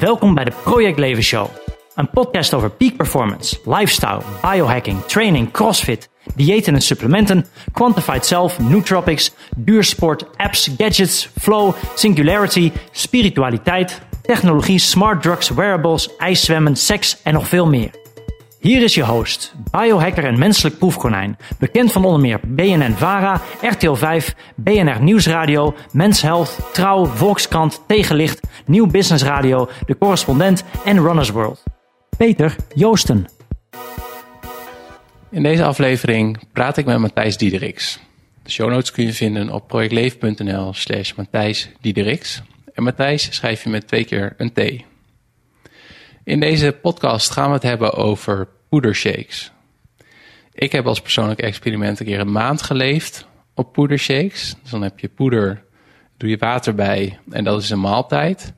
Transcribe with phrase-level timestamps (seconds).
[0.00, 1.46] Welkom bij de Project Leven Show.
[1.94, 9.34] Een podcast over peak performance, lifestyle, biohacking, training, crossfit, diëten en supplementen, quantified self, nootropics,
[9.56, 17.66] duursport, apps, gadgets, flow, singularity, spiritualiteit, technologie, smart drugs, wearables, ijszwemmen, seks en nog veel
[17.66, 17.99] meer.
[18.60, 21.36] Hier is je host, biohacker en menselijk proefkonijn.
[21.58, 28.40] Bekend van onder meer BNN Vara, RTL 5, BNR Nieuwsradio, Mens Health, Trouw, Volkskrant, Tegenlicht,
[28.66, 31.62] Nieuw Business Radio, De Correspondent en Runners World.
[32.16, 33.26] Peter Joosten.
[35.30, 38.00] In deze aflevering praat ik met Matthijs Diedericks.
[38.42, 42.42] De show notes kun je vinden op projectleven.nl slash Matthijs Diedericks.
[42.74, 44.89] En Matthijs schrijf je met twee keer een T.
[46.24, 49.52] In deze podcast gaan we het hebben over poedershakes.
[50.52, 54.54] Ik heb als persoonlijk experiment een keer een maand geleefd op poedershakes.
[54.62, 55.62] Dus dan heb je poeder,
[56.16, 58.52] doe je water bij en dat is een maaltijd.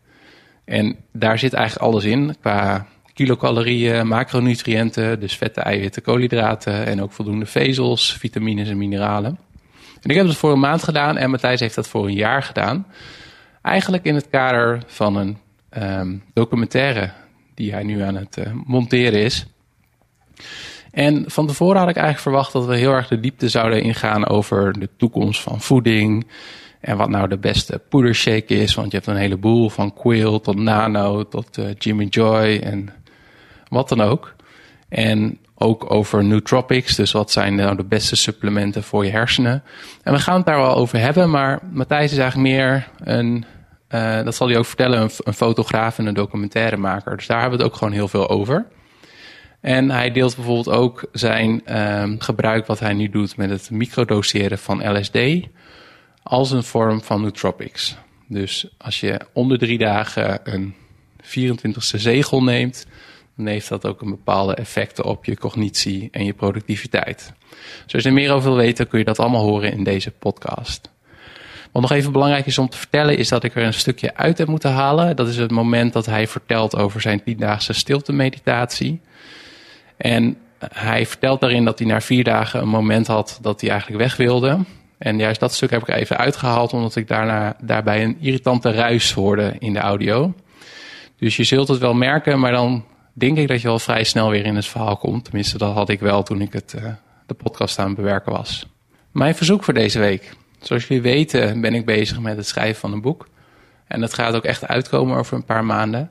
[0.65, 7.13] En daar zit eigenlijk alles in qua kilocalorieën, macronutriënten, dus vetten, eiwitten, koolhydraten en ook
[7.13, 9.39] voldoende vezels, vitamines en mineralen.
[10.03, 12.43] En ik heb dat voor een maand gedaan en Matthijs heeft dat voor een jaar
[12.43, 12.87] gedaan.
[13.63, 15.39] Eigenlijk in het kader van een
[15.79, 17.13] um, documentaire
[17.63, 19.47] die hij nu aan het uh, monteren is.
[20.91, 24.29] En van tevoren had ik eigenlijk verwacht dat we heel erg de diepte zouden ingaan
[24.29, 26.27] over de toekomst van voeding.
[26.81, 28.75] En wat nou de beste poedershake is.
[28.75, 32.89] Want je hebt een heleboel van Quail tot Nano tot uh, Jimmy Joy en
[33.69, 34.35] wat dan ook.
[34.89, 36.97] En ook over nootropics.
[36.97, 39.63] Dus wat zijn nou de beste supplementen voor je hersenen.
[40.03, 41.31] En we gaan het daar wel over hebben.
[41.31, 43.45] Maar Matthijs is eigenlijk meer een
[43.95, 47.17] uh, dat zal hij ook vertellen, een, fotograaf en een documentairemaker.
[47.17, 48.67] Dus daar hebben we het ook gewoon heel veel over.
[49.61, 54.59] En hij deelt bijvoorbeeld ook zijn um, gebruik wat hij nu doet met het microdoseren
[54.59, 55.19] van LSD
[56.23, 57.97] als een vorm van nootropics.
[58.29, 60.75] Dus als je onder drie dagen een
[61.23, 62.87] 24e zegel neemt,
[63.37, 67.33] dan heeft dat ook een bepaalde effecten op je cognitie en je productiviteit.
[67.85, 70.11] Dus als je er meer over wil weten, kun je dat allemaal horen in deze
[70.11, 70.91] podcast.
[71.73, 74.39] Wat nog even belangrijk is om te vertellen, is dat ik er een stukje uit
[74.39, 75.17] heb moeten halen.
[75.17, 79.01] Dat is het moment dat hij vertelt over zijn tiendaagse stilte-meditatie.
[79.97, 80.37] En
[80.73, 84.17] hij vertelt daarin dat hij na vier dagen een moment had dat hij eigenlijk weg
[84.17, 84.59] wilde.
[84.99, 89.13] En juist dat stuk heb ik even uitgehaald, omdat ik daarna, daarbij een irritante ruis
[89.13, 90.35] hoorde in de audio.
[91.19, 94.31] Dus je zult het wel merken, maar dan denk ik dat je wel vrij snel
[94.31, 95.25] weer in het verhaal komt.
[95.25, 96.85] Tenminste, dat had ik wel toen ik het, uh,
[97.27, 98.67] de podcast aan het bewerken was.
[99.11, 100.37] Mijn verzoek voor deze week.
[100.63, 103.29] Zoals jullie weten ben ik bezig met het schrijven van een boek.
[103.87, 106.11] En dat gaat ook echt uitkomen over een paar maanden.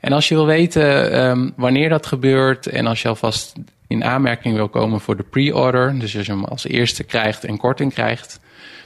[0.00, 3.52] En als je wil weten um, wanneer dat gebeurt en als je alvast
[3.86, 7.56] in aanmerking wil komen voor de pre-order, dus als je hem als eerste krijgt en
[7.56, 8.40] korting krijgt,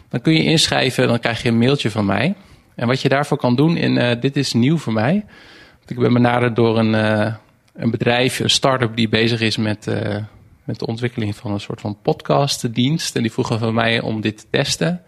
[0.08, 2.34] dan kun je inschrijven, dan krijg je een mailtje van mij.
[2.74, 5.24] En wat je daarvoor kan doen, in uh, dit is nieuw voor mij.
[5.86, 7.34] Ik ben benaderd door een, uh,
[7.74, 10.16] een bedrijf, een start-up die bezig is met uh,
[10.64, 13.16] met de ontwikkeling van een soort van podcastdienst.
[13.16, 15.02] En die vroegen van mij om dit te testen.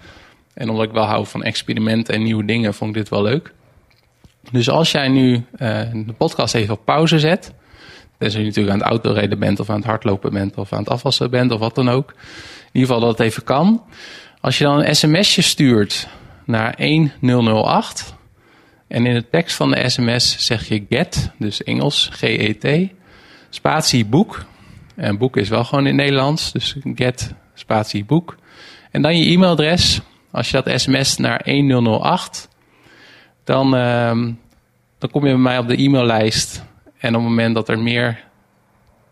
[0.55, 3.55] En omdat ik wel hou van experimenten en nieuwe dingen, vond ik dit wel leuk.
[4.50, 7.53] Dus als jij nu uh, de podcast even op pauze zet.
[8.19, 10.89] Tenzij je natuurlijk aan het autorijden bent of aan het hardlopen bent of aan het
[10.89, 12.11] afwassen bent of wat dan ook.
[12.11, 13.83] In ieder geval dat het even kan.
[14.41, 16.09] Als je dan een sms'je stuurt
[16.45, 18.15] naar 1008.
[18.89, 22.93] En in de tekst van de sms zeg je get, dus Engels, G-E-T,
[23.50, 24.45] spatie boek.
[24.97, 26.53] En boek is wel gewoon in Nederlands.
[26.53, 28.37] Dus get spatie boek.
[28.91, 30.01] En dan je e-mailadres.
[30.31, 32.49] Als je dat sms naar 1008,
[33.45, 34.11] dan, uh,
[34.99, 36.65] dan kom je bij mij op de e-maillijst.
[36.99, 38.25] En op het moment dat er meer,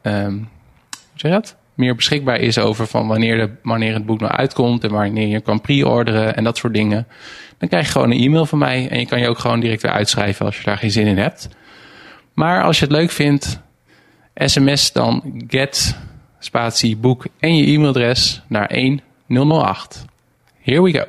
[0.03, 0.39] um,
[0.91, 1.56] hoe zeg je dat?
[1.75, 5.41] meer beschikbaar is over van wanneer, de, wanneer het boek nou uitkomt en wanneer je
[5.41, 7.06] kan pre-orderen en dat soort dingen,
[7.59, 9.83] dan krijg je gewoon een e-mail van mij en je kan je ook gewoon direct
[9.83, 11.49] weer uitschrijven als je daar geen zin in hebt.
[12.34, 13.61] Maar als je het leuk vindt,
[14.34, 15.97] sms dan get
[16.39, 20.05] spatie boek en je e-mailadres naar 1008.
[20.61, 21.05] Here we go.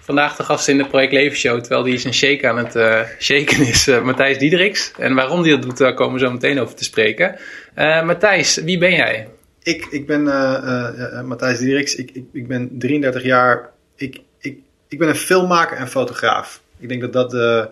[0.00, 3.00] Vandaag de gast in de Project Leven Show, terwijl die zijn shake aan het uh,
[3.18, 4.92] shaken is, uh, Matthijs Diedericks.
[4.98, 7.36] En waarom die dat doet, daar komen we zo meteen over te spreken.
[7.76, 9.28] Uh, Matthijs, wie ben jij?
[9.62, 10.22] Ik, ik ben
[11.26, 13.70] Matthijs Diedericks, ik, ik, ik ben 33 jaar.
[13.96, 14.58] Ik, ik,
[14.88, 16.62] ik ben een filmmaker en fotograaf.
[16.78, 17.68] Ik denk dat dat de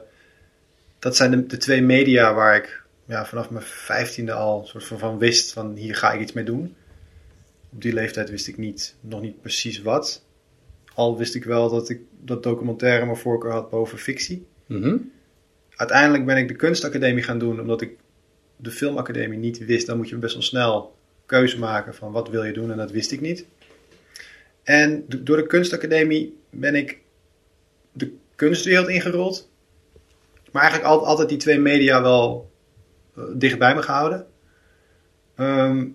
[1.01, 4.99] dat zijn de, de, twee media waar ik ja, vanaf mijn vijftiende al soort van,
[4.99, 6.75] van wist van hier ga ik iets mee doen.
[7.73, 10.25] Op die leeftijd wist ik niet, nog niet precies wat.
[10.95, 14.47] Al wist ik wel dat ik dat documentaire mijn voorkeur had boven fictie.
[14.67, 15.13] Mm
[15.81, 17.97] Uiteindelijk ben ik de kunstacademie gaan doen omdat ik
[18.57, 19.87] de filmacademie niet wist.
[19.87, 22.91] Dan moet je best wel snel keuze maken van wat wil je doen en dat
[22.91, 23.47] wist ik niet.
[24.63, 26.99] En door de kunstacademie ben ik
[27.93, 29.50] de kunstwereld ingerold.
[30.51, 32.51] Maar eigenlijk al- altijd die twee media wel
[33.17, 34.27] eh, dicht bij me gehouden.
[35.35, 35.89] Ehm,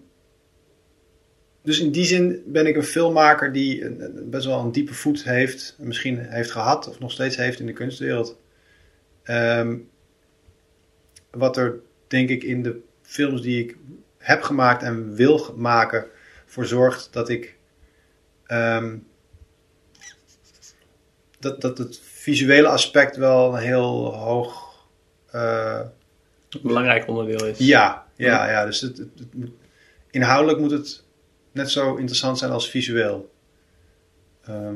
[1.62, 5.24] dus in die zin ben ik een filmmaker die een, best wel een diepe voet
[5.24, 5.76] heeft.
[5.80, 8.40] en Misschien heeft gehad of nog steeds heeft in de kunstwereld.
[9.24, 9.78] Ehm,
[11.32, 13.78] wat er denk ik in de films die ik
[14.18, 16.06] heb gemaakt en wil maken
[16.46, 17.58] voor zorgt dat ik
[18.46, 18.98] ehm,
[21.40, 24.74] dat, dat het visuele aspect wel een heel hoog
[25.32, 25.82] eh,
[26.62, 27.58] belangrijk onderdeel is.
[27.58, 28.66] ja, ja, ja.
[28.66, 29.52] Dus het, het, het moet-
[30.12, 31.04] inhoudelijk moet het
[31.52, 33.32] net zo interessant zijn als visueel.
[34.46, 34.76] Ehm,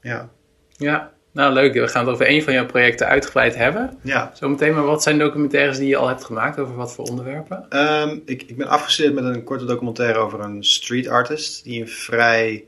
[0.00, 0.28] ja.
[0.76, 1.74] Ja, nou leuk.
[1.74, 3.98] We gaan het over een van jouw projecten uitgebreid hebben.
[4.02, 4.30] ja.
[4.34, 6.58] Zometeen, maar wat zijn documentaires die je al hebt gemaakt?
[6.58, 7.66] Over wat voor onderwerpen?
[7.68, 11.64] Ehm, ik, ik ben afgestudeerd met een korte documentaire over een street artist.
[11.64, 12.64] Die een vrij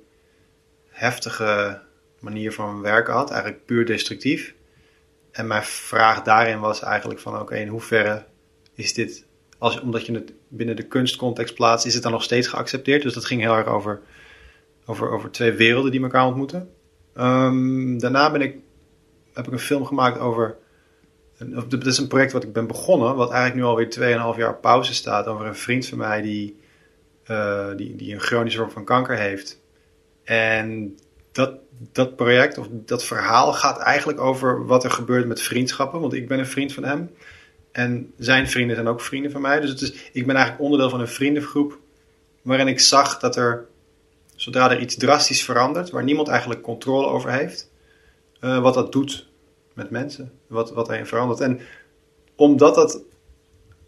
[0.91, 1.81] heftige
[2.21, 3.31] manier van werken had.
[3.31, 4.55] Eigenlijk puur destructief.
[5.31, 8.25] En mijn vraag daarin was eigenlijk van oké, in hoeverre
[8.75, 9.25] is dit,
[9.59, 13.03] als, omdat je het binnen de kunstcontext plaatst, is het dan nog steeds geaccepteerd?
[13.03, 14.01] Dus dat ging heel erg over,
[14.87, 16.71] over, over twee werelden die elkaar ontmoeten.
[17.15, 18.57] Ehm, daarna ben ik,
[19.33, 20.57] heb ik een film gemaakt over
[21.69, 24.95] Dit is een project wat ik ben begonnen, wat eigenlijk nu alweer 2,5 jaar pauze
[24.95, 25.27] staat.
[25.27, 26.61] Over een vriend van mij die,
[27.25, 29.61] eh, die, die een chronische vorm van kanker heeft.
[30.25, 30.97] En
[31.33, 31.59] dat,
[31.93, 36.01] dat project, of dat verhaal, gaat eigenlijk over wat er gebeurt met vriendschappen.
[36.01, 37.11] Want ik ben een vriend van hem.
[37.73, 39.61] En zijn vrienden zijn ook vrienden van mij.
[39.61, 41.79] Dus het is, ik ben eigenlijk onderdeel van een vriendengroep.
[42.43, 43.67] Waarin ik zag dat er,
[44.35, 47.71] zodra er iets drastisch verandert, waar niemand eigenlijk controle over heeft,
[48.41, 49.29] eh, wat dat doet
[49.75, 50.33] met mensen.
[50.47, 51.41] Wat, wat daarin verandert.
[51.41, 51.61] En
[52.35, 53.03] omdat dat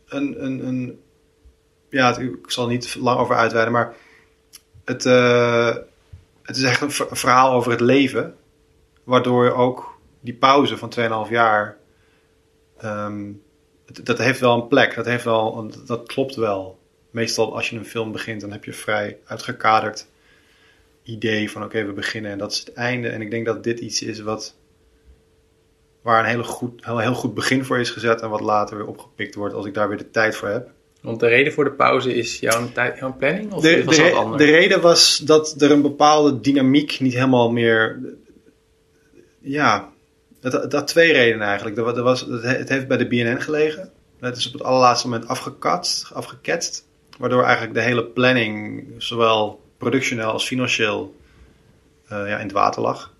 [0.06, 0.44] een.
[0.44, 1.00] een, een
[1.88, 3.94] ja, ik zal niet lang over uitweiden, maar
[4.84, 5.76] het, eh,
[6.50, 8.35] het is echt een ver- verhaal over het leven.
[9.05, 11.76] Waardoor ook die pauze van 2,5 jaar.
[12.79, 13.32] ehm,
[14.02, 14.94] dat heeft wel een plek.
[14.94, 16.79] Dat, heeft wel, dat klopt wel.
[17.11, 20.06] Meestal als je een film begint, dan heb je vrij uitgekaderd
[21.02, 23.08] idee van oké, we beginnen en dat is het einde.
[23.08, 24.56] En ik denk dat dit iets is wat
[26.02, 28.87] waar een hele goed, heel, heel goed begin voor is gezet en wat later weer
[28.87, 30.70] opgepikt wordt als ik daar weer de tijd voor heb.
[31.00, 33.52] Want de reden voor de pauze is jouw, tijd, jouw planning?
[33.52, 37.50] Of De, was de, dat de reden was dat er een bepaalde dynamiek niet helemaal
[37.50, 38.00] meer.
[39.41, 39.88] Ja,
[40.41, 41.76] dat, dat twee redenen eigenlijk.
[41.76, 43.91] Er, er was, het he- het heeft bij de BNN gelegen.
[44.20, 46.87] Het is op het allerlaatste moment afgekatst, afgeketst.
[47.19, 51.14] Waardoor eigenlijk de hele planning, zowel productioneel als financieel,
[52.08, 53.12] eh, ja, in het water lag.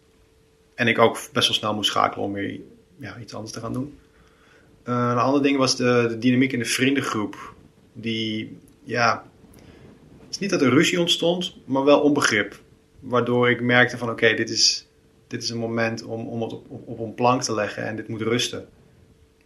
[0.75, 2.61] En ik ook best wel snel moest schakelen om weer
[2.99, 3.99] ja, iets anders te gaan doen.
[4.82, 7.55] Eh, een ander ding was de, de dynamiek in de vriendengroep.
[8.00, 9.25] Die, ja,
[10.20, 12.61] het is niet dat er ruzie ontstond, maar wel onbegrip.
[13.00, 14.87] Waardoor ik merkte van oké, dit, is,
[15.26, 17.97] dit is een moment om, om het op, op, op een plank te leggen en
[17.97, 18.58] dit moet rusten.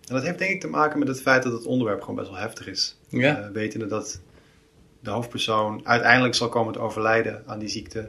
[0.08, 2.30] En dat heeft denk ik te maken met het feit dat het onderwerp gewoon best
[2.30, 2.98] wel heftig is.
[3.08, 3.40] Ja.
[3.40, 4.20] Eh, wetende dat
[5.00, 8.08] de hoofdpersoon uiteindelijk zal komen te overlijden aan die ziekte.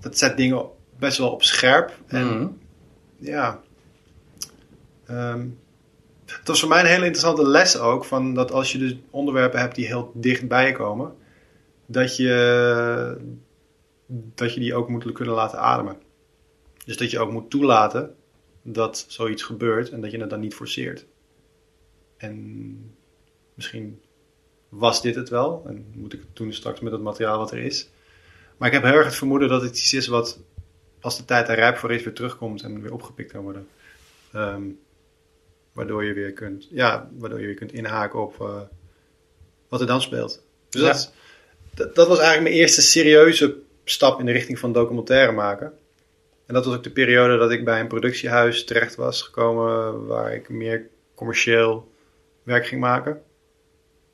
[0.00, 0.66] Dat zet dingen
[0.98, 1.98] best wel op scherp.
[2.06, 2.48] En Mhm.
[3.16, 3.60] ja.
[5.06, 5.46] Ehm,
[6.36, 8.04] het was voor mij een hele interessante les ook.
[8.04, 11.16] Van dat als je dus onderwerpen hebt die heel dichtbij komen.
[11.86, 13.16] Dat je,
[14.06, 15.96] dat je die ook moet kunnen laten ademen.
[16.84, 18.14] Dus dat je ook moet toelaten
[18.62, 21.06] dat zoiets gebeurt en dat je het dan niet forceert.
[22.16, 22.94] En
[23.54, 24.00] misschien
[24.68, 25.64] was dit het wel.
[25.66, 27.90] En moet ik het doen straks met het materiaal wat er is.
[28.56, 30.40] Maar ik heb heel erg het vermoeden dat het iets is wat
[31.00, 33.68] als de tijd er rijp voor is, weer terugkomt en weer opgepikt kan worden.
[34.32, 34.62] Ehm,
[35.78, 38.60] waardoor je weer kunt, ja, waardoor je weer kunt inhaken op eh,
[39.68, 40.42] wat er dan speelt.
[40.68, 40.86] Dus Ja.
[40.92, 41.12] dat,
[41.74, 45.72] dat, dat was eigenlijk mijn eerste serieuze stap in de richting van documentaire maken.
[46.46, 50.34] En dat was ook de periode dat ik bij een productiehuis terecht was gekomen waar
[50.34, 51.92] ik meer commercieel
[52.42, 53.22] werk ging maken.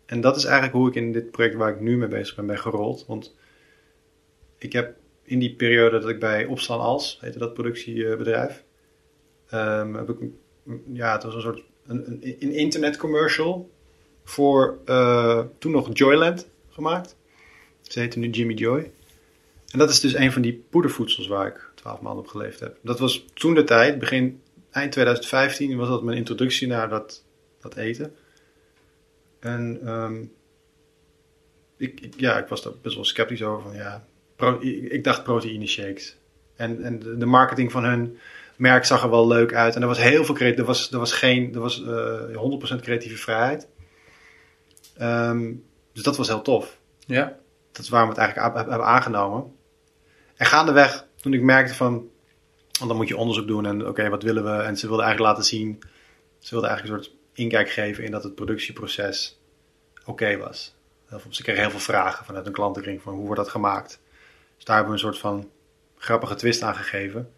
[0.07, 2.47] En dat is eigenlijk hoe ik in dit project waar ik nu mee bezig ben,
[2.47, 3.05] ben gerold.
[3.07, 3.35] Want
[4.59, 8.65] ik heb in die periode dat ik bij Opstaan Als, heette dat productiebedrijf,
[9.49, 10.39] ehm, heb ik, een-
[10.93, 13.71] ja, het was een soort een, een, een internetcommercial
[14.25, 17.17] voor eh, toen nog Joyland gemaakt.
[17.83, 18.91] Ze heette nu Jimmy Joy.
[19.71, 22.79] En dat is dus een van die poedervoedsels waar ik twaalf maanden op geleefd heb.
[22.81, 27.25] Dat was toen de tijd, begin, eind 2015, was dat mijn introductie naar dat,
[27.61, 28.15] dat eten.
[29.41, 30.25] En ehm,
[31.77, 33.63] ik, ja, ik was daar best wel sceptisch over.
[33.63, 34.07] Van, ja,
[34.61, 36.17] ik, dacht proteïne shakes.
[36.57, 38.19] En, en de marketing van hun
[38.57, 39.75] merk zag er wel leuk uit.
[39.75, 40.59] En er was heel veel creatie.
[40.59, 43.69] Er was, er was geen, er was eh 100% creatieve vrijheid.
[44.97, 45.53] Ehm,
[45.93, 46.79] dus dat was heel tof.
[47.07, 47.37] Ja.
[47.73, 49.53] Dat is waarom we het eigenlijk hebben aangenomen.
[50.37, 52.09] En gaandeweg, toen ik merkte van...
[52.79, 54.63] Want dan moet je onderzoek doen en oké, wat willen we?
[54.63, 55.79] En ze wilden eigenlijk laten zien,
[56.39, 59.41] ze wilden eigenlijk een soort inkijk geven in dat het productieproces
[60.05, 60.75] oké was.
[61.31, 64.01] Ze kregen heel veel vragen vanuit een klantenkring van hoe wordt dat gemaakt.
[64.57, 65.51] Dus daar hebben we een soort van
[65.97, 67.33] grappige twist aan gegeven.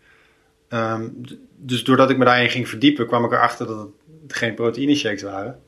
[0.68, 1.08] Ehm,
[1.56, 3.78] dus doordat ik me daarin ging verdiepen, kwam ik erachter dat
[4.22, 5.60] het geen proteïne shakes waren.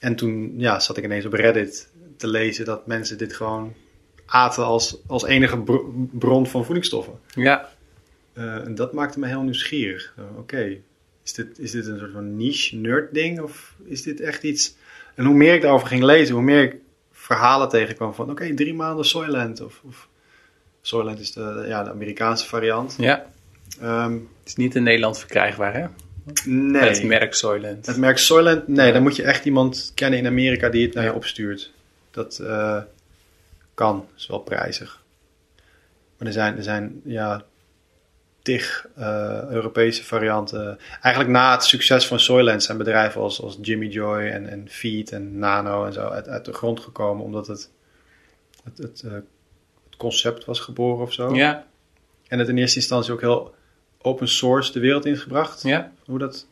[0.00, 3.74] En toen ja, zat ik ineens op Reddit te lezen dat mensen dit gewoon
[4.26, 7.18] aten als, als enige bro- bron van voedingsstoffen.
[7.34, 7.70] Ja,
[8.32, 10.14] Eh, en dat maakte me heel nieuwsgierig.
[10.36, 10.78] Oké,
[11.22, 14.76] is, dit, is dit een soort van niche nerd ding of is dit echt iets...
[15.14, 16.76] En hoe meer ik daarover ging lezen, hoe meer ik
[17.10, 18.30] verhalen tegenkwam van...
[18.30, 19.80] Oké, drie maanden Soylent of...
[19.84, 20.08] of
[20.80, 22.94] Soylent is de, ja, de Amerikaanse variant.
[22.98, 23.26] ja.
[23.80, 25.86] Ehm, Het is niet in Nederland verkrijgbaar, hè?
[26.44, 26.82] nee.
[26.82, 27.86] Het merk Soylent.
[27.86, 28.92] Het merk Soylent, nee, Ja.
[28.92, 31.72] dan moet je echt iemand kennen in Amerika die het naar je opstuurt.
[32.10, 32.82] Dat eh,
[33.74, 35.02] kan, is wel prijzig.
[36.18, 37.42] Maar er zijn, er zijn ja,
[38.42, 40.78] tig eh, Europese varianten.
[41.00, 45.12] Eigenlijk na het succes van Soylent zijn bedrijven als, als Jimmy Joy en, en Feed
[45.12, 47.24] en Nano en zo uit, uit de grond gekomen.
[47.24, 47.70] Omdat het,
[48.64, 51.34] het, het, eh, het concept was geboren of zo.
[51.34, 51.66] Ja,
[52.28, 53.54] En het in eerste instantie ook heel
[54.02, 55.62] open source de wereld ingebracht.
[55.62, 55.90] ja.
[56.06, 56.46] Hoe dat...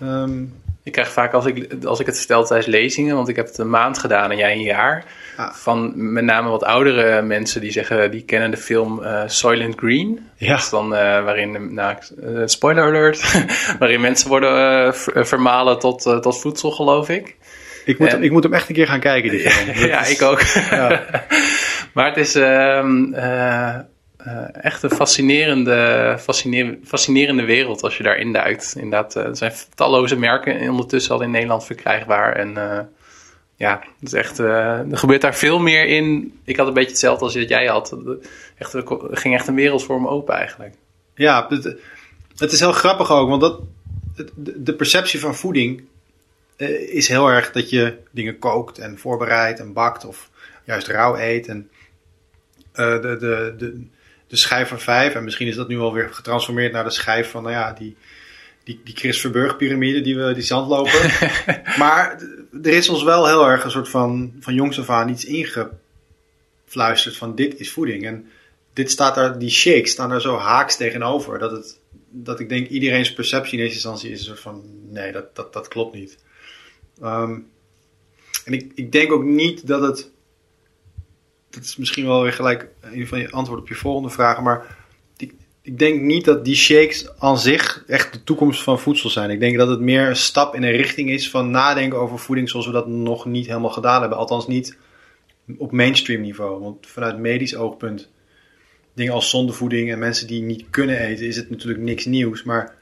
[0.00, 0.42] ehm,
[0.82, 3.58] Ik krijg vaak als ik, als ik het vertel tijdens lezingen, want ik heb het
[3.58, 5.04] een maand gedaan en jij een jaar.
[5.36, 5.52] Ah.
[5.52, 10.28] Van met name wat oudere mensen die zeggen, die kennen de film eh Soylent Green.
[10.36, 10.48] Ja.
[10.50, 13.44] Dat is dan eh, waarin, nou, eh, spoiler alert,
[13.78, 17.36] waarin mensen worden ver- vermalen tot, tot voedsel, geloof ik.
[17.84, 19.66] Ik moet, En- ik moet hem echt een keer gaan kijken, die film.
[19.66, 20.40] Dat ja, is- ik ook.
[20.70, 21.02] Ja.
[21.94, 23.12] maar het is ehm,
[24.26, 26.16] eh, echt een fascinerende,
[26.84, 28.74] fascinerende, wereld als je daarin duikt.
[28.76, 32.32] Inderdaad, eh, er zijn talloze merken ondertussen al in Nederland verkrijgbaar.
[32.32, 32.84] En eh,
[33.56, 36.38] ja, het is echt, er gebeurt daar veel meer in.
[36.44, 37.96] Ik had een beetje hetzelfde als jij had.
[38.58, 38.74] Echt,
[39.10, 40.74] ging echt een wereld voor me open eigenlijk.
[41.14, 41.76] Ja, het,
[42.36, 43.60] het is heel grappig ook, want dat,
[44.34, 45.84] de, de perceptie van voeding
[46.88, 50.30] is heel erg dat je dingen kookt en voorbereidt en bakt of
[50.64, 51.46] juist rauw eet.
[51.46, 51.70] En
[52.72, 53.94] de, de, de,
[54.26, 57.42] de schijf van vijf, en misschien is dat nu alweer getransformeerd naar de schijf van,
[57.42, 57.96] nou ja, die,
[58.64, 61.10] die, die Chris Verburg piramide die we die zandlopen.
[61.78, 65.08] maar d- er is ons wel heel erg een soort van, van jongs af aan
[65.08, 68.06] iets ingefluisterd van dit is voeding.
[68.06, 68.28] En
[68.72, 71.38] dit staat daar, die shakes staan daar zo haaks tegenover.
[71.38, 71.78] Dat, het,
[72.10, 75.52] dat ik denk iedereen's perceptie in eerste instantie is een soort van nee, dat, dat,
[75.52, 76.18] dat klopt niet.
[77.00, 77.38] Ehm,
[78.44, 80.10] en ik, ik denk ook niet dat het.
[81.56, 84.42] Dat is misschien wel weer gelijk een van je antwoorden op je volgende vragen.
[84.42, 84.76] Maar
[85.16, 89.30] ik, ik denk niet dat die shakes aan zich echt de toekomst van voedsel zijn.
[89.30, 92.48] Ik denk dat het meer een stap in een richting is van nadenken over voeding
[92.48, 94.18] zoals we dat nog niet helemaal gedaan hebben.
[94.18, 94.76] Althans niet
[95.58, 96.60] op mainstream niveau.
[96.60, 98.08] Want vanuit medisch oogpunt
[98.94, 102.42] dingen als zondevoeding en mensen die niet kunnen eten, is het natuurlijk niks nieuws.
[102.42, 102.74] Maar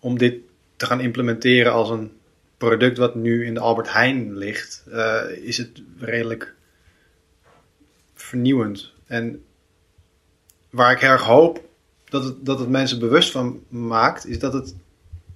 [0.00, 0.34] om dit
[0.76, 2.12] te gaan implementeren als een
[2.56, 6.54] product wat nu in de Albert Heijn ligt, eh, is het redelijk
[8.32, 8.92] vernieuwend.
[9.06, 9.44] En
[10.70, 11.68] waar ik erg hoop
[12.04, 14.74] dat het, dat het mensen bewust van maakt, is dat het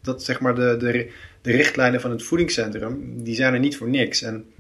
[0.03, 1.11] dat zeg maar de, de,
[1.43, 4.23] de richtlijnen van het voedingscentrum, die zijn er niet voor niks.
[4.23, 4.53] En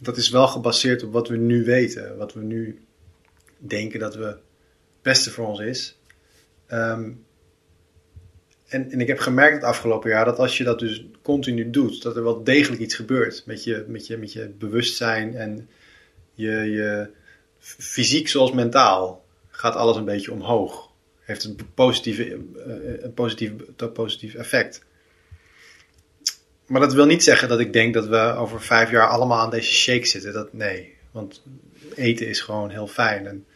[0.00, 2.78] dat is wel gebaseerd op wat we nu weten, wat we nu
[3.58, 4.40] denken dat we het
[5.02, 5.98] beste voor ons is.
[6.66, 7.10] Ehm,
[8.68, 12.02] en, en ik heb gemerkt het afgelopen jaar dat als je dat dus continu doet,
[12.02, 15.68] dat er wel degelijk iets gebeurt met je, met je, met je bewustzijn en
[16.34, 17.16] je, je
[17.58, 20.90] fysiek zoals mentaal gaat alles een beetje omhoog.
[21.20, 23.52] Heeft een positieve, eh, een positief,
[23.92, 24.86] positief effect.
[26.66, 29.50] Maar dat wil niet zeggen dat ik denk dat we over vijf jaar allemaal aan
[29.50, 30.32] deze shake zitten.
[30.32, 31.42] Dat, nee, want
[31.94, 33.26] eten is gewoon heel fijn.
[33.26, 33.46] En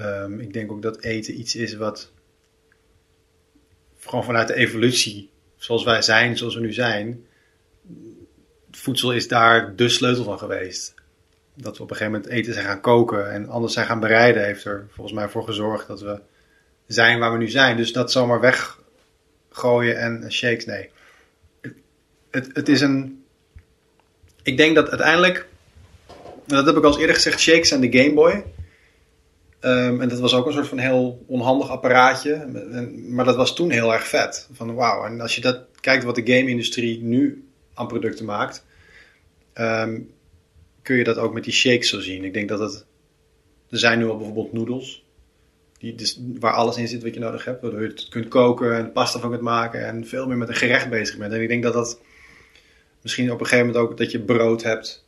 [0.00, 2.12] um, ik denk ook dat eten iets is wat
[4.00, 7.26] gewoon vanuit de evolutie, zoals wij zijn, zoals we nu zijn,
[8.70, 10.94] voedsel is daar de sleutel van geweest.
[11.54, 14.44] Dat we op een gegeven moment eten zijn gaan koken en anders zijn gaan bereiden,
[14.44, 16.20] heeft er volgens mij voor gezorgd dat we
[16.86, 17.76] zijn waar we nu zijn.
[17.76, 20.90] Dus dat zomaar weggooien en shakes, nee.
[22.30, 23.24] Het, het, is een.
[24.42, 25.46] Ik denk dat uiteindelijk,
[26.46, 28.44] dat heb ik al eerder gezegd, shakes zijn de Game Boy.
[29.60, 32.32] Um, en dat was ook een soort van heel onhandig apparaatje.
[32.32, 34.48] En, maar dat was toen heel erg vet.
[34.52, 35.04] Van wauw.
[35.04, 38.64] En als je dat kijkt wat de game-industrie nu aan producten maakt,
[39.54, 40.10] um,
[40.90, 42.24] kun je dat ook met die shakes zo zien.
[42.24, 42.86] Ik denk dat het.
[43.68, 45.04] Er zijn nu al bijvoorbeeld noedels.
[45.78, 47.62] Die, dus, waar alles in zit wat je nodig hebt.
[47.62, 49.86] Waardoor je het kunt koken en pasta van kunt maken.
[49.86, 51.32] En veel meer met een gerecht bezig bent.
[51.32, 52.00] En ik denk dat dat.
[53.02, 55.06] Misschien op een gegeven moment ook dat je brood hebt.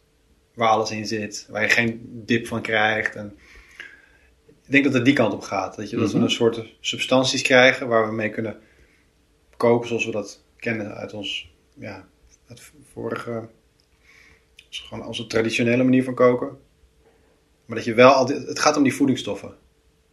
[0.54, 1.46] Waar alles in zit.
[1.50, 3.16] Waar je geen dip van krijgt.
[3.16, 3.36] En,
[4.46, 5.76] ik denk dat het die kant op gaat.
[5.76, 6.24] Dat, je, dat we Mhm.
[6.24, 8.56] een soort substanties krijgen waar we mee kunnen
[9.56, 12.08] koken zoals we dat kennen uit ons, ja,
[12.46, 13.48] het vorige,
[14.78, 16.48] gewoon onze traditionele manier van koken.
[17.66, 19.54] Maar dat je wel altijd, het gaat om die voedingsstoffen.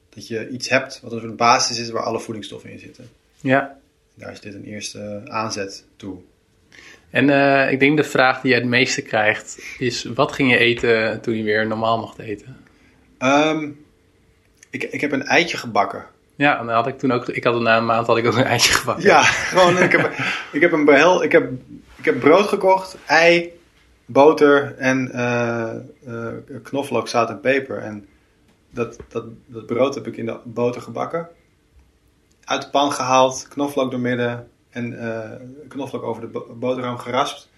[0.09, 3.09] Dat je iets hebt wat een basis is waar alle voedingsstoffen in zitten.
[3.41, 3.77] Ja.
[4.15, 6.17] Daar is dit een eerste aanzet toe.
[7.09, 10.57] En eh, ik denk de vraag die je het meeste krijgt is: wat ging je
[10.57, 12.57] eten toen je weer normaal mocht eten?
[13.17, 13.69] Ehm,
[14.69, 16.05] ik, ik heb een eitje gebakken.
[16.35, 18.37] Ja, en dan had ik toen ook, ik had na een maand had ik ook
[18.37, 19.05] een eitje gebakken.
[19.05, 19.77] Ja, gewoon.
[19.77, 20.13] Ik heb,
[20.51, 21.51] ik heb een behel, ik heb,
[21.95, 23.51] ik heb brood gekocht, ei,
[24.11, 25.75] boter en eh,
[26.63, 27.77] knoflook, zout en peper.
[27.77, 28.07] En
[28.69, 31.29] dat, dat, dat brood heb ik in de boter gebakken.
[32.43, 37.49] Uit de pan gehaald, knoflook doormidden en eh, knoflook over de bo- boterham geraspt.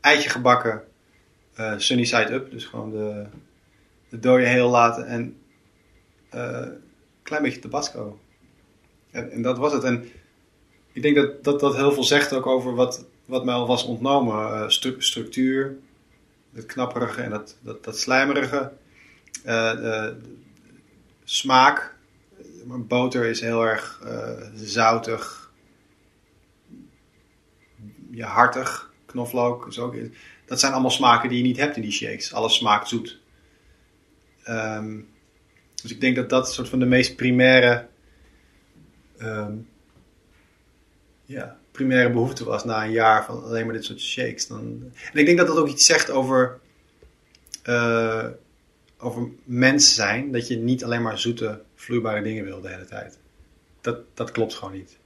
[0.00, 0.82] Eitje gebakken,
[1.76, 3.26] sunny side up, dus gewoon de,
[4.08, 5.36] de dode heel laten en
[6.30, 6.82] een
[7.22, 8.18] klein beetje tabasco.
[9.10, 9.84] En, en dat was het.
[9.84, 10.08] En
[10.92, 13.84] ik denk dat, dat dat heel veel zegt ook over wat, wat mij al was
[13.84, 14.72] ontnomen.
[14.72, 15.76] Stru- structuur,
[16.52, 18.72] het knapperige en dat, dat, dat slijmerige.
[19.44, 20.14] Eh, eh,
[21.24, 21.98] smaak.
[22.64, 25.52] Boter is heel erg eh, zoutig.
[28.10, 28.92] Ja, hartig.
[29.06, 29.96] Knoflook is ook...
[30.46, 32.32] Dat zijn allemaal smaken die je niet hebt in die shakes.
[32.32, 33.20] Alles smaakt zoet.
[34.42, 35.00] Ehm,
[35.82, 37.88] dus ik denk dat dat soort van de meest primaire...
[39.18, 39.52] ehm,
[41.24, 44.46] ja, primaire behoefte was na een jaar van alleen maar dit soort shakes.
[44.46, 44.82] Dan...
[45.12, 46.58] En ik denk dat dat ook iets zegt over,
[47.62, 48.26] eh,
[48.98, 50.32] over mens zijn.
[50.32, 53.18] Dat je niet alleen maar zoete, vloeibare dingen wil de hele tijd.
[53.80, 54.98] Dat, dat klopt gewoon niet.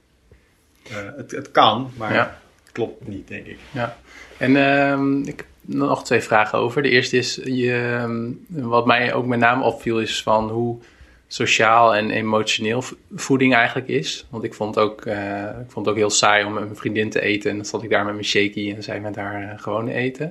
[0.89, 2.39] Eh, het, het kan, maar Ja.
[2.63, 3.59] het klopt niet, denk ik.
[3.71, 3.97] Ja.
[4.37, 6.81] En ehm, ik heb nog twee vragen over.
[6.81, 10.79] De eerste is, je, ehm, wat mij ook met name opviel, is van hoe
[11.27, 14.25] sociaal en emotioneel vo- voeding eigenlijk is.
[14.29, 17.09] Want ik vond, ook, eh, ik vond het ook heel saai om met mijn vriendin
[17.09, 17.49] te eten.
[17.49, 20.25] En dan zat ik daar met mijn shaky en zij met haar eh, gewone eten.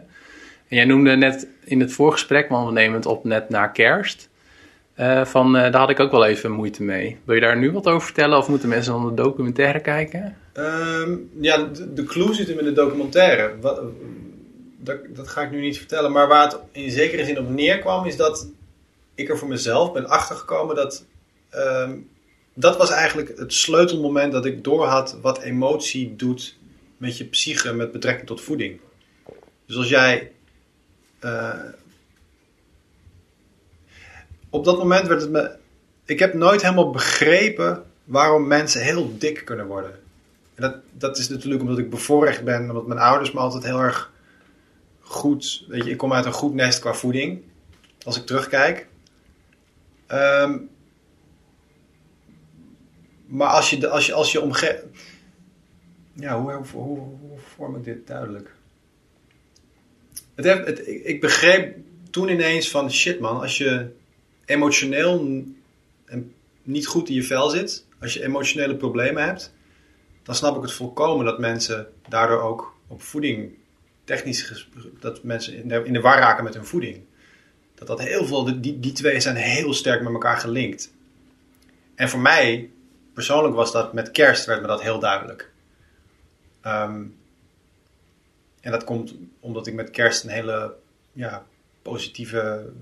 [0.68, 4.28] En jij noemde net in het voorgesprek, want we nemen het op net na kerst.
[4.94, 7.16] eh, van, daar had ik ook wel even moeite mee.
[7.24, 10.36] Wil je daar nu wat over vertellen of moeten mensen dan de documentaire kijken?
[10.52, 13.52] Ehm, ja, de, de clue zit hem in de documentaire.
[13.60, 13.80] Wat,
[14.78, 16.12] dat, dat ga ik nu niet vertellen.
[16.12, 18.48] Maar waar het in zekere zin op neerkwam, is dat
[19.14, 21.04] ik er voor mezelf ben achtergekomen dat.
[21.50, 21.96] ehm,
[22.54, 26.56] dat was eigenlijk het sleutelmoment dat ik doorhad wat emotie doet
[26.96, 28.80] met je psyche met betrekking tot voeding.
[29.66, 30.32] Dus als jij.
[31.20, 31.58] eh,
[34.50, 35.56] op dat moment werd het me.
[36.04, 39.98] Ik heb nooit helemaal begrepen waarom mensen heel dik kunnen worden.
[40.54, 43.78] En dat, dat is natuurlijk omdat ik bevoorrecht ben, omdat mijn ouders me altijd heel
[43.78, 44.12] erg
[45.00, 45.64] goed.
[45.68, 47.42] Weet je, ik kom uit een goed nest qua voeding.
[48.02, 48.86] Als ik terugkijk.
[50.14, 50.58] Ehm,
[53.26, 54.84] maar als je, als je, als je omge...
[56.12, 58.54] Ja, hoe, hoe, hoe, vorm ik dit duidelijk?
[60.34, 61.76] Het het, ik, begreep
[62.10, 63.90] toen ineens van shit man, als je
[64.44, 65.44] emotioneel
[66.62, 69.54] niet goed in je vel zit, als je emotionele problemen hebt,
[70.22, 73.54] dan snap ik het volkomen dat mensen daardoor ook op voeding,
[74.04, 74.68] technisch
[75.00, 77.04] dat mensen in de, in de war raken met hun voeding.
[77.74, 80.92] Dat dat heel veel, die, die twee zijn heel sterk met elkaar gelinkt.
[81.94, 82.70] En voor mij,
[83.14, 85.52] persoonlijk was dat met kerst, werd me dat heel duidelijk.
[86.60, 87.04] Ehm,
[88.60, 90.74] en dat komt omdat ik met kerst een hele
[91.12, 91.46] ja,
[91.82, 92.72] positieve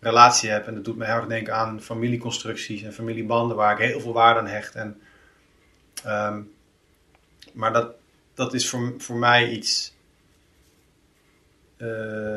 [0.00, 0.66] relatie heb.
[0.66, 4.12] En dat doet me heel erg denken aan familieconstructies en familiebanden waar ik heel veel
[4.12, 4.74] waarde aan hecht.
[4.74, 5.00] En,
[6.04, 6.42] ehm,
[7.52, 7.94] maar dat,
[8.34, 9.94] dat is voor, voor mij iets
[11.76, 12.35] eh,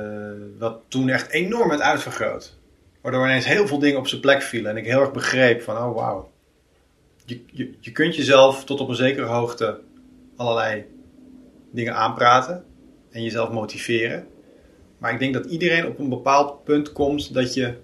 [0.59, 2.57] wat toen echt enorm werd uitvergroot.
[3.01, 4.71] Waardoor ineens heel veel dingen op zijn plek vielen.
[4.71, 6.31] En ik heel erg begreep van, oh wauw.
[7.25, 9.79] Je, je, je kunt jezelf tot op een zekere hoogte
[10.35, 10.85] allerlei
[11.71, 12.65] dingen aanpraten.
[13.09, 14.27] En jezelf motiveren.
[14.97, 17.77] Maar ik denk dat iedereen op een bepaald punt komt dat je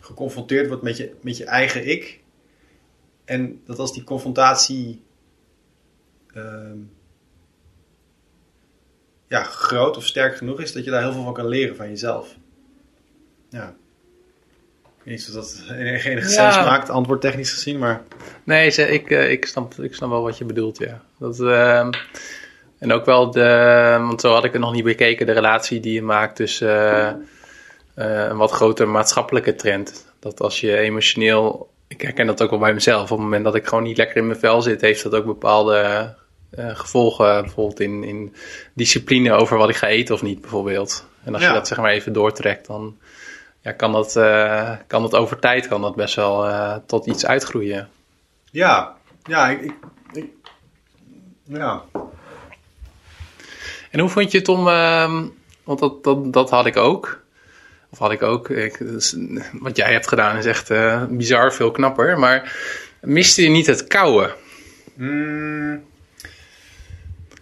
[0.00, 2.20] geconfronteerd wordt met je, met je eigen ik.
[3.24, 5.02] En dat als die confrontatie
[6.34, 6.78] ehm,
[9.28, 11.88] ja, groot of sterk genoeg is, dat je daar heel veel van kan leren van
[11.88, 12.34] jezelf.
[13.50, 13.74] Ja.
[14.82, 16.28] Ik weet niet of dat enige Ja.
[16.28, 18.02] sens maakt, antwoord technisch gezien, maar...
[18.44, 21.02] Nee, ik, eh, ik, snap, ik snap wel wat je bedoelt, ja.
[21.18, 21.90] Dat, ehm,
[22.78, 25.92] en ook wel de, want zo had ik het nog niet bekeken, de relatie die
[25.92, 27.08] je maakt tussen eh,
[27.94, 30.12] eh, een wat grotere maatschappelijke trend.
[30.18, 33.54] Dat als je emotioneel, ik herken dat ook wel bij mezelf, op het moment dat
[33.54, 36.14] ik gewoon niet lekker in mijn vel zit, heeft dat ook bepaalde
[36.52, 38.34] gevolgen, bijvoorbeeld in, in
[38.74, 41.06] discipline over wat ik ga eten of niet, bijvoorbeeld.
[41.24, 41.48] En als Ja.
[41.48, 42.96] je dat zeg maar even doortrekt, dan
[43.60, 47.26] ja, kan, dat, eh, kan dat over tijd kan dat best wel eh, tot iets
[47.26, 47.88] uitgroeien.
[48.50, 49.74] Ja, ja, ik, ik,
[50.12, 50.30] ik-
[51.44, 51.82] ja.
[53.90, 55.24] En hoe vond je het om, ehm,
[55.64, 57.24] want dat, dat, dat had ik ook.
[57.90, 58.48] Of had ik ook.
[58.50, 59.16] Ik, dus,
[59.52, 62.18] wat jij hebt gedaan is echt eh, bizar veel knapper.
[62.18, 62.56] Maar
[63.00, 64.30] miste je niet het kouwen?
[64.94, 65.84] Mm,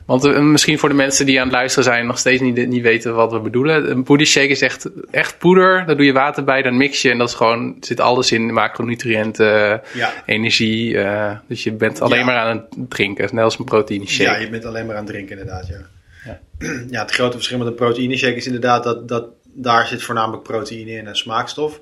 [0.06, 2.82] Want eh, misschien voor de mensen die aan het luisteren zijn nog steeds niet, niet
[2.82, 3.90] weten wat we bedoelen.
[3.90, 5.86] Een booty shake is echt, echt poeder.
[5.86, 7.10] Daar doe je water bij, dan mix je.
[7.10, 8.52] En dat is gewoon, zit alles in.
[8.52, 10.12] Macronutriënten, ja.
[10.26, 10.98] energie.
[10.98, 12.24] eh, dus je bent alleen Ja.
[12.24, 13.34] maar aan het drinken.
[13.34, 14.30] Net als een proteïne shake.
[14.30, 15.78] ja, je bent alleen maar aan het drinken inderdaad, ja.
[16.24, 16.40] Ja.
[16.90, 20.42] Ja, het grote verschil met een proteïne shake is inderdaad dat, dat daar zit voornamelijk
[20.42, 21.80] proteïne in en smaakstof.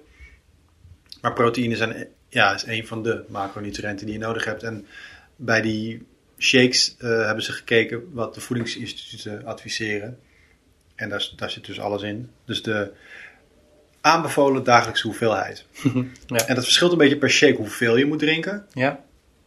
[1.21, 4.63] Maar proteïne zijn, ja, is een van de macronutriënten die je nodig hebt.
[4.63, 4.87] En
[5.37, 6.03] bij die
[6.43, 10.19] shakes eh, hebben ze gekeken wat de voedingsinstituten adviseren.
[10.95, 12.31] En daar, daar zit dus alles in.
[12.45, 12.93] Dus de
[14.01, 15.65] aanbevolen dagelijkse hoeveelheid.
[16.27, 16.47] Ja.
[16.47, 18.67] En dat verschilt een beetje per shake hoeveel je moet drinken.
[18.73, 19.05] ja?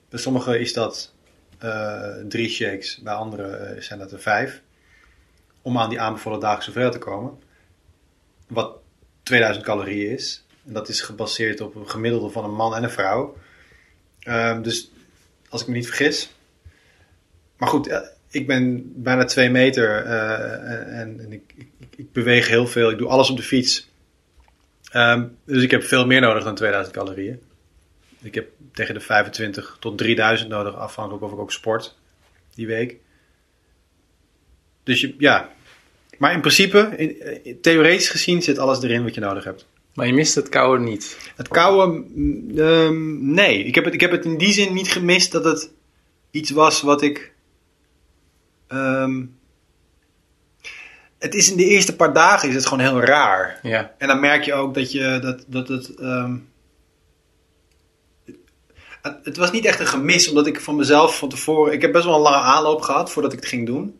[0.10, 1.14] Bij sommigen is dat
[1.58, 4.62] eh, drie shakes, bij anderen eh, zijn dat er vijf.
[5.62, 7.40] Om aan die aanbevolen dagelijkse hoeveelheid te komen.
[8.48, 8.78] Wat
[9.24, 10.46] 2000 calorieën is.
[10.66, 13.38] En dat is gebaseerd op een gemiddelde van een man en een vrouw.
[14.20, 14.92] Ehm, dus
[15.50, 16.30] als ik me niet vergis.
[17.58, 22.48] Maar goed, eh, ik ben bijna twee meter eh, en, en ik, ik, ik beweeg
[22.48, 22.90] heel veel.
[22.92, 23.90] Ik doe alles op de fiets.
[24.92, 27.40] Ehm, dus ik heb veel meer nodig dan 2000 calorieën.
[28.22, 31.96] Ik heb tegen de 25 tot 3000 nodig, afhankelijk of ik ook sport
[32.56, 32.96] die week.
[34.84, 35.50] Dus je, ja.
[36.18, 39.66] Maar in principe, in, in- theoretisch gezien, zit alles erin wat je nodig hebt.
[39.94, 41.32] Maar je mist het kouwen niet.
[41.36, 43.64] Het kouwen, mm, ehm, nee.
[43.64, 45.72] Ik heb, het, ik heb het in die zin niet gemist dat het
[46.32, 47.34] iets was wat ik.
[48.68, 49.26] Ehm,
[51.18, 53.60] het is in de eerste paar dagen is het gewoon heel raar.
[53.62, 53.94] Ja.
[53.98, 55.96] En dan merk je ook dat je dat, dat het.
[55.96, 56.38] ehm,
[59.02, 61.74] het, het was niet echt een gemis, omdat ik van mezelf van tevoren.
[61.74, 64.00] Ik heb best wel een lange aanloop gehad voordat ik het ging doen.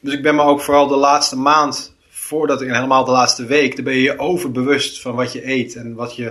[0.00, 3.44] Dus ik ben me ook vooral de laatste maand, voordat ik en helemaal de laatste
[3.44, 6.28] week, dan ben je je overbewust van wat je eet en wat je.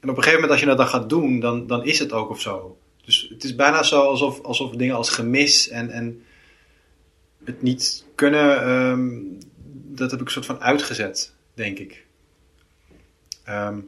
[0.00, 2.12] En op een gegeven moment, als je dat dan gaat doen, dan, dan is het
[2.12, 2.76] ook of zo.
[3.04, 6.24] Dus het is bijna zo alsof, alsof dingen als gemis en, en
[7.44, 9.20] het niet kunnen, ehm,
[9.96, 12.06] dat heb ik een soort van uitgezet, denk ik.
[13.44, 13.80] Ehm,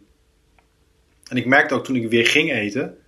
[1.29, 2.99] en ik merkte ook toen ik weer ging eten,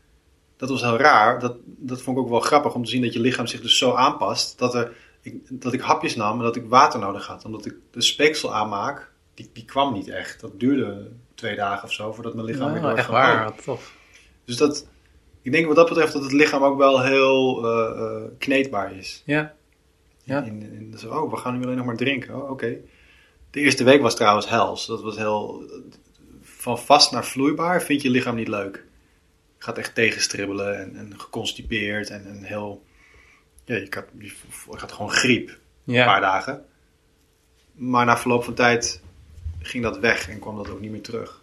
[0.57, 1.41] dat was heel raar.
[1.41, 3.79] Dat, dat vond ik ook wel grappig om te zien dat je lichaam zich dus
[3.79, 4.59] zo aanpast.
[4.59, 4.93] Dat, er,
[5.23, 7.45] ik, dat ik hapjes nam en dat ik water nodig had.
[7.45, 10.41] Omdat ik de speeksel aanmaak, die, die kwam niet echt.
[10.41, 13.55] Dat duurde twee dagen of zo voordat mijn lichaam weer Ja, door echt van, waar,
[13.63, 13.93] tof.
[14.45, 14.87] Dus dat,
[15.49, 19.23] ik denk wat dat betreft dat het lichaam ook wel heel eh, kneedbaar is.
[19.25, 19.55] Ja.
[20.23, 20.43] Ja.
[20.45, 22.35] In, in, in- zo, oh, we gaan nu alleen nog maar drinken.
[22.43, 22.77] Oh, oké.
[23.51, 24.87] De eerste week was trouwens hels.
[24.87, 25.63] Dat was heel...
[26.43, 28.85] Van vast naar vloeibaar vind je lichaam niet leuk.
[29.59, 32.83] Je gaat echt tegenstribbelen en, en geconstipeerd en, en heel...
[33.65, 34.33] Ja, je, gaat, je,
[34.71, 35.59] gaat gewoon griep.
[35.87, 36.65] Een paar dagen.
[37.75, 39.03] Maar na verloop van tijd
[39.61, 41.43] ging dat weg en kwam dat ook niet meer terug.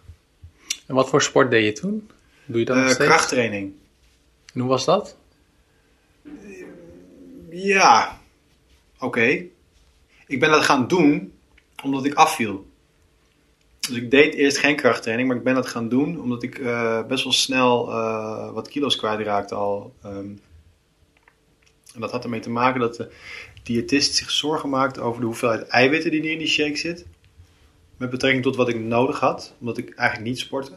[0.86, 2.10] En wat voor sport deed je toen?
[2.44, 3.72] Doe je dat Eh, krachttraining.
[4.60, 5.16] Hoe was dat?
[7.50, 8.20] Ja,
[8.98, 9.46] oké.
[10.26, 11.32] Ik ben dat gaan doen
[11.82, 12.66] omdat ik afviel.
[13.80, 17.06] Dus ik deed eerst geen krachttraining, maar ik ben dat gaan doen omdat ik eh,
[17.06, 19.94] best wel snel eh, wat kilo's kwijtraakte al.
[20.02, 20.28] Ehm,
[21.94, 23.10] en dat had ermee te maken dat de
[23.62, 27.06] diëtist zich zorgen maakte over de hoeveelheid eiwitten die er in die shake zit.
[27.96, 30.72] Met betrekking tot wat ik nodig had, omdat ik eigenlijk niet sportte.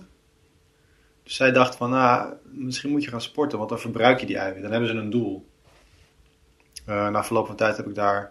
[1.29, 4.63] Zij dacht van, nou, misschien moet je gaan sporten, want dan verbruik je die eiwitten.
[4.63, 5.47] Dan hebben ze een doel.
[6.85, 8.21] Eh, na verloop van tijd heb ik daar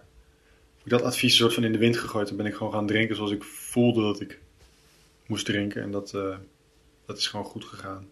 [0.76, 2.30] heb ik dat advies soort van in de wind gegooid.
[2.30, 4.38] En ben ik gewoon gaan drinken zoals ik voelde dat ik
[5.26, 5.82] moest drinken.
[5.82, 6.36] En dat, eh,
[7.06, 8.06] dat is gewoon goed gegaan.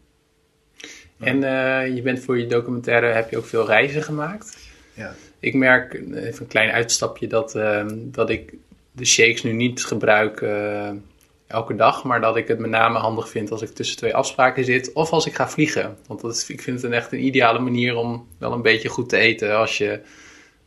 [1.18, 4.59] En eh, je bent voor je documentaire, heb je ook veel reizen gemaakt.
[4.94, 5.14] Ja.
[5.38, 7.53] Ik merk, even een klein uitstapje, dat,
[7.88, 8.55] dat ik
[8.92, 10.40] de shakes nu niet gebruik
[11.46, 12.04] elke dag.
[12.04, 14.92] Maar dat ik het met name handig vind als ik tussen twee afspraken zit.
[14.92, 15.96] Of als ik ga vliegen.
[16.06, 18.88] Want dat is, ik vind het een echt een ideale manier om wel een beetje
[18.88, 19.56] goed te eten.
[19.56, 20.00] Als je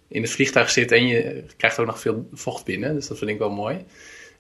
[0.08, 2.94] in het vliegtuig zit en je krijgt ook nog veel vocht binnen.
[2.96, 3.86] Dus dat vind ik wel mooi.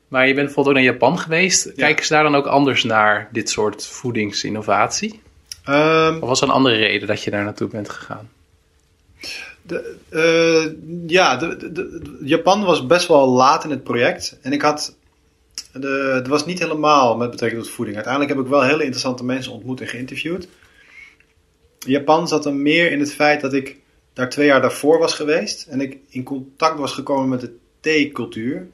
[0.07, 1.73] Maar je bent bijvoorbeeld ook naar Japan geweest.
[1.75, 5.21] Kijken ze daar dan ook anders naar dit soort voedingsinnovatie?
[5.63, 8.29] Ehm, Of was er een andere reden dat je daar naartoe bent gegaan?
[9.61, 14.37] De, eh, ja, de- Japan was best wel laat in het project.
[14.41, 14.95] En ik had.
[15.73, 17.95] De, het was niet helemaal met betrekking tot voeding.
[17.95, 20.47] Uiteindelijk heb ik wel hele interessante mensen ontmoet en geïnterviewd.
[21.79, 23.77] Japan zat er meer in het feit dat ik
[24.13, 25.67] daar twee jaar daarvoor was geweest.
[25.67, 28.67] En ik in contact was gekomen met de theecultuur.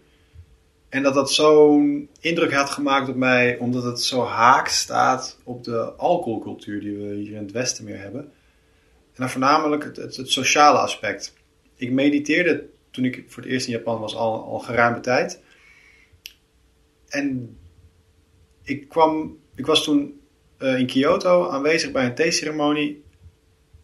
[0.90, 5.64] En dat dat zo'n indruk had gemaakt op mij, omdat het zo haak staat op
[5.64, 8.22] de alcoholcultuur die we hier in het Westen meer hebben.
[8.22, 11.34] En dan voornamelijk het, het, het sociale aspect.
[11.76, 15.42] Ik mediteerde toen ik voor het eerst in Japan was al, al geruime tijd.
[17.16, 17.58] En
[18.64, 20.20] ik, kwam, ik was toen
[20.60, 23.04] uh, in Kyoto aanwezig bij een theeceremonie.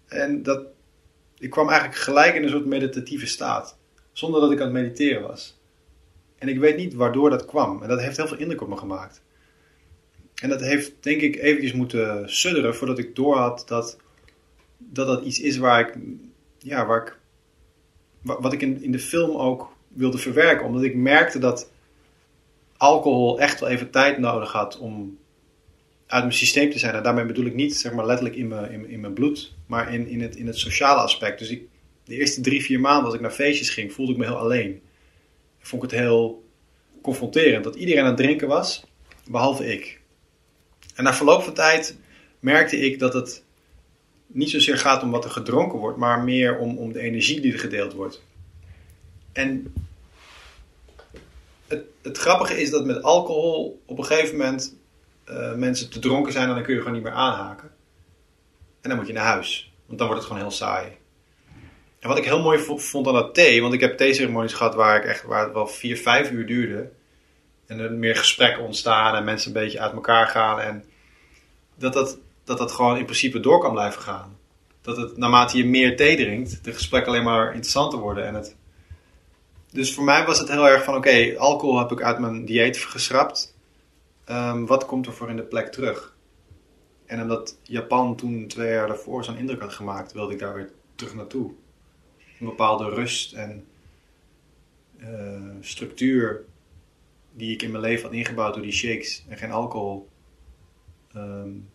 [0.07, 0.65] En dat,
[1.37, 3.77] ik kwam eigenlijk gelijk in een soort meditatieve staat.
[4.11, 5.59] Zonder dat ik aan het mediteren was.
[6.37, 7.81] En ik weet niet waardoor dat kwam.
[7.81, 9.21] En dat heeft heel veel indruk op me gemaakt.
[10.35, 13.97] En dat heeft, denk ik, eventjes moeten sudderen voordat ik doorhad dat
[14.77, 15.97] dat, dat iets is waar ik,
[16.57, 17.17] ja, waar ik,
[18.21, 20.65] wat ik in, in de film ook wilde verwerken.
[20.65, 21.71] Omdat ik merkte dat
[22.81, 25.17] alcohol echt wel even tijd nodig had om
[26.07, 26.95] uit mijn systeem te zijn.
[26.95, 30.07] En daarmee bedoel ik niet zeg maar, letterlijk in mijn, in, mijn bloed, maar in,
[30.07, 31.39] in, het, in het sociale aspect.
[31.39, 31.49] Dus
[32.03, 34.81] de eerste drie, vier maanden als ik naar feestjes ging, voelde ik me heel alleen
[35.61, 36.43] vond ik het heel
[37.01, 37.63] confronterend.
[37.63, 38.83] Dat iedereen aan het drinken was,
[39.29, 40.01] behalve ik.
[40.95, 41.97] En na verloop van tijd
[42.39, 43.43] merkte ik dat het
[44.27, 47.53] niet zozeer gaat om wat er gedronken wordt, maar meer om, om de energie die
[47.53, 48.23] er gedeeld wordt.
[49.31, 49.73] En
[51.71, 54.75] het, het grappige is dat met alcohol op een gegeven moment
[55.29, 57.71] uh, mensen te dronken zijn en dan kun je gewoon niet meer aanhaken.
[58.81, 60.99] En dan moet je naar huis, want dan wordt het gewoon heel saai.
[61.99, 64.97] En wat ik heel mooi vond aan dat thee, want ik heb theeceremonies gehad waar,
[64.97, 66.89] ik echt, waar het wel vier, vijf uur duurde.
[67.65, 70.59] En er meer gesprekken ontstaan en mensen een beetje uit elkaar gaan.
[70.59, 70.83] En
[71.75, 74.37] dat dat, dat dat gewoon in principe door kan blijven gaan.
[74.81, 78.25] Dat het naarmate je meer thee drinkt, de gesprekken alleen maar interessanter worden.
[78.25, 78.55] En het...
[79.71, 82.77] Dus voor mij was het heel erg van: oké, alcohol heb ik uit mijn dieet
[82.77, 83.55] geschrapt.
[84.29, 86.15] Um, wat komt er voor in de plek terug?
[87.05, 90.71] En omdat Japan toen twee jaar daarvoor zo'n indruk had gemaakt, wilde ik daar weer
[90.95, 91.51] terug naartoe
[92.39, 93.65] een bepaalde rust en
[94.97, 96.45] uh, structuur
[97.33, 100.09] die ik in mijn leven had ingebouwd door die shakes en geen alcohol.
[101.15, 101.69] Um,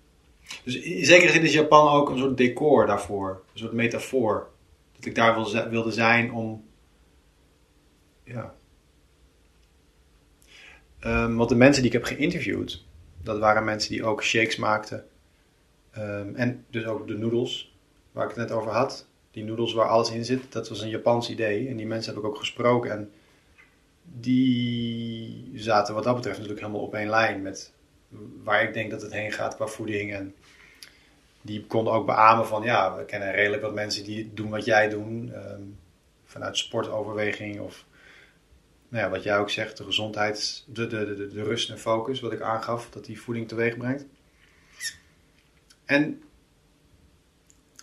[0.64, 4.48] dus in zekere zin is Japan ook een soort decor daarvoor, een soort metafoor.
[4.96, 6.64] Dat ik daar wil, wilde zijn om.
[8.26, 8.54] Ja.
[11.00, 12.84] Um, want de mensen die ik heb geïnterviewd,
[13.22, 15.06] dat waren mensen die ook shakes maakten.
[15.98, 17.76] Um, en dus ook de noedels,
[18.12, 20.88] waar ik het net over had die noedels waar alles in zit, dat was een
[20.88, 21.68] Japans idee.
[21.68, 22.90] En die mensen heb ik ook gesproken.
[22.90, 23.10] En
[24.02, 27.72] die zaten wat dat betreft natuurlijk helemaal op één lijn met
[28.42, 30.12] waar ik denk dat het heen gaat qua voeding.
[30.12, 30.34] En
[31.40, 34.88] die konden ook beamen van ja, we kennen redelijk wat mensen die doen wat jij
[34.88, 35.32] doet.
[35.32, 35.78] Um,
[36.24, 37.84] vanuit sportoverweging of
[38.88, 42.20] nou ja, wat jij ook zegt, de gezondheid, de, de, de, de rust en focus,
[42.20, 44.07] wat ik aangaf, dat die voeding teweeg brengt.
[45.85, 46.22] En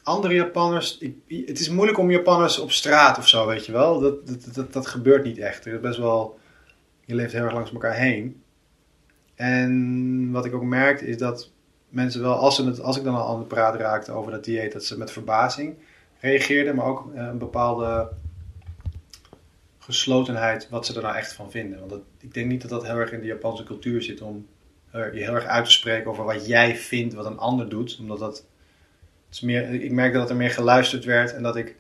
[0.04, 0.98] andere Japanners.
[0.98, 4.00] Ik, het is moeilijk om Japanners op straat of zo, weet je wel.
[4.00, 5.64] Dat, dat, dat, dat gebeurt niet echt.
[5.64, 6.40] Je, best wel,
[7.06, 8.42] je leeft heel erg langs elkaar heen.
[9.36, 11.52] En wat ik ook merkte is dat
[11.90, 14.74] mensen wel, als, ze als ik dan al aan de praat raakte over dat dieet,
[14.74, 15.76] dat ze met verbazing
[16.20, 18.10] reageerden, maar ook een bepaalde
[19.84, 21.80] geslotenheid wat ze er nou echt van vinden.
[21.80, 24.48] Want dat, ik denk niet dat dat heel erg in de Japanse cultuur zit om
[24.92, 28.20] je heel erg uit te spreken over wat jij vindt wat een ander doet, omdat
[28.20, 28.46] dat
[29.32, 31.76] is meer, ik merkte dat er meer geluisterd werd en dat ik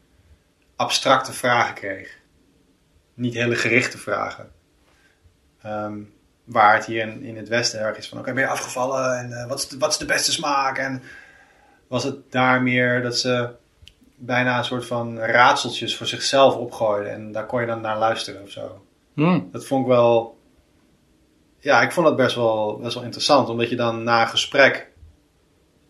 [0.76, 2.20] abstracte vragen kreeg.
[3.14, 4.52] Niet hele gerichte vragen.
[5.62, 6.00] Ehm,
[6.44, 9.30] waar het hier in, in het Westen erg is van: oké, ben je afgevallen en
[9.30, 10.78] uh, wat, is wat is de beste smaak?
[10.78, 11.02] En
[11.88, 13.50] was het daar meer dat ze
[14.26, 18.42] bijna een soort van raadseltjes voor zichzelf opgooiden en daar kon je dan naar luisteren
[18.42, 18.86] of zo.
[19.14, 19.50] Hmm.
[19.52, 20.38] Dat vond ik wel.
[21.60, 24.92] Ja, ik vond dat best wel, best wel interessant, omdat je dan na een gesprek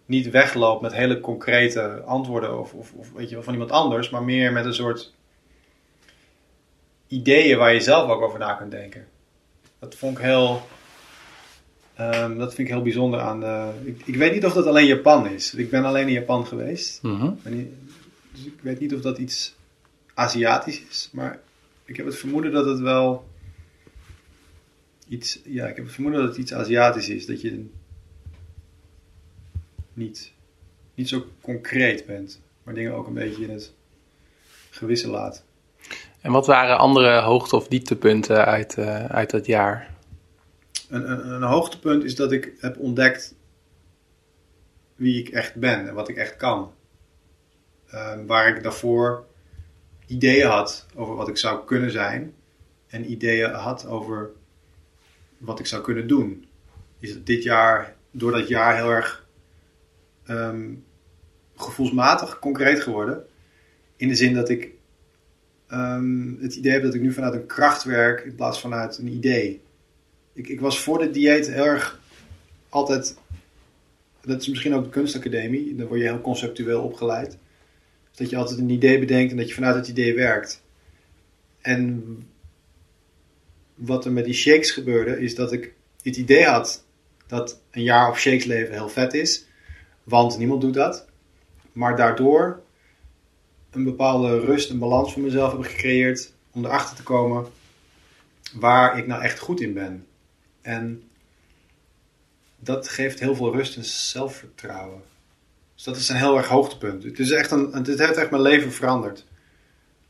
[0.05, 4.23] niet wegloopt met hele concrete antwoorden of, of, of weet je, van iemand anders, maar
[4.23, 5.13] meer met een soort
[7.07, 9.07] ideeën waar je zelf ook over na kunt denken.
[9.79, 10.61] Dat vond ik heel.
[11.99, 13.69] Um, dat vind ik heel bijzonder aan de.
[13.83, 15.53] Ik, ik, weet niet of dat alleen Japan is.
[15.53, 16.99] Ik ben alleen in Japan geweest.
[17.01, 17.39] Mm -hmm.
[18.33, 19.55] Dus ik weet niet of dat iets
[20.13, 21.09] Aziatisch is.
[21.11, 21.39] Maar
[21.85, 23.27] ik heb het vermoeden dat het wel.
[25.07, 25.39] Iets.
[25.43, 27.25] Ja, ik heb het vermoeden dat het iets Aziatisch is.
[27.25, 27.69] Dat je
[29.93, 30.31] niet,
[30.95, 33.73] niet zo concreet bent, maar dingen ook een beetje in het
[34.69, 35.43] gewisse laat.
[36.21, 39.91] En wat waren andere hoogte- of dieptepunten uit, uh, uit dat jaar?
[40.89, 43.35] Een, een, een, hoogtepunt is dat ik heb ontdekt
[44.95, 46.71] wie ik echt ben en wat ik echt kan.
[47.93, 49.25] Uh, waar ik daarvoor
[50.07, 52.33] ideeën had over wat ik zou kunnen zijn
[52.87, 54.29] en ideeën had over
[55.37, 56.47] wat ik zou kunnen doen.
[56.99, 59.27] Is dit jaar, door dat jaar heel erg
[60.27, 60.83] um,
[61.55, 63.25] gevoelsmatig concreet geworden.
[63.95, 64.71] In de zin dat ik
[65.71, 68.97] um, het idee heb dat ik nu vanuit een kracht werk in plaats van vanuit
[68.97, 69.61] een idee.
[70.33, 71.99] Ik, ik was voor dit dieet heel erg
[72.69, 73.17] altijd.
[74.21, 75.75] Dat is misschien ook de kunstacademie.
[75.75, 77.37] Dan word je heel conceptueel opgeleid.
[78.15, 80.63] Dat je altijd een idee bedenkt en dat je vanuit het idee werkt.
[81.61, 82.17] En
[83.75, 86.83] wat er met die shakes gebeurde, is dat ik het idee had
[87.27, 89.45] dat een jaar op shakes leven heel vet is.
[90.03, 91.07] Want niemand doet dat.
[91.71, 92.61] Maar daardoor
[93.71, 97.45] een bepaalde rust en balans voor mezelf heb gecreëerd om erachter te komen
[98.53, 100.07] waar ik nou echt goed in ben.
[100.61, 101.03] En
[102.59, 105.01] dat geeft heel veel rust en zelfvertrouwen.
[105.83, 107.03] Dus dat is een heel erg hoogtepunt.
[107.03, 109.25] Het, is echt een, het heeft echt mijn leven veranderd.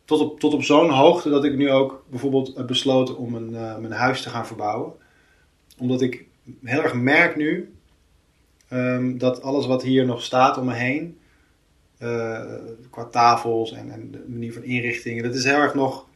[0.06, 3.50] Tot op, tot op zo'n hoogte dat ik nu ook bijvoorbeeld heb besloten om een,
[3.50, 4.94] uh, mijn huis te gaan verbouwen.
[5.78, 6.26] Omdat ik
[6.64, 7.74] heel erg merk nu
[8.70, 11.18] um, dat alles wat hier nog staat om me heen,
[12.00, 12.42] uh,
[12.90, 16.08] qua tafels en, en de manier van inrichtingen, dat is heel erg nog.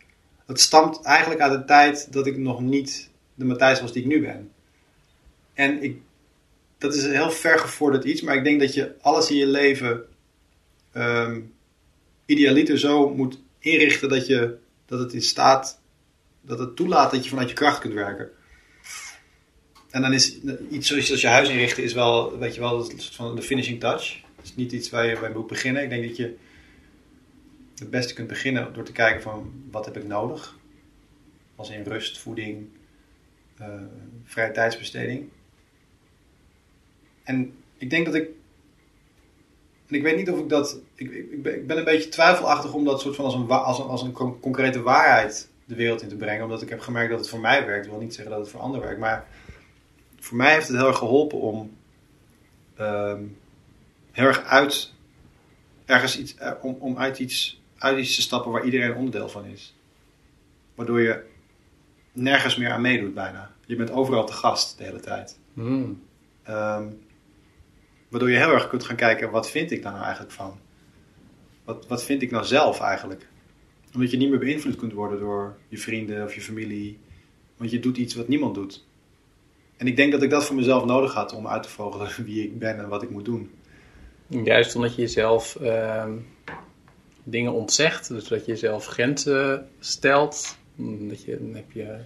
[0.45, 4.07] Dat stamt eigenlijk uit de tijd dat ik nog niet de Matthijs was die ik
[4.07, 4.51] nu ben.
[5.53, 6.01] En ik,
[6.77, 10.03] dat is een heel vergevorderd iets, maar ik denk dat je alles in je leven
[10.93, 11.53] um,
[12.25, 15.81] idealiter zo moet inrichten dat, je, dat het in staat,
[16.41, 18.29] dat het toelaat dat je vanuit je kracht kunt werken.
[19.89, 20.37] En dan is
[20.69, 23.79] iets zoals je huis inrichten is wel, weet je wel, een soort van de finishing
[23.79, 24.21] touch.
[24.35, 25.83] Het is niet iets waar je bij moet beginnen.
[25.83, 26.35] Ik denk dat je
[27.75, 30.55] het beste kunt beginnen door te kijken van wat heb ik nodig.
[31.55, 32.67] Als in rust, voeding,
[33.61, 33.81] uh,
[34.23, 35.29] vrije tijdsbesteding.
[37.27, 38.29] En ik denk dat ik.
[39.87, 40.79] En ik weet niet of ik dat.
[40.95, 43.79] Ik, ik, ben, ik ben een beetje twijfelachtig om dat soort van als een, als,
[43.79, 46.43] een, als een concrete waarheid de wereld in te brengen.
[46.43, 47.85] Omdat ik heb gemerkt dat het voor mij werkt.
[47.85, 48.99] Ik wil niet zeggen dat het voor anderen werkt.
[48.99, 49.27] Maar
[50.19, 51.77] voor mij heeft het heel erg geholpen om.
[52.79, 53.37] Um,
[54.11, 54.93] heel erg uit.
[55.85, 56.35] Ergens iets.
[56.41, 59.75] Uh, om, om uit, iets, uit iets te stappen waar iedereen onderdeel van is.
[60.75, 61.23] Waardoor je
[62.11, 63.51] nergens meer aan meedoet bijna.
[63.65, 65.39] Je bent overal te gast de hele tijd.
[65.53, 66.01] Mm.
[66.49, 67.05] Um,
[68.09, 70.59] waardoor je heel erg kunt gaan kijken, wat vind ik daar nou eigenlijk van?
[71.63, 73.27] Wat, wat vind ik nou zelf eigenlijk?
[73.93, 76.99] Omdat je niet meer beïnvloed kunt worden door je vrienden of je familie.
[77.57, 78.85] Want je doet iets wat niemand doet.
[79.77, 82.43] En ik denk dat ik dat voor mezelf nodig had om uit te vogelen wie
[82.43, 83.51] ik ben en wat ik moet doen.
[84.27, 86.05] Juist omdat je jezelf uh,
[87.23, 90.57] dingen ontzegt, dus dat je jezelf grenzen stelt.
[90.75, 91.97] Dat je, dan heb je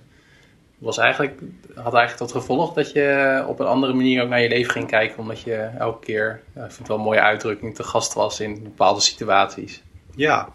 [0.82, 1.40] was eigenlijk,
[1.76, 4.88] had eigenlijk tot gevolg dat je op een andere manier ook naar je leven ging
[4.88, 5.20] kijken.
[5.20, 8.64] Omdat je elke keer, ik vind het wel een mooie uitdrukking, te gast was in
[8.64, 9.82] bepaalde situaties.
[10.16, 10.50] Ja,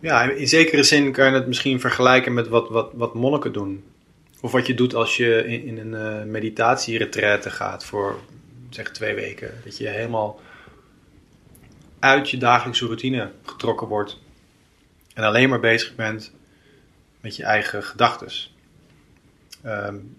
[0.00, 3.84] ja in zekere zin kan je het misschien vergelijken met wat, wat, wat monniken doen.
[4.40, 8.18] Of wat je doet als je in, een uh, meditatieretraite gaat voor
[8.70, 9.50] zeg twee weken.
[9.64, 10.40] Dat je helemaal
[11.98, 14.18] uit je dagelijkse routine getrokken wordt.
[15.14, 16.32] En alleen maar bezig bent
[17.20, 18.54] met je eigen gedachtes.
[19.66, 20.16] Um,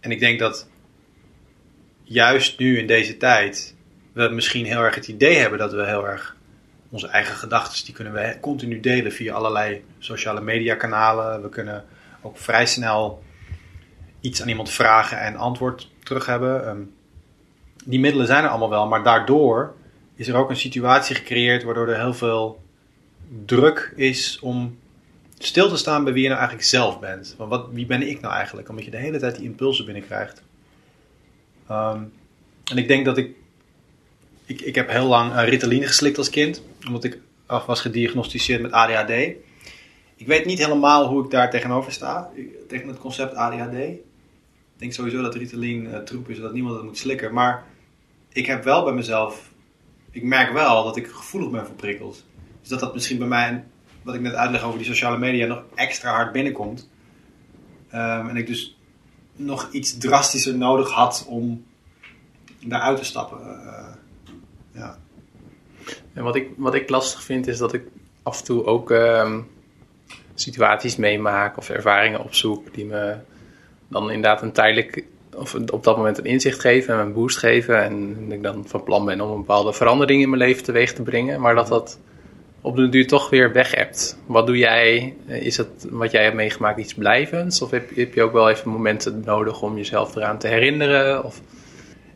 [0.00, 0.68] en ik denk dat
[2.02, 3.74] juist nu in deze tijd
[4.12, 6.36] we misschien heel erg het idee hebben dat we heel erg
[6.90, 11.42] onze eigen gedachten, die kunnen we continu delen via allerlei sociale media kanalen.
[11.42, 11.84] We kunnen
[12.22, 13.22] ook vrij snel
[14.20, 16.68] iets aan iemand vragen en antwoord terug hebben.
[16.68, 16.94] Um,
[17.84, 19.74] die middelen zijn er allemaal wel, maar daardoor
[20.14, 22.62] is er ook een situatie gecreëerd waardoor er heel veel
[23.44, 24.78] druk is om
[25.38, 27.34] stil te staan bij wie je nou eigenlijk zelf bent.
[27.38, 28.68] Want wat, wie ben ik nou eigenlijk?
[28.68, 30.42] Omdat je de hele tijd die impulsen binnenkrijgt.
[31.70, 32.12] Um,
[32.64, 33.36] en ik denk dat ik,
[34.44, 34.60] ik...
[34.60, 36.62] Ik heb heel lang uh, Ritaline geslikt als kind.
[36.86, 39.10] Omdat ik af was gediagnosticeerd met ADHD.
[40.16, 42.30] Ik weet niet helemaal hoe ik daar tegenover sta.
[42.68, 43.74] Tegen het concept ADHD.
[43.74, 44.02] Ik
[44.76, 46.38] denk sowieso dat Ritalin uh, troep is.
[46.38, 47.32] Dat niemand het moet slikken.
[47.32, 47.64] Maar
[48.32, 49.50] ik heb wel bij mezelf...
[50.10, 52.24] Ik merk wel dat ik gevoelig ben voor prikkels.
[52.60, 53.64] Dus dat dat misschien bij mij
[54.06, 56.88] wat ik net uitleg over die sociale media nog extra hard binnenkomt.
[57.94, 58.78] Um, en ik dus
[59.36, 61.64] nog iets drastischer nodig had om
[62.64, 63.38] daaruit te stappen.
[63.40, 63.86] Uh,
[64.72, 64.98] ja.
[66.12, 67.82] En wat ik, wat ik lastig vind is dat ik
[68.22, 69.48] af en toe ook um,
[70.34, 73.16] situaties meemaak of ervaringen opzoek die me
[73.88, 75.04] dan inderdaad een tijdelijk
[75.34, 77.82] of op dat moment een inzicht geven en een boost geven.
[77.82, 81.02] En ik dan van plan ben om een bepaalde verandering in mijn leven teweeg te
[81.02, 81.40] brengen.
[81.40, 81.98] Maar dat dat
[82.66, 84.18] op de duur toch weer weg hebt.
[84.26, 85.16] Wat doe jij?
[85.26, 87.62] Is het wat jij hebt meegemaakt iets blijvends?
[87.62, 91.24] Of heb, heb je ook wel even momenten nodig om jezelf eraan te herinneren?
[91.24, 91.40] Of...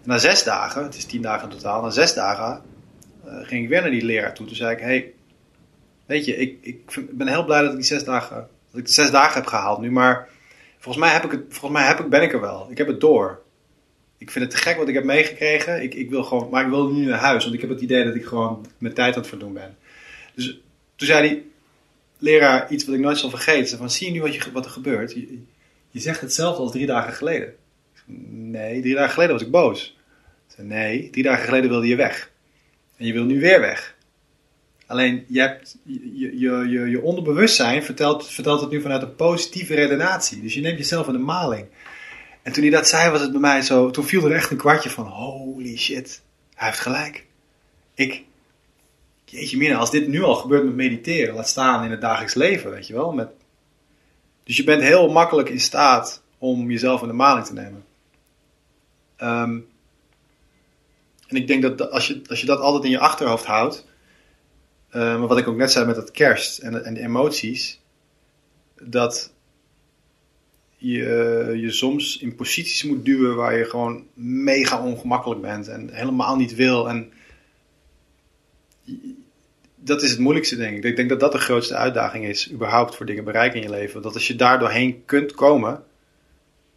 [0.03, 2.63] Na zes dagen, het is tien dagen in totaal, na zes dagen
[3.27, 4.47] uh, ging ik weer naar die leraar toe.
[4.47, 5.13] Toen zei ik, hey,
[6.07, 8.93] weet je, ik, ik ben heel blij dat ik die zes dagen, dat ik de
[8.93, 10.29] zes dagen heb gehaald nu, maar
[10.79, 12.67] volgens mij, heb ik het, volgens mij heb ik, ben ik er wel.
[12.71, 13.41] Ik heb het door.
[14.19, 15.83] Ik vind het te gek wat ik heb meegekregen.
[15.83, 18.05] Ik, ik wil gewoon, maar ik wil nu naar huis, want ik heb het idee
[18.05, 19.77] dat ik gewoon mijn tijd aan het verdoen ben.
[20.47, 20.61] Dus
[20.97, 21.51] toen zei die
[22.19, 23.79] leraar iets wat ik nooit zal vergeten.
[23.79, 25.13] Van, zie je nu wat, je, wat er gebeurt?
[25.13, 25.43] Je,
[25.91, 27.55] je zegt hetzelfde als drie dagen geleden.
[28.31, 29.97] Nee, drie dagen geleden was ik boos.
[30.47, 32.31] Zei, nee, drie dagen geleden wilde je weg.
[32.97, 33.97] En je wil nu weer weg.
[34.87, 35.59] Alleen, je,
[36.17, 36.39] je,
[36.69, 40.43] je, je onderbewustzijn vertelt, vertelt het nu vanuit een positieve redenatie.
[40.43, 41.67] Dus je neemt jezelf in de maling.
[42.43, 43.91] En toen hij dat zei, was het bij mij zo...
[43.91, 46.23] Toen viel er echt een kwartje van, holy shit,
[46.55, 47.27] hij heeft gelijk.
[47.95, 48.25] Ik,
[49.31, 52.71] jeetje mina, als dit nu al gebeurt met mediteren, laat staan in het dagelijks leven,
[52.71, 53.13] weet je wel.
[53.13, 53.29] Met,
[54.45, 57.85] dus je bent heel makkelijk in staat om jezelf in de maling te nemen.
[59.17, 59.59] Ehm,
[61.27, 63.85] en ik denk dat als je, als je dat altijd in je achterhoofd houdt,
[64.93, 67.81] maar wat ik ook net zei met dat kerst en, en de emoties,
[68.81, 69.33] dat
[70.77, 70.99] je
[71.57, 76.55] je soms in posities moet duwen waar je gewoon mega ongemakkelijk bent en helemaal niet
[76.55, 76.89] wil.
[76.89, 77.13] En
[79.83, 80.85] dat is het moeilijkste, denk ik.
[80.85, 84.03] Ik denk dat dat de grootste uitdaging is, überhaupt voor dingen bereiken in je leven.
[84.03, 85.85] Dat als je daar doorheen kunt komen,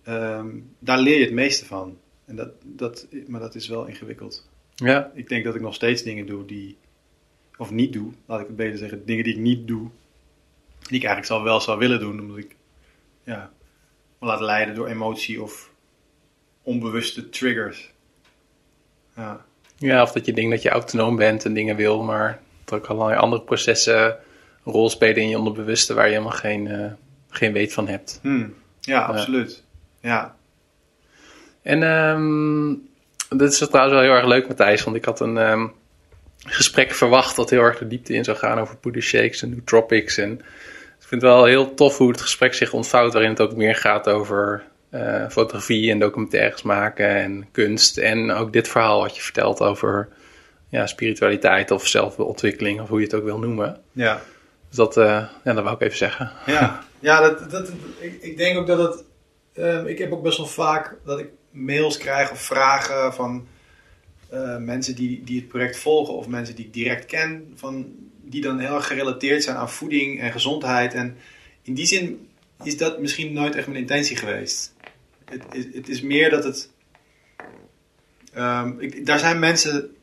[0.08, 1.98] um, daar leer je het meeste van.
[2.26, 4.50] En dat, dat, maar dat is wel ingewikkeld.
[4.76, 5.12] Ja.
[5.14, 6.78] Ik denk dat ik nog steeds dingen doe die,
[7.58, 9.90] of niet doe, laat ik het beter zeggen, dingen die ik niet doe,
[10.80, 12.56] die ik eigenlijk zou wel zou willen doen, omdat ik
[13.24, 13.52] ja,
[14.20, 15.72] me laat leiden door emotie of
[16.62, 17.92] onbewuste triggers.
[19.16, 19.46] Ja.
[19.78, 22.86] Ja, of dat je denkt dat je autonoom bent en dingen wil, maar dat ook
[22.86, 24.06] allerlei andere processen
[24.66, 26.92] een rol spelen in je onderbewuste waar je helemaal geen, uh,
[27.30, 28.20] geen weet van hebt.
[28.22, 28.54] Hmm.
[28.80, 29.64] Ja, absoluut.
[30.02, 30.36] Ja.
[31.62, 32.90] En um,
[33.30, 35.74] dit is trouwens wel heel erg leuk, Matthijs, want ik had een um,
[36.46, 40.18] gesprek verwacht dat heel erg de diepte in zou gaan over poeder shakes en nootropics.
[40.18, 40.32] En
[41.00, 43.76] ik vind het wel heel tof hoe het gesprek zich ontvouwt, waarin het ook meer
[43.76, 47.98] gaat over uh, fotografie en documentaires maken en kunst.
[47.98, 50.10] En ook dit verhaal wat je vertelt over
[50.74, 53.82] ja, spiritualiteit of zelfontwikkeling, of hoe je het ook wil noemen.
[53.92, 54.22] Ja.
[54.68, 55.04] Dus dat, uh,
[55.44, 56.32] ja, dat wou ik even zeggen.
[56.46, 59.04] Ja, ja dat, dat, ik, ik denk ook dat het.
[59.58, 63.48] Um, ik heb ook best wel vaak dat ik mails krijg of vragen van
[64.34, 68.42] uh, mensen die, die het project volgen of mensen die ik direct ken, van, die
[68.42, 70.94] dan heel erg gerelateerd zijn aan voeding en gezondheid.
[70.94, 71.18] En
[71.62, 72.28] in die zin
[72.64, 74.74] is dat misschien nooit echt mijn intentie geweest.
[75.26, 76.70] Het, het, het is meer dat het.
[78.38, 79.96] Um, ik, daar zijn mensen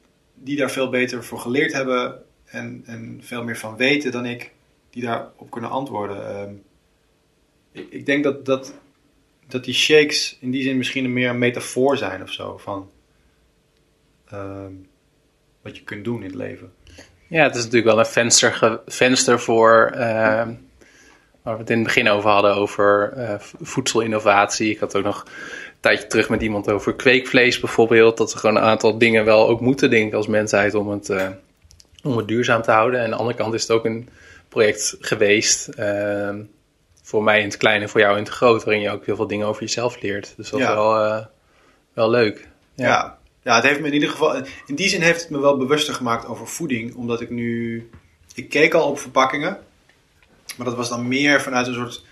[0.43, 4.53] die daar veel beter voor geleerd hebben en, en veel meer van weten dan ik,
[4.91, 6.41] die daarop kunnen antwoorden.
[6.41, 6.63] Um,
[7.73, 8.75] ik, ik, denk dat, dat,
[9.47, 12.91] dat die shakes in die zin misschien meer een metafoor zijn of zo van
[14.33, 14.89] um,
[15.63, 16.73] wat je kunt doen in het leven.
[17.27, 19.93] Ja, het is natuurlijk wel een venster, venster voor.
[19.95, 20.49] Uh,
[21.43, 24.71] waar we het in het begin over hadden, over uh, voedselinnovatie.
[24.71, 25.27] Ik had ook nog
[25.81, 28.17] tijdje terug met iemand over kweekvlees bijvoorbeeld.
[28.17, 31.29] Dat we gewoon een aantal dingen wel ook moeten denken als mensheid om het, uh,
[32.03, 32.99] om het duurzaam te houden.
[32.99, 34.09] En aan de andere kant is het ook een
[34.49, 35.69] project geweest.
[35.79, 36.35] Uh,
[37.03, 38.65] voor mij in het klein en voor jou in het groot.
[38.65, 40.35] Waarin je ook heel veel dingen over jezelf leert.
[40.37, 40.69] Dus dat ja.
[40.69, 41.25] is wel, uh,
[41.93, 42.49] wel leuk.
[42.75, 42.87] Ja.
[42.87, 43.19] ja.
[43.43, 43.55] Ja.
[43.55, 44.37] het heeft me in ieder geval.
[44.67, 46.95] In die zin heeft het me wel bewuster gemaakt over voeding.
[46.95, 47.91] Omdat ik nu.
[48.35, 49.59] Ik keek al op verpakkingen.
[50.57, 52.05] Maar dat was dan meer vanuit een soort.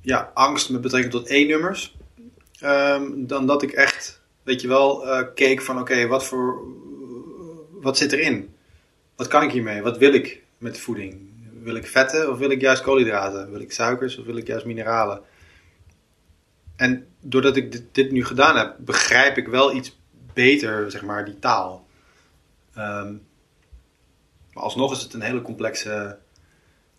[0.00, 1.96] Ja, angst met betrekking tot E-nummers.
[2.64, 6.62] Um, dan dat ik echt, weet je wel, uh, keek van oké, wat voor,
[7.80, 8.54] wat zit erin?
[9.16, 9.82] Wat kan ik hiermee?
[9.82, 11.30] Wat wil ik met de voeding?
[11.62, 13.50] Wil ik vetten of wil ik juist koolhydraten?
[13.50, 15.22] Wil ik suikers of wil ik juist mineralen?
[16.76, 19.98] En doordat ik dit, dit nu gedaan heb, begrijp ik wel iets
[20.32, 21.86] beter, zeg maar, die taal.
[22.76, 23.26] Um,
[24.52, 26.18] maar alsnog is het een hele complexe,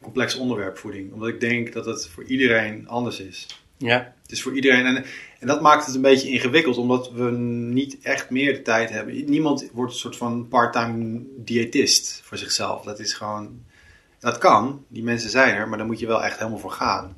[0.01, 1.13] complex onderwerp, voeding.
[1.13, 3.47] Omdat ik denk dat het voor iedereen anders is.
[3.79, 4.13] Ja.
[4.21, 4.85] Het is voor iedereen.
[4.85, 5.05] En,
[5.39, 9.29] en dat maakt het een beetje ingewikkeld, omdat we niet echt meer de tijd hebben.
[9.29, 12.83] Niemand wordt een soort van part-time diëtist voor zichzelf.
[12.83, 13.63] Dat is gewoon.
[14.19, 17.17] Dat kan, die mensen zijn er, maar daar moet je wel echt helemaal voor gaan.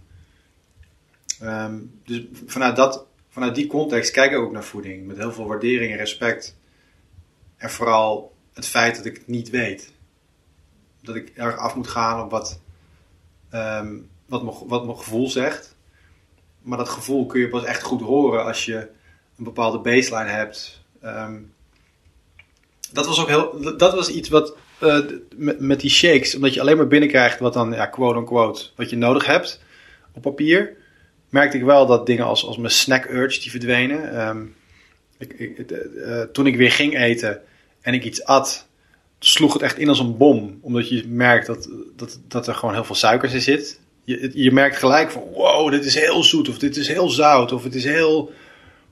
[1.44, 5.08] Um, dus vanuit, dat, vanuit die context kijk ik ook naar voeding.
[5.08, 6.56] Met heel veel waardering en respect.
[7.58, 9.94] En vooral het feit dat ik het niet weet.
[11.02, 12.60] Dat ik erg af moet gaan op wat,
[13.54, 15.71] um, wat, mijn, wat mijn gevoel zegt.
[16.62, 18.76] Maar dat gevoel kun je pas echt goed horen als je
[19.38, 20.82] een bepaalde baseline hebt.
[21.04, 21.54] Um,
[22.92, 23.76] dat was ook heel.
[23.78, 24.56] Dat was iets wat.
[24.80, 25.00] Uh,
[25.60, 28.96] met, die shakes, omdat je alleen maar binnenkrijgt wat dan, ja, quote unquote, wat je
[28.96, 29.62] nodig hebt
[30.14, 30.78] op papier.
[31.30, 34.28] Merkte ik wel dat dingen als, als mijn snack urge die verdwenen.
[34.28, 34.56] Um,
[35.18, 37.42] ik, ik, uh, toen ik weer ging eten
[37.82, 38.68] en ik iets at,
[39.20, 40.60] sloeg het echt in als een bom.
[40.62, 44.52] Omdat je merkt dat, dat, dat er gewoon heel veel suikers in zit je, je
[44.52, 47.76] merkt gelijk van wow, dit is heel zoet of dit is heel zout of het
[47.76, 48.32] is heel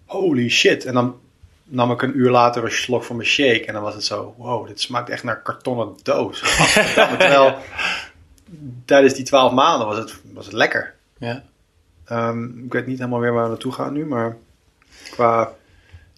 [0.05, 0.85] holy shit.
[0.85, 1.15] En dan
[1.63, 4.33] nam ik een uur later een slok van mijn shake en dan was het zo
[4.37, 6.39] wow, dit smaakt echt naar kartonnen doos.
[7.19, 7.57] Terwijl
[8.85, 10.93] tijdens die twaalf maanden was het, was het lekker.
[11.17, 11.43] Ja.
[12.05, 14.37] Ehm, ik weet niet helemaal weer waar we naartoe gaan nu, maar
[15.11, 15.51] qua...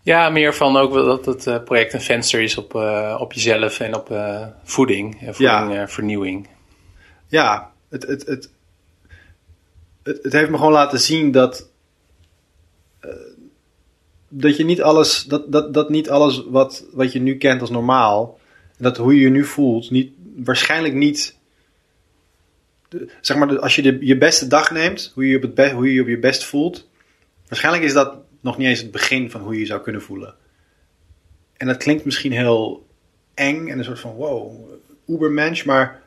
[0.04, 3.80] Ja, meer van ook dat het eh, project een venster is op, eh, op jezelf
[3.80, 5.22] en op eh, voeding.
[5.22, 5.88] en voeding, Ja.
[5.88, 6.48] vernieuwing.
[7.28, 8.50] Ja, het, het, het,
[10.04, 11.70] het, heeft me gewoon laten zien dat...
[13.00, 13.10] eh,
[14.30, 17.70] dat je niet alles, dat, dat, dat niet alles wat, wat je nu kent als
[17.70, 18.40] normaal,
[18.78, 21.38] dat hoe je je nu voelt, niet, waarschijnlijk niet.
[23.22, 25.72] zeg maar, als je de, je beste dag neemt, hoe je, je op het be-
[25.72, 26.90] hoe je je op je best voelt,
[27.48, 30.36] waarschijnlijk is dat nog niet eens het begin van hoe je je zou kunnen voelen.
[31.58, 32.88] En dat klinkt misschien heel
[33.34, 34.70] eng en een soort van wow,
[35.08, 36.02] ubermensch, maar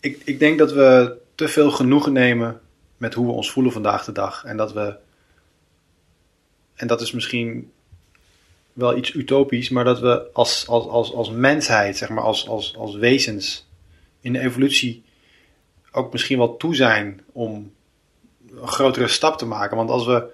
[0.00, 2.60] ik, ik denk dat we te veel genoegen nemen
[2.98, 4.44] met hoe we ons voelen vandaag de dag.
[4.44, 4.96] En dat we.
[6.74, 7.72] En dat is misschien
[8.72, 12.76] wel iets utopisch, maar dat we als, als, als, als mensheid, zeg maar, als, als,
[12.76, 13.68] als wezens
[14.20, 15.04] in de evolutie
[15.92, 17.72] ook misschien wel toe zijn om
[18.50, 19.76] een grotere stap te maken.
[19.76, 20.26] Want als we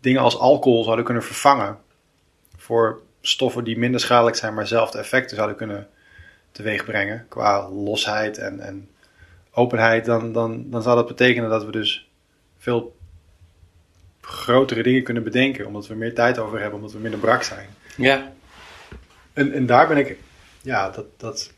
[0.00, 1.78] dingen als alcohol zouden kunnen vervangen
[2.56, 5.88] voor stoffen die minder schadelijk zijn, maar dezelfde effecten zouden kunnen
[6.52, 8.90] teweegbrengen qua losheid en, en
[9.56, 12.08] openheid, dan, dan, dan zou dat betekenen dat we dus
[12.58, 12.96] veel
[14.20, 17.68] grotere dingen kunnen bedenken, omdat we meer tijd over hebben, omdat we minder brak zijn.
[17.96, 18.32] Ja,
[19.32, 20.18] En, en daar ben ik,
[20.62, 21.52] ja, dat, dat,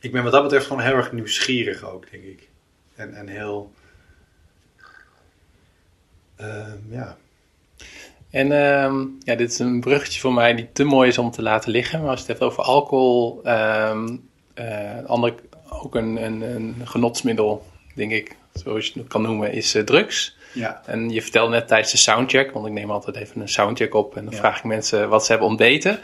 [0.00, 2.48] ik ben wat dat betreft gewoon heel erg nieuwsgierig ook, denk ik.
[2.94, 3.72] En, en heel,
[6.36, 7.16] ehm, ja,
[8.30, 11.42] En ehm, ja, dit is een bruggetje voor mij die te mooi is om te
[11.42, 12.00] laten liggen.
[12.00, 14.16] Maar als je het hebt over alcohol, ehm
[14.58, 15.34] eh, ander,
[15.84, 20.36] ook een, een, een genotsmiddel, denk ik, zoals je het kan noemen, is eh, drugs.
[20.52, 23.94] ja, En je vertelde net tijdens de soundcheck, want ik neem altijd even een soundcheck
[23.94, 24.38] op en dan Ja.
[24.38, 25.98] vraag ik mensen wat ze hebben ontbeten.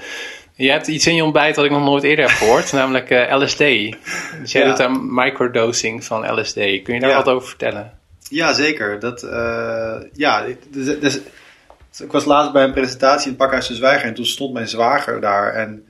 [0.57, 3.37] Je hebt iets in je ontbijt wat ik nog nooit eerder heb gehoord, namelijk eh,
[3.41, 3.59] LSD.
[3.59, 4.69] Dus jij Ja.
[4.69, 6.55] doet aan microdosing van LSD.
[6.55, 7.17] Kun je daar Ja.
[7.17, 7.93] wat over vertellen?
[8.29, 9.01] Ja, zeker.
[9.01, 11.21] Dat, eh, ja, dus, dus-
[11.99, 14.69] ik was laatst bij een presentatie in het Pakhuis de Zwijger en toen stond mijn
[14.69, 15.53] zwager daar.
[15.55, 15.85] En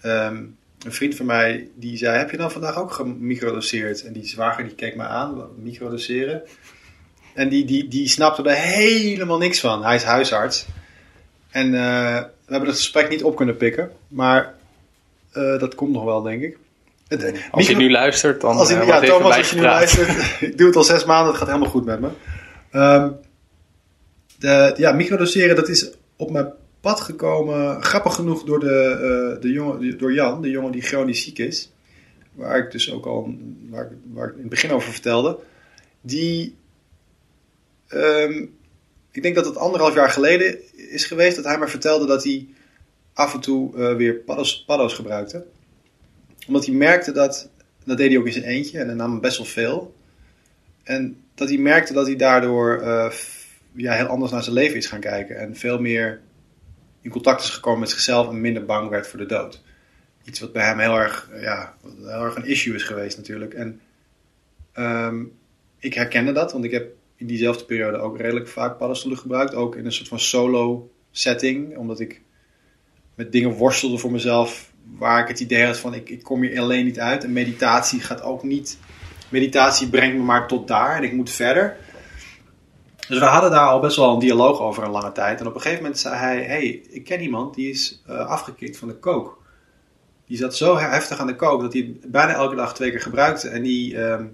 [0.00, 0.42] ehm,
[0.84, 4.04] een vriend van mij die zei, heb je dan vandaag ook gemicrodoseerd?
[4.04, 6.42] En die zwager die keek me aan, microdoseren.
[7.34, 9.84] En die, die, die snapte er helemaal niks van.
[9.84, 10.66] Hij is huisarts.
[11.50, 14.54] En eh, we hebben het gesprek niet op kunnen pikken, maar
[15.32, 16.58] eh, dat komt nog wel, denk ik.
[17.08, 20.08] Het- Als je nu luistert, dan als eh, wordt ja, Thomas, als je nu luistert.
[20.40, 22.08] ik doe het al zes maanden, het gaat helemaal goed met me.
[22.70, 23.10] Ehm,
[24.38, 28.90] de, ja, microdoseren, dat is op mijn pad gekomen, grappig genoeg, door, de,
[29.34, 31.72] eh, de jongen, door Jan, de jongen die chronisch ziek is.
[32.32, 33.34] Waar ik dus ook al
[33.68, 35.38] waar, waar ik in het begin over vertelde.
[36.00, 36.56] Die,
[37.88, 38.46] ehm,
[39.10, 40.58] ik denk dat het anderhalf jaar geleden
[40.90, 42.48] is geweest dat hij me vertelde dat hij
[43.12, 45.44] af en toe eh, weer paddo's, paddo's gebruikte.
[46.46, 47.50] Omdat hij merkte dat,
[47.84, 49.94] dat deed hij ook in zijn eentje en hij nam best wel veel.
[50.82, 53.12] En dat hij merkte dat hij daardoor eh,
[53.72, 55.38] ja, heel anders naar zijn leven is gaan kijken.
[55.38, 56.20] En veel meer
[57.08, 59.62] in contact is gekomen met zichzelf en minder bang werd voor de dood.
[60.24, 63.54] Iets wat bij hem heel erg, eh, ja, heel erg een issue is geweest natuurlijk.
[63.54, 63.80] En
[64.72, 65.24] ehm,
[65.78, 69.54] ik herkende dat, want ik heb in diezelfde periode ook redelijk vaak paddenstoelen gebruikt.
[69.54, 72.20] Ook in een soort van solo setting, omdat ik
[73.14, 74.72] met dingen worstelde voor mezelf.
[74.98, 77.24] Waar ik het idee had van ik, ik kom hier alleen niet uit.
[77.24, 78.78] En meditatie gaat ook niet.
[79.28, 81.76] Meditatie brengt me maar tot daar en ik moet verder.
[83.08, 85.40] Dus we hadden daar al best wel een dialoog over een lange tijd.
[85.40, 88.76] En op een gegeven moment zei hij: hey, ik ken iemand die is eh, afgekikt
[88.76, 89.36] van de coke.
[90.26, 93.48] Die zat zo heftig aan de coke dat hij bijna elke dag twee keer gebruikte.
[93.48, 94.26] En die, ehm,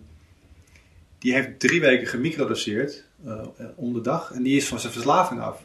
[1.18, 3.38] die heeft drie weken gemicrodoseerd eh,
[3.74, 4.32] om de dag.
[4.32, 5.62] En die is van zijn verslaving af.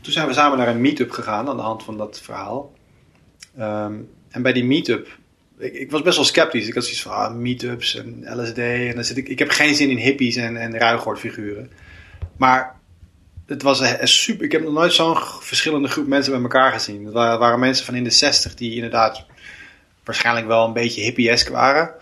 [0.00, 2.72] Toen zijn we samen naar een meet-up gegaan aan de hand van dat verhaal.
[3.56, 3.94] Ehm,
[4.28, 5.18] en bij die meet-up,
[5.58, 6.66] ik, was best wel sceptisch.
[6.66, 8.58] Ik had zoiets van ah, meet-ups en LSD.
[8.58, 10.72] En dan zit ik, ik heb geen zin in hippies en, en.
[12.38, 12.76] Maar
[13.46, 14.44] het was een, super.
[14.44, 17.04] Ik heb nog nooit zo'n verschillende groep mensen bij elkaar gezien.
[17.04, 19.26] Het waren, mensen van in de 60 die inderdaad
[20.04, 21.94] waarschijnlijk wel een beetje hippiesk waren.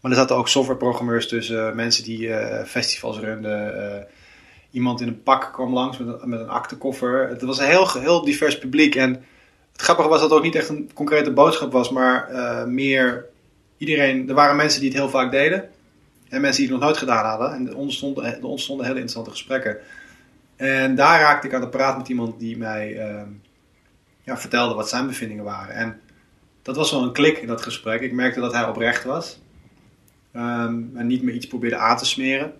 [0.00, 3.92] Maar er zaten ook softwareprogrammeurs tussen, mensen die eh, festivals runden.
[3.92, 4.04] eh,
[4.70, 7.28] iemand in een pak kwam langs met een, met een aktenkoffer.
[7.28, 8.94] Het was een heel, heel divers publiek.
[8.94, 9.10] En
[9.72, 13.26] het grappige was dat het ook niet echt een concrete boodschap was, maar eh, meer
[13.76, 14.28] iedereen.
[14.28, 15.68] Er waren mensen die het heel vaak deden.
[16.36, 17.52] En mensen die het nog nooit gedaan hadden.
[17.52, 19.78] En er ontstonden, ontstonden hele interessante gesprekken.
[20.56, 23.28] En daar raakte ik aan de praat met iemand die mij ehm,
[24.22, 25.74] ja, vertelde wat zijn bevindingen waren.
[25.74, 26.00] En
[26.62, 28.00] dat was wel een klik in dat gesprek.
[28.00, 29.40] Ik merkte dat hij oprecht was.
[30.32, 32.52] Ehm, en niet meer iets probeerde aan te smeren.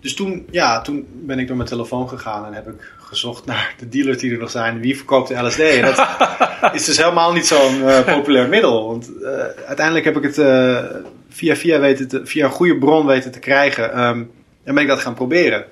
[0.00, 3.74] Dus toen, ja, toen ben ik door mijn telefoon gegaan en heb ik gezocht naar
[3.78, 4.80] de dealers die er nog zijn.
[4.80, 5.58] Wie verkoopt de LSD?
[5.58, 6.06] En dat
[6.78, 8.86] is dus helemaal niet zo'n eh, populair middel.
[8.86, 9.30] Want eh,
[9.66, 10.84] uiteindelijk heb ik het eh,
[11.28, 13.92] via, via, weten te, via een goede bron weten te krijgen.
[13.92, 14.24] Ehm,
[14.64, 15.64] En ben ik dat gaan proberen.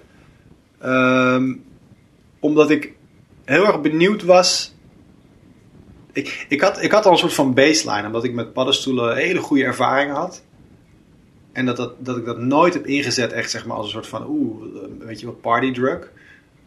[0.81, 1.55] Ehm,
[2.41, 2.93] omdat ik
[3.45, 4.74] heel erg benieuwd was.
[6.12, 9.41] Ik, ik, had, ik had al een soort van baseline, omdat ik met paddenstoelen hele
[9.41, 10.43] goede ervaringen had.
[11.57, 14.07] En dat, dat, dat ik dat nooit heb ingezet, echt zeg maar als een soort
[14.07, 14.64] van, oeh,
[14.98, 16.11] weet je wat, party drug.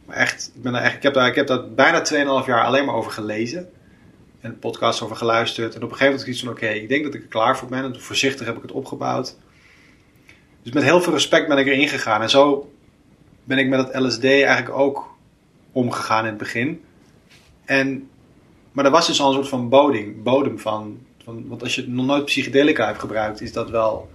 [0.06, 2.06] Maar echt, ik, ben daar echt, ik, heb daar, ik heb daar bijna
[2.44, 3.70] 2,5 jaar alleen maar over gelezen.
[4.42, 5.76] En podcasts over geluisterd.
[5.76, 7.68] En op een gegeven moment iets van, oké, ik denk dat ik er klaar voor
[7.68, 7.84] ben.
[7.84, 9.38] En voorzichtig heb ik het opgebouwd.
[10.64, 12.22] Dus met heel veel respect ben ik erin gegaan.
[12.22, 12.72] En zo
[13.44, 15.16] ben ik met het LSD eigenlijk ook
[15.72, 16.82] omgegaan in het begin.
[17.66, 18.10] En,
[18.72, 21.48] maar er was dus al een soort van bodem, bodem van, van...
[21.48, 24.10] Want als je nog nooit psychedelica hebt gebruikt, is dat wel...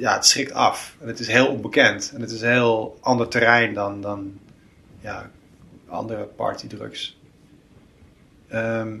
[0.00, 0.96] Ja, het schrikt af.
[1.00, 2.12] En het is heel onbekend.
[2.14, 4.38] En het is een heel ander terrein dan, dan
[5.00, 5.30] ja,
[5.88, 7.16] andere partydrugs.
[8.48, 8.96] Ehm,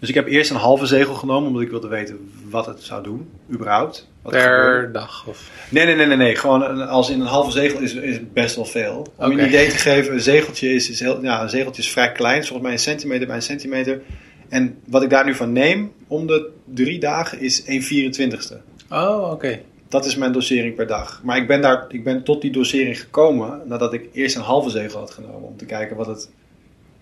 [0.00, 3.02] dus ik heb eerst een halve zegel genomen, omdat ik wilde weten wat het zou
[3.02, 4.08] doen, überhaupt.
[4.22, 5.26] Wat er Per dag?
[5.26, 5.50] Of...
[5.70, 6.36] Nee, nee, nee, nee, nee.
[6.36, 9.06] Gewoon een- als in een halve zegel is, is best wel veel.
[9.16, 11.90] Om je een idee te geven, een zegeltje is, is heel, ja, een zegeltje is
[11.90, 14.00] vrij klein, volgens mij een centimeter bij een centimeter.
[14.48, 18.56] En wat ik daar nu van neem, om de drie dagen, is 1 24ste.
[18.90, 19.60] Oh, oké.
[19.88, 21.20] Dat is mijn dosering per dag.
[21.24, 24.70] Maar ik ben, daar, ik ben tot die dosering gekomen nadat ik eerst een halve
[24.70, 25.48] zegel had genomen.
[25.48, 26.30] Om te kijken wat, het,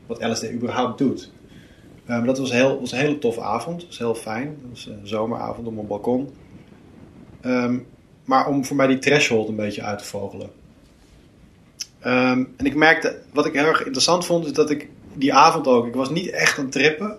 [0.06, 1.30] wat LSD überhaupt doet.
[2.04, 3.78] Eh, maar dat was, heel, was een hele toffe avond.
[3.78, 4.56] Dat was heel fijn.
[4.60, 6.34] Dat was een zomeravond op mijn balkon.
[7.40, 7.78] Ehm,
[8.24, 10.50] maar om voor mij die threshold een beetje uit te vogelen.
[11.98, 15.66] Ehm, en ik merkte, wat ik heel erg interessant vond, is dat ik die avond
[15.66, 17.16] ook, ik was niet echt aan trippen.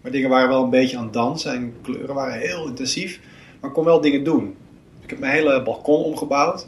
[0.00, 3.20] Maar dingen waren wel een beetje aan het dansen en kleuren waren heel intensief.
[3.60, 4.56] Maar ik kon wel dingen doen.
[5.02, 6.66] Ik heb mijn hele balkon omgebouwd.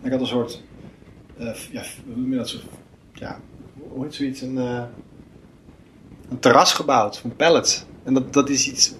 [0.00, 0.62] En ik had een soort,
[1.38, 1.82] eh, ja,
[2.36, 2.56] dat?
[3.12, 3.40] Ja,
[3.88, 4.40] hoe heet zoiets?
[4.40, 4.82] Een, eh,
[6.30, 7.84] een terras gebouwd van pallets.
[8.02, 8.94] En dat, dat is iets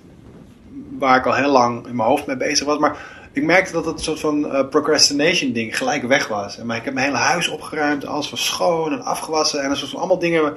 [0.98, 2.78] waar ik al heel lang in mijn hoofd mee bezig was.
[2.78, 6.58] Maar ik merkte dat het een soort van eh, procrastination ding gelijk weg was.
[6.58, 9.62] En maar ik heb mijn hele huis opgeruimd, alles was schoon en afgewassen.
[9.62, 10.56] En een soort van allemaal dingen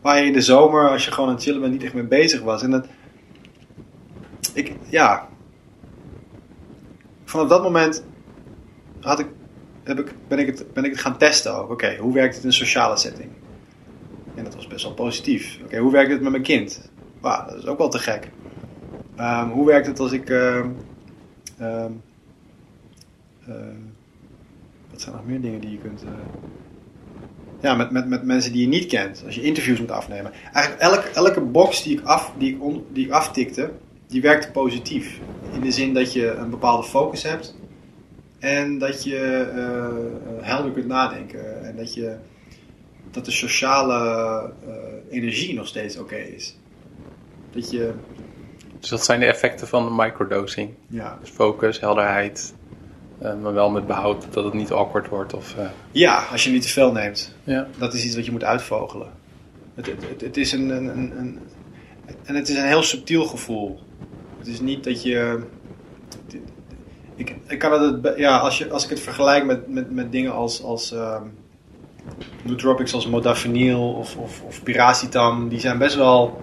[0.00, 2.02] waar je in de zomer, als je gewoon aan het chillen bent, niet echt mee
[2.02, 2.62] bezig was.
[2.62, 2.86] En dat,
[4.52, 5.28] ik, ja,
[7.34, 8.04] vanaf dat moment
[9.00, 9.26] had ik,
[9.82, 11.70] heb ik, ben, ik het, ben ik het gaan testen ook.
[11.70, 13.30] Oké, hoe werkt het in een sociale setting?
[14.34, 15.58] En dat was best wel positief.
[15.64, 16.90] Oké, hoe werkt het met mijn kind?
[17.20, 18.30] Wauw, dat is ook wel te gek.
[19.16, 20.30] Ehm, hoe werkt het als ik.
[20.30, 20.68] ehm,
[21.58, 21.92] ehm,
[23.46, 23.54] eh,
[24.90, 26.02] wat zijn nog meer dingen die je kunt.
[26.02, 26.08] eh,
[27.60, 29.22] ja, met, met, met mensen die je niet kent.
[29.26, 30.32] Als je interviews moet afnemen.
[30.52, 33.70] Eigenlijk elke, elke box die ik, af, die, ik on, die ik aftikte,
[34.14, 35.20] die werkte positief.
[35.52, 37.56] In de zin dat je een bepaalde focus hebt.
[38.38, 39.18] En dat je
[39.54, 41.64] eh, helder kunt nadenken.
[41.64, 42.16] En dat, je,
[43.10, 43.94] dat de sociale
[44.66, 46.56] eh, energie nog steeds oké is.
[47.52, 47.92] Dat je,
[48.80, 50.70] Dus dat zijn de effecten van de microdosing.
[50.86, 52.54] ja, Dus focus, helderheid.
[53.18, 55.34] eh, maar wel met behoud dat het niet awkward wordt.
[55.34, 55.54] Of,
[55.92, 57.34] ja, als je niet te veel neemt.
[57.44, 57.66] ja.
[57.78, 59.08] Dat is iets wat je moet uitvogelen.
[59.74, 61.38] Het, het, het, het is een, een, een, een-
[62.24, 63.80] En het is een heel subtiel gevoel.
[64.44, 65.38] Het is niet dat je.
[67.16, 68.12] Ik, ik kan het.
[68.16, 70.62] Ja, als, je, als ik het vergelijk met, met, met dingen als.
[70.62, 71.22] als ehm
[72.42, 76.42] nootropics als modafinil of, of, of piracetam, die zijn best wel.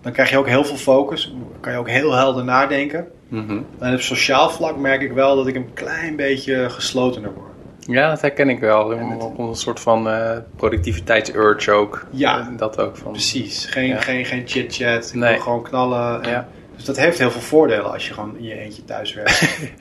[0.00, 1.34] Dan krijg je ook heel veel focus.
[1.60, 3.06] Kan je ook heel helder nadenken.
[3.28, 3.58] Mhm.
[3.78, 7.46] En op sociaal vlak merk ik wel dat ik een klein beetje geslotener word.
[7.80, 8.92] ja, dat herken ik wel.
[9.20, 12.06] Ook een soort van eh productiviteitsurge ook.
[12.10, 12.50] Ja.
[12.56, 12.96] Dat ook.
[12.96, 14.00] Van, Precies, geen, Ja.
[14.00, 15.08] geen, geen chit-chat.
[15.08, 15.32] Ik Nee.
[15.32, 16.22] wil gewoon knallen.
[16.22, 16.48] En- Ja.
[16.76, 19.48] Dus dat heeft heel veel voordelen als je gewoon in je eentje thuis werkt.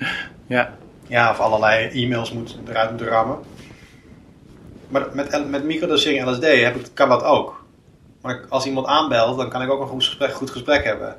[0.48, 0.76] Ja.
[1.08, 3.38] ja, of allerlei e-mails moet, eruit moet rammen.
[4.88, 7.66] Maar met, met microdosering LSD heb ik, kan dat ook.
[8.22, 11.16] Maar als iemand aanbelt, dan kan ik ook een goed gesprek, goed gesprek hebben.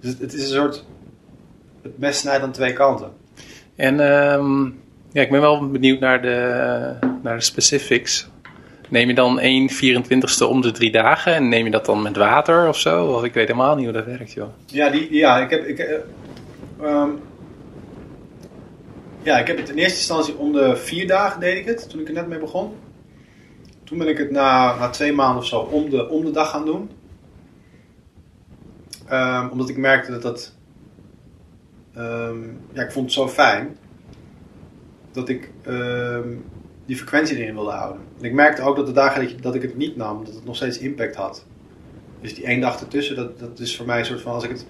[0.00, 0.84] Dus het, het is een soort...
[1.82, 3.12] Het mes snijdt aan twee kanten.
[3.76, 4.64] En ehm,
[5.12, 8.28] ja, ik ben wel benieuwd naar de, naar de specifics.
[8.88, 12.16] Neem je dan 1 24ste om de drie dagen en neem je dat dan met
[12.16, 13.06] water of zo?
[13.06, 14.48] Of ik weet helemaal niet hoe dat werkt, joh.
[14.66, 15.64] Ja, die, ja ik heb...
[15.64, 15.98] Ik, eh,
[16.80, 17.10] ehm,
[19.22, 22.00] ja, ik heb het in eerste instantie om de vier dagen deed ik het, toen
[22.00, 22.74] ik er net mee begon.
[23.84, 26.50] Toen ben ik het na, na twee maanden of zo om de, om de dag
[26.50, 26.90] gaan doen.
[29.08, 30.54] Ehm, omdat ik merkte dat dat...
[31.94, 32.38] ehm,
[32.72, 33.76] ja, ik vond het zo fijn.
[35.12, 35.50] Dat ik
[36.86, 38.05] die frequentie erin wilde houden.
[38.20, 40.56] Ik merkte ook dat de dagen dat, dat ik het niet nam, dat het nog
[40.56, 41.44] steeds impact had.
[42.20, 44.32] Dus die één dag ertussen, dat, dat is voor mij een soort van...
[44.32, 44.66] Als ik het,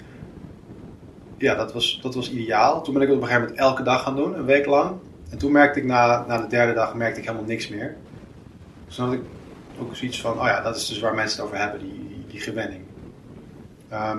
[1.36, 2.82] ja, dat was, dat was ideaal.
[2.82, 4.96] Toen ben ik het op een gegeven moment elke dag gaan doen, een week lang.
[5.30, 7.96] En toen merkte ik na, na de derde dag merkte ik helemaal niks meer.
[8.86, 9.22] Dus dan had ik
[9.80, 12.24] ook zoiets van, oh ja, dat is dus waar mensen het over hebben, die, die,
[12.26, 12.84] die gewenning.
[13.88, 14.18] Ehm,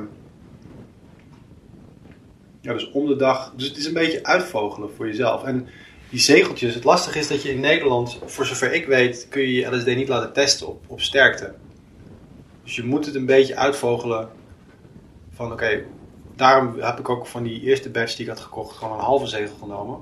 [2.61, 3.53] ja, dus om de dag.
[3.55, 5.43] Dus het is een beetje uitvogelen voor jezelf.
[5.43, 5.67] En
[6.09, 9.53] die zegeltjes, het lastige is dat je in Nederland, voor zover ik weet, kun je
[9.53, 11.53] je LSD niet laten testen op, op sterkte.
[12.63, 14.29] Dus je moet het een beetje uitvogelen
[15.33, 15.83] van oké,
[16.35, 19.27] daarom heb ik ook van die eerste batch die ik had gekocht gewoon een halve
[19.27, 19.99] zegel genomen.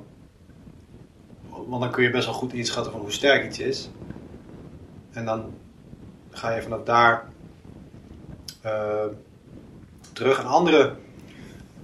[1.49, 3.89] Want dan kun je best wel goed inschatten van hoe sterk iets is.
[5.11, 5.53] En dan
[6.29, 7.29] ga je vanaf daar
[8.65, 9.05] uh,
[10.13, 10.39] terug.
[10.39, 10.95] Een andere,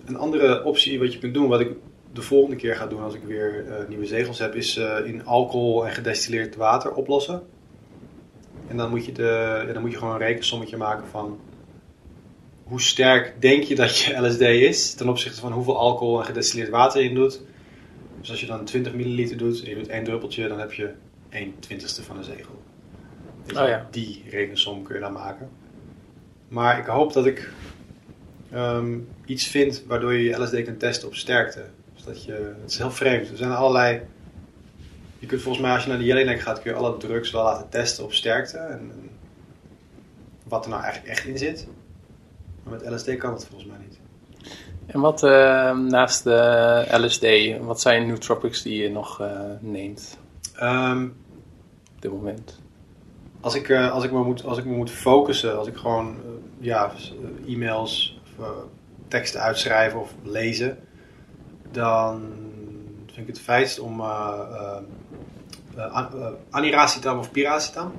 [0.06, 1.72] een andere optie wat je kunt doen, wat ik
[2.14, 5.26] de volgende keer ga doen als ik weer uh, nieuwe zegels heb, is uh, in
[5.26, 7.42] alcohol en gedestilleerd water oplossen.
[8.68, 11.40] En dan moet je, de, dan moet je gewoon een rekensommetje maken van
[12.64, 16.70] hoe sterk denk je dat je LSD is ten opzichte van hoeveel alcohol en gedestilleerd
[16.70, 17.42] water je in doet.
[18.20, 20.92] Dus als je dan 20 milliliter doet en je doet één druppeltje, dan heb je
[21.30, 22.62] 1 twintigste van een zegel.
[23.46, 23.88] Dus oh ja.
[23.92, 25.50] Die rekensom kun je dan maken.
[26.48, 27.52] Maar ik hoop dat ik
[28.54, 31.66] um, iets vind waardoor je je LSD kunt testen op sterkte.
[32.04, 33.30] Dus dat je, het is heel vreemd.
[33.30, 34.02] Er zijn allerlei.
[35.20, 37.44] Je kunt volgens mij, als je naar de Jelinek gaat, kun je alle drugs wel
[37.44, 38.58] laten testen op sterkte.
[38.58, 39.10] En, en
[40.44, 41.68] wat er nou eigenlijk echt in zit.
[42.64, 44.00] Maar met LSD kan dat volgens mij niet.
[44.86, 47.26] En wat uh, naast de LSD,
[47.66, 50.18] wat zijn nootropics die je nog uh, neemt?
[50.62, 51.16] Um,
[51.96, 52.60] op dit moment.
[53.42, 56.16] Als ik, uh, als, ik me moet, als ik me moet focussen, als ik gewoon
[56.60, 56.92] ja,
[57.48, 58.46] e-mails of
[59.08, 60.78] teksten uitschrijven of lezen,
[61.72, 62.22] dan
[63.06, 64.02] vind ik het fijnst om
[66.50, 67.92] aniracetam of piracetam.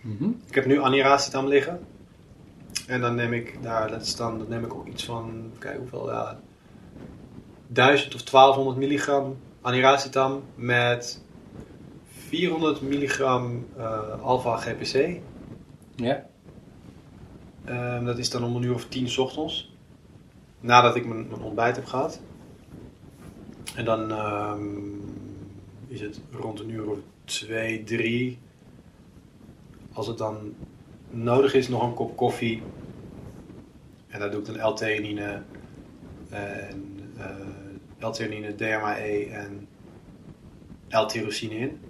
[0.00, 0.40] Mm -hmm.
[0.48, 1.80] Ik heb nu aniracetam liggen.
[2.86, 5.78] En dan neem ik daar, dat is dan, dan neem ik ook iets van, kijk
[5.78, 6.38] hoeveel, ja,
[7.66, 11.22] 1000 of 1200 milligram aniracetam met
[12.28, 15.20] 400 milligram uh, alpha GPC.
[15.96, 16.26] Ja.
[17.68, 19.74] Um, dat is dan om een uur of 10 s ochtends.
[20.60, 22.20] Nadat ik mijn, mijn ontbijt heb gehad.
[23.76, 25.04] En dan um,
[25.88, 28.38] is het rond een uur of 2, 3.
[29.92, 30.54] Als het dan
[31.10, 32.62] nodig is, nog een kop koffie.
[34.08, 35.42] En daar doe ik dan L-theanine
[36.30, 39.68] en uh, L-theanine, DMAE en
[40.88, 41.80] L-tyrosine in.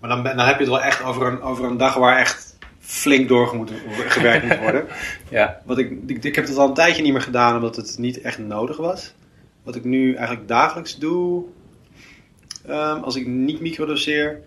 [0.00, 2.58] Maar dan, dan heb je het wel echt over een, over een dag waar echt
[2.78, 4.86] flink doorgewerkt moet worden.
[5.30, 5.62] ja.
[5.64, 8.20] Wat ik, ik, ik heb het al een tijdje niet meer gedaan omdat het niet
[8.20, 9.14] echt nodig was.
[9.64, 11.44] Wat ik nu eigenlijk dagelijks doe,
[12.68, 14.42] um, als ik niet microdoseer,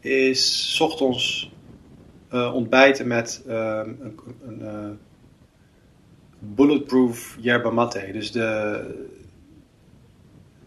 [0.00, 1.50] is 's ochtends
[2.32, 4.90] uh, ontbijten met uh, een, een uh,
[6.38, 8.08] bulletproof yerba mate.
[8.12, 9.06] Dus de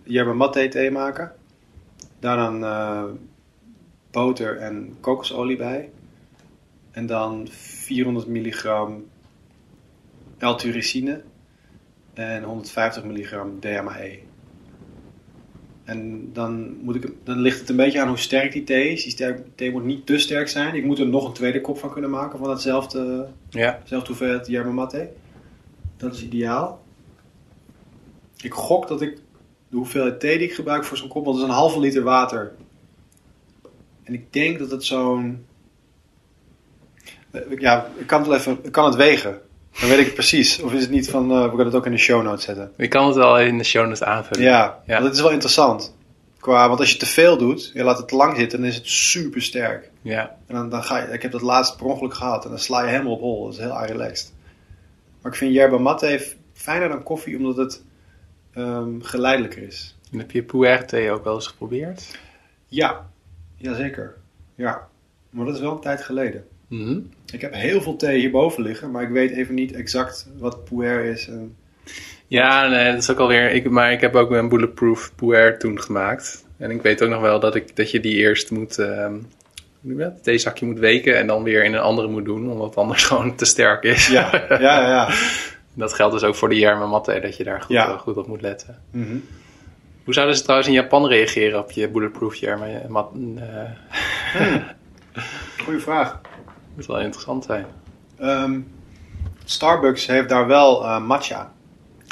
[0.03, 1.31] yerba mate thee maken.
[2.19, 3.19] Daar dan
[4.11, 5.89] boter en kokosolie bij.
[6.91, 9.05] En dan 400 milligram
[10.39, 11.21] L-tyrosine
[12.13, 14.19] en 150 milligram DMAE.
[15.83, 19.03] En dan, moet ik, dan ligt het een beetje aan hoe sterk die thee is.
[19.03, 20.75] Die sterk, thee moet niet te sterk zijn.
[20.75, 23.81] Ik moet er nog een tweede kop van kunnen maken van datzelfde, ja.
[23.89, 25.09] hoeveelheid yerba mate.
[25.97, 26.83] Dat is ideaal.
[28.41, 29.15] Ik gok dat ik
[29.69, 32.03] de hoeveelheid thee die ik gebruik voor zo'n kop, want dat is een halve liter
[32.03, 32.51] water.
[34.03, 35.45] En ik denk dat het zo'n...
[37.57, 39.41] Ja, ik kan het, wel even, ik kan het wegen.
[39.79, 40.61] Dan weet ik het precies.
[40.61, 42.71] Of is het niet van, uh, we kunnen het ook in de show notes zetten.
[42.77, 44.43] Je kan het wel in de show notes aanvullen.
[44.43, 45.03] Ja, ja.
[45.03, 45.95] het is wel interessant.
[46.39, 48.75] Qua, want als je te veel doet, je laat het te lang zitten, dan is
[48.75, 49.91] het super sterk.
[50.01, 50.35] Ja.
[50.47, 52.83] En dan, dan ga je, ik heb dat laatst per ongeluk gehad en dan sla
[52.83, 53.43] je helemaal op hol.
[53.43, 54.33] Dat is heel relaxed.
[55.21, 57.83] Maar ik vind yerba mate fijner dan koffie, omdat het
[58.55, 59.97] um, geleidelijker is.
[60.11, 62.19] En heb je puer thee ook wel eens geprobeerd?
[62.67, 63.09] Ja,
[63.55, 64.17] jazeker.
[64.55, 64.87] Ja,
[65.29, 66.47] maar dat is wel een tijd geleden.
[66.71, 67.09] Mm -hmm.
[67.31, 71.05] Ik heb heel veel thee hierboven liggen, maar ik weet even niet exact wat puer
[71.05, 71.27] is.
[71.27, 71.55] En...
[72.27, 73.51] Ja, nee, dat is ook alweer.
[73.51, 76.45] Ik, maar ik heb ook een bulletproof puer toen gemaakt.
[76.57, 78.77] En ik weet ook nog wel dat, ik, dat je die eerst moet.
[78.77, 79.27] Um,
[79.97, 83.03] het theezakje moet weken en dan weer in een andere moet doen, omdat het anders
[83.07, 84.07] gewoon te sterk is.
[84.07, 85.09] Ja, ja, ja.
[85.73, 87.97] dat geldt dus ook voor de Yerma Matte, dat je daar goed, ja.
[87.97, 88.77] goed op moet letten.
[88.91, 89.23] Mm -hmm.
[90.03, 93.17] Hoe zouden ze trouwens in Japan reageren op je bulletproof Yerma Matte?
[93.19, 93.41] Uh...
[94.33, 94.63] Hmm.
[95.63, 96.19] Goeie vraag.
[96.75, 97.65] Moet wel interessant zijn.
[98.21, 98.71] Um,
[99.45, 101.53] Starbucks heeft daar wel uh, matcha.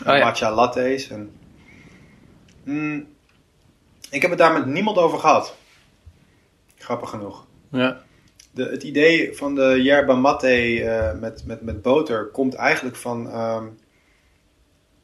[0.05, 0.25] Oh, ja.
[0.25, 1.09] Matcha lattes.
[1.09, 1.31] En,
[2.63, 3.07] mm,
[4.09, 5.55] ik heb het daar met niemand over gehad.
[6.77, 7.45] Grappig genoeg.
[7.71, 8.01] Ja.
[8.51, 13.39] De, het idee van de yerba mate uh, met, met, met boter komt eigenlijk van,
[13.39, 13.77] um,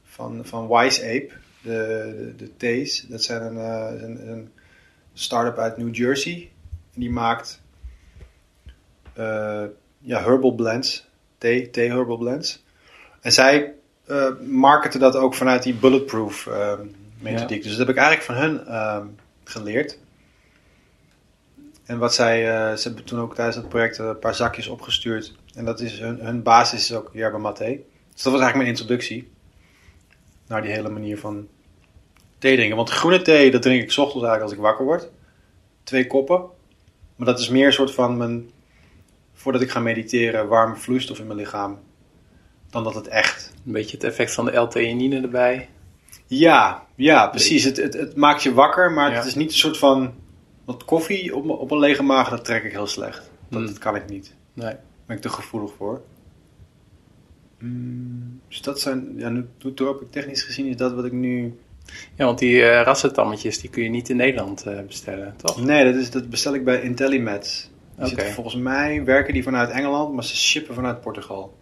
[0.04, 1.32] van, van Wise Ape,
[1.62, 3.06] de, de, de thees.
[3.10, 4.52] Dat zijn een, uh, een, een
[5.14, 6.52] start-up uit New Jersey.
[6.94, 7.62] En die maakt
[10.00, 11.08] ja, herbal blends,
[11.38, 12.64] thee, thee herbal blends.
[13.22, 13.74] En zij
[14.08, 16.74] uh, marketen dat ook vanuit die bulletproof uh,
[17.20, 17.62] methodiek.
[17.64, 19.08] Dus dat heb ik eigenlijk van hun ehm,
[19.44, 19.98] geleerd.
[21.86, 25.36] En wat zij, eh, ze hebben toen ook tijdens het project een paar zakjes opgestuurd.
[25.54, 27.82] En dat is hun, hun basis is ook yerba mate.
[28.14, 29.32] Dus dat was eigenlijk mijn introductie
[30.48, 31.48] naar die hele manier van
[32.38, 32.78] thee drinken.
[32.78, 35.10] Want groene thee, dat drink ik 's ochtends eigenlijk als ik wakker word.
[35.84, 36.46] Twee koppen.
[37.16, 38.50] Maar dat is meer een soort van mijn,
[39.36, 41.80] voordat ik ga mediteren, warme vloeistof in mijn lichaam.
[42.70, 45.70] Dan dat het echt Een beetje het effect van de L-theanine erbij.
[46.28, 47.64] Ja, ja precies.
[47.64, 49.16] Het, het, het maakt je wakker, maar Ja.
[49.16, 50.14] het is niet een soort van.
[50.66, 53.18] Want koffie op, op een lege maag, dat trek ik heel slecht.
[53.50, 53.66] Dat, Hmm.
[53.66, 54.34] dat kan ik niet.
[54.54, 54.66] Nee.
[54.70, 56.02] Daar ben ik te gevoelig voor.
[57.60, 59.14] Mm, dus dat zijn.
[59.18, 61.60] Ja, nu, nootropic technisch gezien is dat wat ik nu.
[62.16, 65.64] Ja, want die eh rassentammetjes die kun je niet in Nederland eh, bestellen, toch?
[65.64, 67.72] Nee, dat, is, dat bestel ik bij IntelliMed.
[67.96, 68.16] Die Oké.
[68.16, 71.54] zitten volgens mij werken die vanuit Engeland, maar ze shippen vanuit Portugal.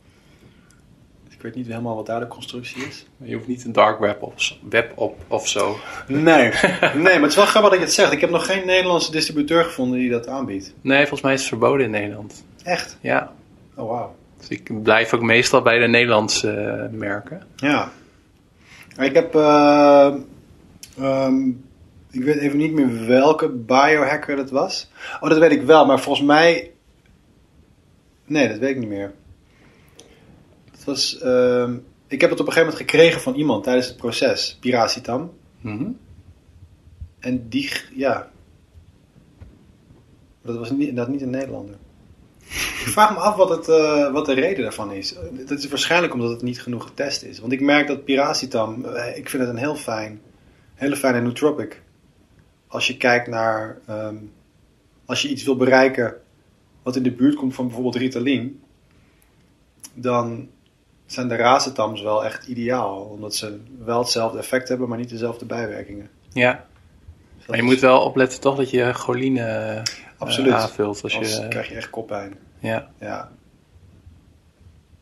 [1.26, 3.06] Dus ik weet niet helemaal wat daar de constructie is.
[3.18, 4.34] Je hoeft niet een dark web op,
[4.70, 5.78] web op of zo.
[6.08, 6.22] Nee,
[6.94, 8.12] nee, maar het is wel grappig dat je het zegt.
[8.12, 10.74] Ik heb nog geen Nederlandse distributeur gevonden die dat aanbiedt.
[10.82, 12.46] Nee, volgens mij is het verboden in Nederland.
[12.64, 12.98] Echt?
[13.02, 13.32] Ja,
[13.76, 14.16] Oh, wauw.
[14.38, 17.42] dus ik blijf ook meestal bij de Nederlandse eh, merken.
[17.56, 17.92] Ja.
[19.00, 19.36] Ik heb...
[19.36, 20.14] eh,
[21.00, 21.50] ehm,
[22.14, 24.92] ik weet even niet meer welke biohacker dat was.
[25.22, 26.72] Oh, dat weet ik wel, maar volgens mij...
[28.26, 29.14] Nee, dat weet ik niet meer.
[30.72, 31.20] Het was...
[31.20, 34.58] ehm, ik heb het op een gegeven moment gekregen van iemand tijdens het proces.
[34.60, 35.34] Piracitam.
[35.62, 35.92] Mhm.
[37.20, 37.72] En die...
[37.94, 38.32] Ja.
[40.42, 41.76] Dat was niet, dat niet een Nederlander.
[42.40, 45.16] Ik vraag me af wat, het, eh, wat de reden daarvan is.
[45.32, 47.40] Dat is waarschijnlijk omdat het niet genoeg getest is.
[47.40, 50.22] Want ik merk dat piracitam, eh, ik vind het een heel fijn,
[50.76, 51.82] hele fijne nootropic.
[52.74, 54.16] Als je kijkt naar, ehm,
[55.06, 56.16] als je iets wil bereiken
[56.84, 58.62] wat in de buurt komt van bijvoorbeeld Ritalin,
[59.94, 60.50] dan
[61.06, 63.02] zijn de racetams wel echt ideaal.
[63.04, 66.10] Omdat ze wel hetzelfde effect hebben, maar niet dezelfde bijwerkingen.
[66.30, 66.66] Ja,
[67.38, 69.82] Dus maar je moet wel opletten toch dat je choline eh,
[70.18, 70.54] Absoluut.
[70.54, 71.04] aanvult.
[71.04, 72.34] Als Anders je, krijg je echt koppijn.
[72.60, 72.92] ja.
[73.00, 73.32] Ja.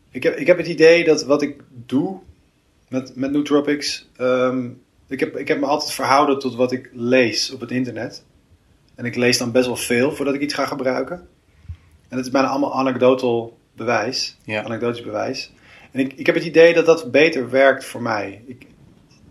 [0.09, 2.19] Ik heb, ik heb het idee dat wat ik doe
[2.89, 4.09] met, met nootropics.
[4.17, 4.69] ehm,
[5.11, 8.23] ik, heb, ik heb me altijd verhouden tot wat ik lees op het internet.
[8.95, 11.27] En ik lees dan best wel veel voordat ik iets ga gebruiken.
[12.07, 14.37] En het is bijna allemaal anekdotal bewijs.
[14.43, 14.63] Ja.
[14.63, 15.53] Anekdotisch bewijs.
[15.91, 18.43] En ik, ik heb het idee dat dat beter werkt voor mij.
[18.45, 18.65] Ik,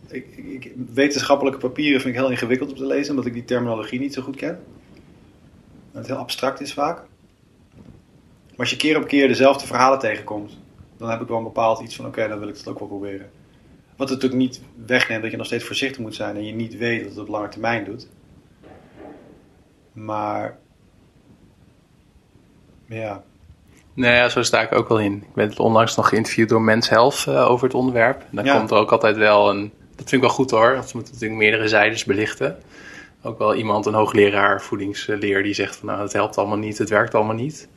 [0.09, 4.01] ik, ik, wetenschappelijke papieren vind ik heel ingewikkeld om te lezen, omdat ik die terminologie
[4.01, 4.61] niet zo goed ken.
[5.93, 6.97] En het heel abstract is vaak.
[8.51, 10.59] Maar als je keer op keer dezelfde verhalen tegenkomt,
[10.97, 12.89] dan heb ik wel een bepaald iets van: oké, dan wil ik dat ook wel
[12.89, 13.31] proberen.
[14.01, 16.76] Wat het natuurlijk niet wegneemt dat je nog steeds voorzichtig moet zijn en je niet
[16.76, 18.09] weet dat het op lange termijn doet.
[19.92, 20.59] Maar.
[22.86, 23.22] Ja.
[23.94, 25.14] Nee, ja, zo sta ik ook wel in.
[25.14, 28.20] Ik ben onlangs nog geïnterviewd door Mens Health eh, over het onderwerp.
[28.20, 28.57] En dan Ja.
[28.59, 29.72] komt er ook altijd wel een...
[29.96, 32.59] Dat vind ik wel goed hoor, want ze moeten natuurlijk meerdere zijdes belichten.
[33.23, 36.89] Ook wel iemand, een hoogleraar voedingsleer, die zegt van nou, het helpt allemaal niet, het
[36.89, 37.68] werkt allemaal niet.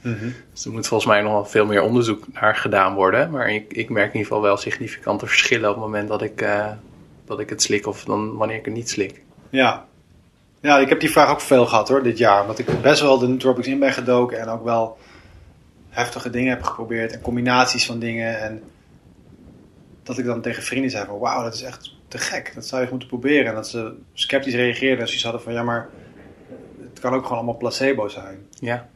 [0.52, 3.32] Dus er moet volgens mij nog wel veel meer onderzoek naar gedaan worden.
[3.32, 6.42] Maar ik, ik merk in ieder geval wel significante verschillen op het moment dat ik,
[6.42, 6.72] eh,
[7.26, 9.22] dat ik het slik of dan wanneer ik het niet slik.
[9.50, 9.86] Ja.
[10.62, 12.42] Ja, ik heb die vraag ook veel gehad hoor, dit jaar.
[12.42, 14.98] Omdat ik best wel de nootropics in ben gedoken en ook wel
[15.90, 17.12] heftige dingen heb geprobeerd.
[17.12, 18.40] En combinaties van dingen.
[18.40, 18.64] En
[20.04, 22.52] dat ik dan tegen vrienden zei van wauw, dat is echt te gek.
[22.56, 23.46] Dat zou je moeten proberen.
[23.46, 25.90] En dat ze sceptisch reageerden en zoiets hadden van ja, maar
[26.90, 28.48] het kan ook gewoon allemaal placebo zijn.
[28.60, 28.90] Ja,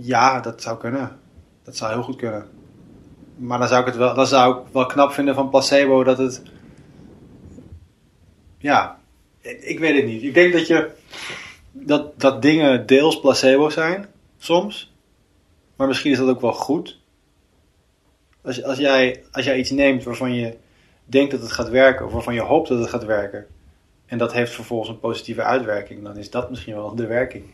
[0.00, 1.18] Ja, dat zou kunnen.
[1.64, 2.48] Dat zou heel goed kunnen.
[3.36, 6.18] Maar dan zou ik het wel, dan zou ik wel knap vinden van placebo dat
[6.18, 6.42] het.
[8.58, 8.98] Ja,
[9.40, 10.22] ik, ik weet het niet.
[10.22, 10.90] Ik denk dat je.
[11.72, 14.06] Dat, dat dingen deels placebo zijn,
[14.38, 14.92] soms.
[15.76, 16.98] Maar misschien is dat ook wel goed.
[18.42, 20.56] Als, als, jij, als jij iets neemt waarvan je
[21.08, 23.46] denkt dat het gaat werken, of waarvan je hoopt dat het gaat werken.
[24.06, 27.44] En dat heeft vervolgens een positieve uitwerking, dan is dat misschien wel de werking.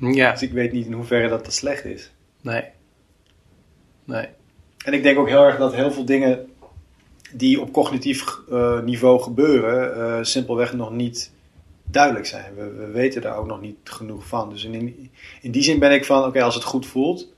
[0.00, 2.12] ja, Dus ik weet niet in hoeverre dat te slecht is.
[2.40, 2.64] nee.
[4.04, 4.28] Nee.
[4.84, 6.48] En ik denk ook heel erg dat heel veel dingen
[7.32, 11.32] die op cognitief eh, niveau gebeuren, eh, simpelweg nog niet
[11.84, 12.54] duidelijk zijn.
[12.54, 14.50] We, we weten daar ook nog niet genoeg van.
[14.50, 17.32] Dus in, in die zin ben ik van, oké, als het goed voelt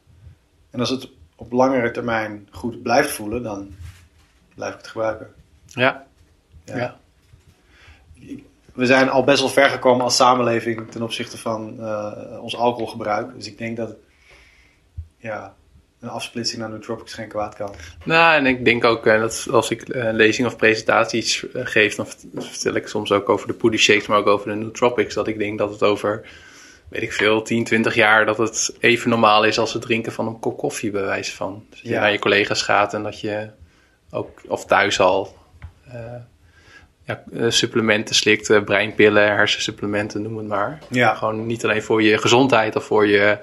[0.71, 3.71] en als het op langere termijn goed blijft voelen, dan
[4.55, 5.35] blijf ik het gebruiken.
[5.75, 6.07] Ja,
[6.65, 6.77] Ja.
[6.77, 6.97] ja.
[8.75, 13.35] We zijn al best wel ver gekomen als samenleving ten opzichte van eh, ons alcoholgebruik.
[13.35, 13.95] Dus ik denk dat
[15.19, 15.55] ja,
[16.01, 17.75] een afsplitsing naar nootropics geen kwaad kan.
[18.05, 21.67] Nou, en ik denk ook eh, dat als ik eh, een lezing of presentaties eh,
[21.67, 24.55] geef, dan vert- vertel ik soms ook over de poody shakes, maar ook over de
[24.55, 25.15] nootropics.
[25.15, 26.29] Dat ik denk dat het over,
[26.89, 30.27] weet ik veel, 10, 20 jaar, dat het even normaal is als het drinken van
[30.27, 31.65] een kop koffie, bij wijze van.
[31.71, 32.01] Dus dat je Ja.
[32.01, 33.51] naar je collega's gaat en dat je
[34.11, 35.41] ook, of thuis al, eh,
[37.05, 40.79] ja, eh, supplementen slikt, eh, breinpillen, hersensupplementen, noem het maar.
[40.89, 41.15] Ja.
[41.15, 43.39] Gewoon niet alleen voor je gezondheid of voor je,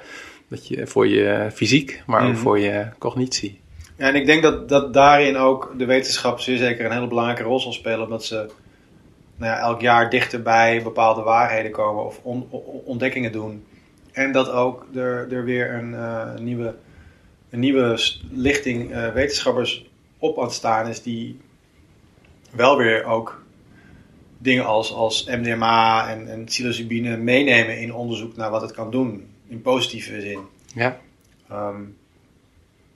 [0.47, 2.37] dat je, voor je fysiek, maar ook Mhm.
[2.41, 3.59] voor je cognitie.
[3.97, 7.43] Ja, en ik denk dat, dat daarin ook de wetenschap zeer zeker een hele belangrijke
[7.43, 8.01] rol zal spelen.
[8.03, 8.35] Omdat ze
[9.35, 13.65] nou ja, elk jaar dichter bij bepaalde waarheden komen of on- on- ontdekkingen doen.
[14.11, 16.75] En dat ook er, er weer een eh, nieuwe,
[17.49, 17.99] een nieuwe
[18.31, 19.85] lichting eh, wetenschappers
[20.17, 21.39] op aan het staan is die
[22.51, 23.43] wel weer ook
[24.37, 29.27] dingen als, als MDMA en, en psilocybine meenemen in onderzoek naar wat het kan doen.
[29.47, 30.39] In positieve zin.
[30.75, 30.99] Ja,
[31.49, 31.81] Ehm,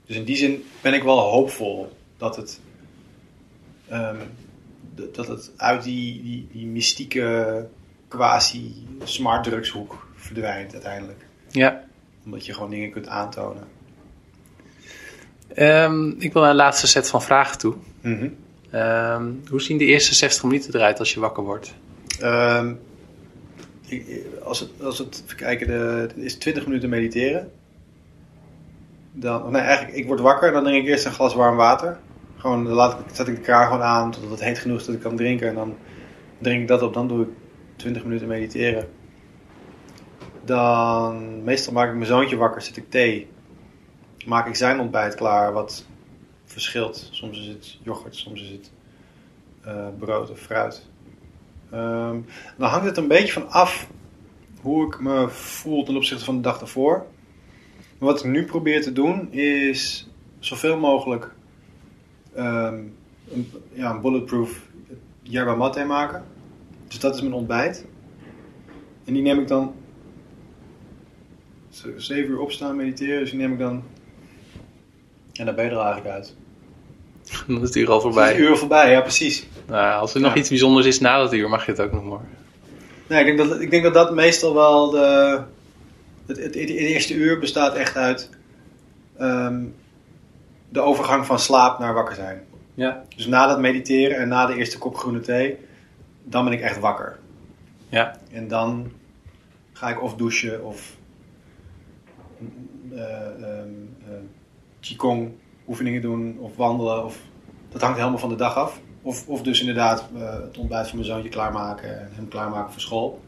[0.06, 2.60] dus in die zin ben ik wel hoopvol dat het,
[3.88, 4.16] ehm,
[5.12, 7.68] dat het uit die, die, die mystieke
[8.08, 11.26] quasi-smart drugshoek verdwijnt uiteindelijk.
[11.50, 11.84] ja.
[12.24, 13.64] Omdat je gewoon dingen kunt aantonen.
[15.54, 17.74] Ehm, ik wil naar de laatste set van vragen toe.
[18.00, 18.28] Mhm.
[18.74, 21.74] Ehm, hoe zien de eerste 60 minuten eruit als je wakker wordt?
[23.86, 27.50] Ik- als, het, als het, even kijken, de, is 20 minuten mediteren.
[29.12, 31.98] Dan, nee, eigenlijk, ik word wakker dan drink ik eerst een glas warm water.
[32.36, 34.94] Gewoon, dan laat zet ik de kraan gewoon aan totdat het heet genoeg is dat
[34.94, 35.48] ik kan drinken.
[35.48, 35.76] En dan
[36.38, 37.28] drink ik dat op, dan doe ik
[37.76, 38.88] 20 minuten mediteren.
[40.44, 43.28] Dan, meestal maak ik mijn zoontje wakker, zet ik thee.
[44.26, 45.84] Maak ik zijn ontbijt klaar, wat
[46.54, 47.08] verschilt.
[47.12, 48.70] Soms is het yoghurt, soms is het
[49.62, 50.86] eh, brood of fruit.
[51.70, 52.20] Ehm,
[52.58, 53.88] dan hangt het een beetje van af
[54.60, 57.06] hoe ik me voel ten opzichte van de dag ervoor.
[57.98, 61.34] Wat ik nu probeer te doen is zoveel mogelijk
[62.34, 62.82] ehm,
[63.30, 64.68] een, ja, een bulletproof
[65.22, 66.24] yerba mate maken.
[66.88, 67.86] Dus dat is mijn ontbijt.
[69.04, 69.74] En die neem ik dan
[71.70, 73.20] z- zeven uur opstaan, mediteren.
[73.20, 73.82] Dus die neem ik dan...
[75.32, 76.36] En dan ben je er eigenlijk uit.
[77.46, 78.28] Dan is het uur al Voorbij.
[78.28, 79.46] het uur voorbij, ja precies.
[79.66, 80.38] Nou, als er nog Ja.
[80.38, 82.20] iets bijzonders is na dat uur, mag je het ook nog maar.
[83.08, 85.40] Nee, ik denk dat, ik denk dat dat meestal wel de.
[86.26, 88.30] Het, het, het eerste uur bestaat echt uit.
[89.18, 89.62] ehm,
[90.68, 92.42] de overgang van slaap naar wakker zijn.
[92.74, 93.04] Ja.
[93.16, 95.56] Dus na dat mediteren en na de eerste kop groene thee.
[96.24, 97.18] dan ben ik echt wakker.
[97.88, 98.18] Ja.
[98.32, 98.92] En dan
[99.72, 100.96] ga ik of douchen of.
[102.94, 103.02] eh,
[104.80, 105.30] Qigong
[105.68, 107.04] oefeningen doen of wandelen.
[107.04, 107.18] Of,
[107.68, 108.80] dat hangt helemaal van de dag af.
[109.02, 112.80] Of, of dus inderdaad eh, het ontbijt van mijn zoontje klaarmaken en hem klaarmaken voor
[112.80, 113.20] school.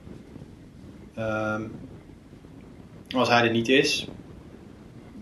[1.14, 1.62] Ehm,
[3.16, 4.09] als hij er niet is,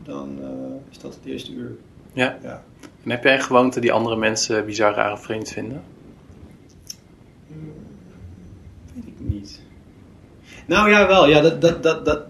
[0.03, 1.77] dan eh, is dat het eerste uur.
[2.13, 2.39] Ja.
[2.43, 2.63] Ja.
[3.03, 5.83] En heb jij een gewoonte die andere mensen bizar raar of vreemd vinden?
[8.95, 9.61] Weet ik niet.
[10.67, 11.29] Nou ja, wel.
[11.29, 12.27] Ja, dat, dat, dat, dat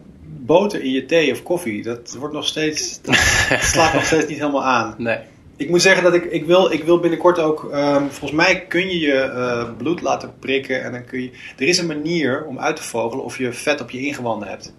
[0.46, 3.00] boter in je thee of koffie, dat wordt nog steeds.
[3.02, 3.14] Dat
[3.72, 4.94] slaat nog steeds niet helemaal aan.
[4.98, 5.18] Nee.
[5.56, 7.68] Ik moet zeggen dat ik, ik, wil, ik wil binnenkort ook.
[7.72, 10.82] ehm, volgens mij kun je je eh, bloed laten prikken.
[10.84, 11.30] En dan kun je.
[11.58, 14.74] Er is een manier om uit te vogelen of je vet op je ingewanden hebt.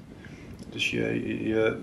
[0.73, 0.99] Dus je.
[1.27, 1.75] je, je-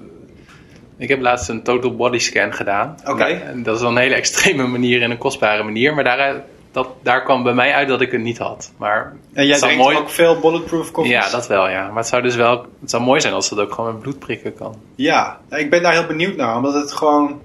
[0.96, 2.94] Ik heb laatst een total body scan gedaan.
[3.06, 3.40] Oké.
[3.62, 5.94] Dat is wel een hele extreme manier en een kostbare manier.
[5.94, 8.72] Maar daar, dat, daar kwam bij mij uit dat ik het niet had.
[8.76, 9.96] Maar en jij het zou drinkt mooi...
[9.96, 11.12] ook veel bulletproof koffies?
[11.12, 11.86] Ja, dat wel, ja.
[11.86, 12.66] Maar het zou dus wel...
[12.80, 14.74] Het zou mooi zijn als dat ook gewoon met bloed prikken kan.
[14.94, 16.56] Ja, nou, ik ben daar heel benieuwd naar.
[16.56, 17.40] Omdat het gewoon.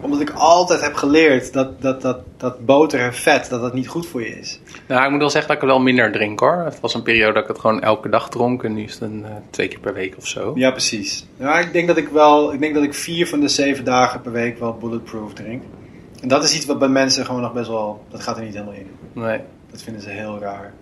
[0.00, 3.88] Omdat ik altijd heb geleerd dat, dat, dat, dat boter en vet dat dat niet
[3.88, 4.60] goed voor je is.
[4.86, 6.62] Nou, ik moet wel zeggen dat ik er wel minder drink, hoor.
[6.64, 8.64] Het was een periode dat ik het gewoon elke dag dronk.
[8.64, 10.52] En nu is het een, eh, twee keer per week of zo.
[10.54, 11.26] Ja, precies.
[11.36, 12.52] Ja, ik denk dat ik wel.
[12.52, 15.62] Ik denk dat ik vier van de zeven dagen per week wel bulletproof drink.
[16.20, 18.04] En dat is iets wat bij mensen gewoon nog best wel.
[18.08, 18.90] Dat gaat er niet helemaal in.
[19.12, 19.40] Nee.
[19.70, 20.72] Dat vinden ze heel raar.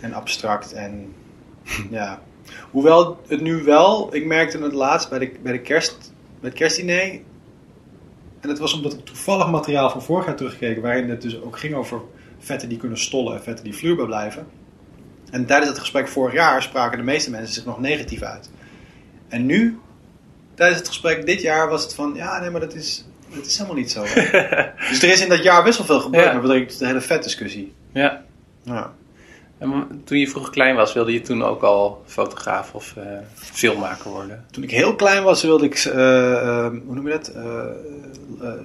[0.00, 1.14] En abstract en.
[1.90, 2.22] ja.
[2.70, 4.14] Hoewel het nu wel.
[4.14, 6.12] Ik merkte het laatst bij de, bij de kerst.
[6.40, 7.20] Bij het kerstdiner.
[8.40, 10.82] En dat was omdat ik toevallig materiaal van vorig jaar teruggekeken.
[10.82, 12.00] Waarin het dus ook ging over
[12.38, 14.46] vetten die kunnen stollen en vetten die vloeibaar blijven.
[15.30, 18.50] En tijdens het gesprek vorig jaar spraken de meeste mensen zich nog negatief uit.
[19.28, 19.78] En nu,
[20.54, 22.14] tijdens het gesprek dit jaar, was het van...
[22.14, 23.04] Ja, nee, maar dat is,
[23.34, 24.02] dat is helemaal niet zo.
[24.90, 26.32] dus er is in dat jaar best wel veel gebeurd Ja.
[26.32, 27.72] met betrekking tot de hele vetdiscussie.
[27.92, 28.22] Ja.
[28.62, 28.92] Ja.
[29.58, 33.04] En toen je vroeger klein was, wilde je toen ook al fotograaf of eh,
[33.34, 34.44] filmmaker worden?
[34.50, 35.74] Toen ik heel klein was, wilde ik...
[35.74, 37.32] eh, eh, hoe noem je dat?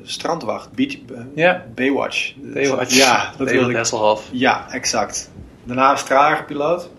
[0.03, 0.71] Strandwacht.
[0.71, 0.95] Beach,
[1.35, 1.65] Ja.
[1.75, 2.33] Baywatch.
[2.37, 2.93] Baywatch.
[2.95, 3.75] Ja, dat David wilde ik.
[3.75, 4.29] Hasselhoff.
[4.31, 5.31] Ja, exact.
[5.63, 6.89] Daarna straaljagerpiloot.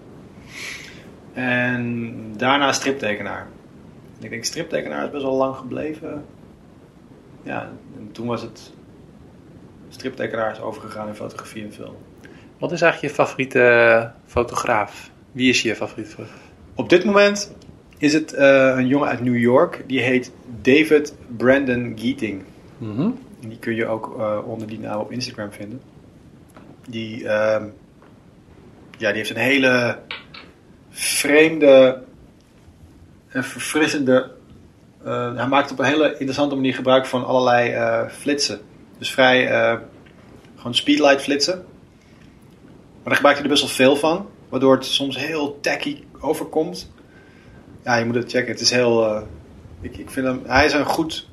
[1.32, 3.46] En daarna striptekenaar.
[4.18, 6.24] En ik denk, striptekenaar is best wel lang gebleven.
[7.46, 8.72] Ja, en toen was het...
[9.88, 11.94] Striptekenaar is overgegaan in fotografie en film.
[12.58, 15.10] Wat is eigenlijk je favoriete eh, fotograaf?
[15.32, 16.40] Wie is je favoriete fotograaf?
[16.74, 17.54] Op dit moment
[17.98, 19.84] is het eh, een jongen uit New York.
[19.86, 20.32] Die heet
[20.62, 22.42] David Brandon Geeting.
[22.78, 23.10] Mhm.
[23.42, 25.80] En die kun je ook eh, onder die naam op Instagram vinden.
[26.88, 27.64] Die, ehm,
[28.98, 29.98] ja, die heeft een hele
[30.90, 32.02] vreemde
[33.28, 34.35] en verfrissende.
[35.06, 38.60] Eh, hij maakt op een hele interessante manier gebruik van allerlei eh, flitsen.
[38.98, 39.78] Dus vrij eh,
[40.56, 41.54] gewoon speedlight flitsen.
[41.54, 44.28] Maar daar gebruikt hij er best wel veel van.
[44.48, 46.90] Waardoor het soms heel tacky overkomt.
[47.84, 48.52] Ja, je moet het checken.
[48.52, 49.22] Het is heel.
[49.80, 50.42] ik, ik vind hem.
[50.46, 51.28] Hij is een goed.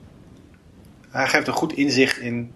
[1.10, 2.54] Hij geeft een goed inzicht in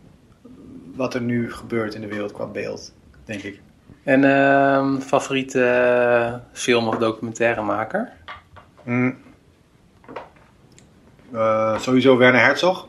[0.95, 2.93] wat er nu gebeurt in de wereld qua beeld,
[3.25, 3.61] denk ik.
[4.03, 8.11] En ehm, favoriete film- of documentairemaker?
[8.83, 9.17] Mm.
[11.33, 12.87] Eh, sowieso Werner Herzog.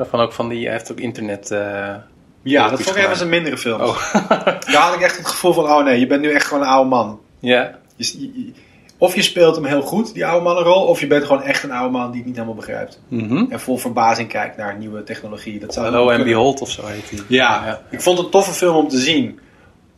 [0.00, 1.50] Van ook van die, hij heeft ook internet.
[1.50, 1.94] eh,
[2.42, 3.80] Ja, dat vond ik even een mindere film.
[3.80, 4.12] Oh,
[4.72, 6.68] Daar had ik echt het gevoel van, oh nee, je bent nu echt gewoon een
[6.68, 7.20] oude man.
[7.38, 7.78] ja.
[7.96, 8.52] Je- je- je-
[8.98, 11.72] of je speelt hem heel goed, die oude mannenrol, of je bent gewoon echt een
[11.72, 13.00] oude man die het niet helemaal begrijpt.
[13.08, 13.44] Mhm.
[13.50, 15.58] En vol verbazing kijkt naar nieuwe technologie.
[15.60, 16.24] Dat zou Hello and.
[16.24, 17.20] Behold of zo heet die.
[17.28, 17.80] Ja, Ja.
[17.90, 19.38] ik vond het een toffe film om te zien.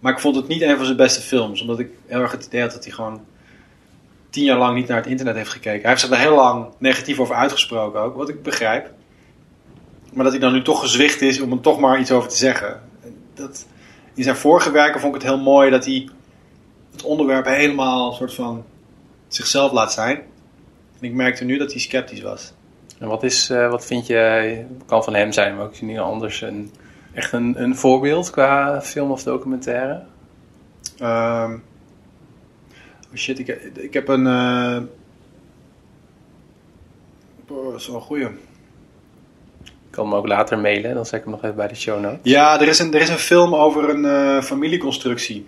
[0.01, 1.61] Maar ik vond het niet een van zijn beste films.
[1.61, 3.21] Omdat ik heel erg het idee had dat hij gewoon
[4.35, 5.81] tien jaar lang niet naar het internet heeft gekeken.
[5.81, 8.91] Hij heeft zich daar heel lang negatief over uitgesproken ook, wat ik begrijp.
[10.13, 12.37] Maar dat hij dan nu toch gezwicht is om er toch maar iets over te
[12.37, 12.83] zeggen.
[13.35, 13.67] Dat,
[14.15, 16.09] in zijn vorige werken vond ik het heel mooi dat hij
[16.93, 18.65] het onderwerp helemaal een soort van
[19.29, 20.17] zichzelf laat zijn.
[21.01, 22.53] En ik merkte nu dat hij sceptisch was.
[22.99, 26.41] En wat, is, eh, wat vind je, kan van hem zijn, maar ook niet anders,
[26.41, 26.73] een,
[27.13, 30.03] echt een, een voorbeeld qua film of documentaire?
[30.99, 31.53] Ehm
[33.19, 34.27] shit, ik, ik heb een.
[34.27, 34.83] eh
[37.49, 38.25] oh, dat is wel een goeie.
[39.65, 42.01] Ik kan hem ook later mailen, dan zet ik hem nog even bij de show
[42.01, 42.19] notes.
[42.23, 45.47] Ja, er is een, er is een film over een eh, familieconstructie.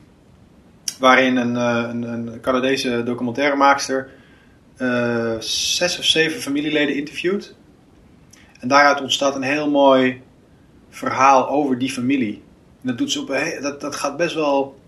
[0.98, 4.10] Waarin een, eh, een, een Canadese documentairemaakster
[4.76, 7.54] eh, zes of zeven familieleden interviewt.
[8.60, 10.22] En daaruit ontstaat een heel mooi
[10.90, 12.42] verhaal over die familie.
[12.80, 14.78] En dat, doet ze op dat, dat gaat best wel.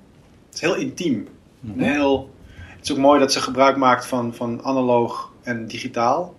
[0.47, 1.29] Het is heel intiem.
[1.65, 2.31] Een heel,
[2.79, 6.37] het is ook mooi dat ze gebruik maakt van, van analoog en digitaal.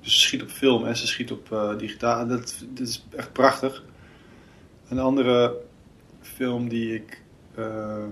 [0.00, 2.26] Dus ze schiet op film en ze schiet op eh, digitaal.
[2.26, 3.84] Dat, dat is echt prachtig.
[4.88, 5.56] Een andere
[6.20, 7.22] film die ik.
[7.54, 8.08] ehm,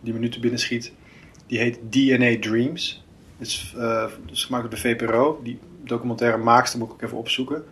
[0.00, 0.92] die me nu te binnen schiet.
[1.46, 3.04] Die heet DNA Dreams.
[3.38, 5.40] Het is, eh, is gemaakt door de VPRO.
[5.42, 7.64] Die documentaire maakster moet ik ook even opzoeken.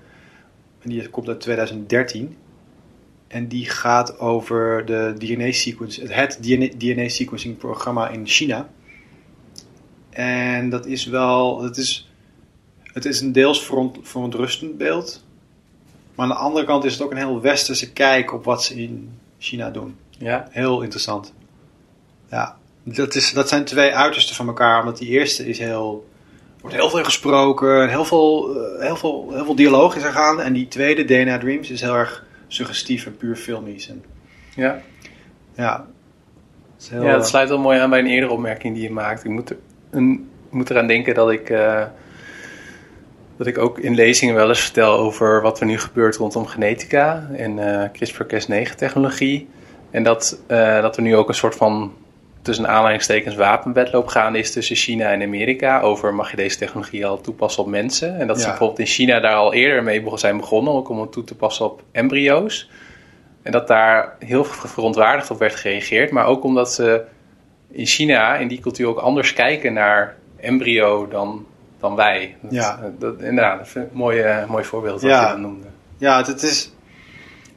[0.79, 2.37] En die komt uit 2013.
[3.33, 6.39] En die gaat over de DNA-sequence, het
[6.78, 8.68] DNA-sequencing programma in China.
[10.11, 12.11] En dat is wel, het is,
[12.83, 15.24] het is een deels veront, verontrustend beeld.
[16.14, 18.74] Maar aan de andere kant is het ook een heel westerse kijk op wat ze
[18.83, 19.97] in China doen.
[20.18, 21.33] Ja, Heel interessant.
[22.30, 24.80] Ja, dat, is, dat zijn twee uitersten van elkaar.
[24.80, 26.09] Omdat die eerste is heel.
[26.55, 30.12] Er wordt heel veel gesproken, heel veel, eh, heel veel, heel veel dialoog is er
[30.12, 30.43] gaande.
[30.43, 33.89] En die tweede, DNA Dreams, is heel erg suggestief en puur filmisch.
[33.89, 34.05] En,
[34.55, 34.81] ja.
[35.55, 35.87] ja,
[36.89, 39.25] heel, ja, dat eh, sluit wel mooi aan bij een eerdere opmerking die je maakt.
[39.25, 39.57] Ik moet, er,
[39.91, 41.85] een, ik moet eraan denken dat ik, eh,
[43.37, 47.29] dat ik ook in lezingen wel eens vertel over wat er nu gebeurt rondom genetica
[47.37, 49.49] en eh CRISPR-Cas9 technologie.
[49.91, 51.93] En dat, eh, dat er nu ook een soort van
[52.43, 57.20] tussen aanleidingstekens wapenwedloop gaande is tussen China en Amerika over mag je deze technologie al
[57.20, 58.18] toepassen op mensen.
[58.18, 61.12] En dat ze bijvoorbeeld in China daar al eerder mee zijn begonnen, ook om het
[61.12, 62.70] toe te passen op embryo's.
[63.43, 67.05] En dat daar heel verontwaardigd op werd gereageerd, maar ook omdat ze
[67.70, 71.47] in China, in die cultuur, ook anders kijken naar embryo dan,
[71.81, 72.36] dan wij.
[72.40, 72.78] Dat, Ja.
[72.82, 75.20] eh, dat, inderdaad, dat vind ik een mooi, mooi voorbeeld wat Ja.
[75.23, 75.66] je dat noemde.
[75.98, 76.73] Ja, het, het is.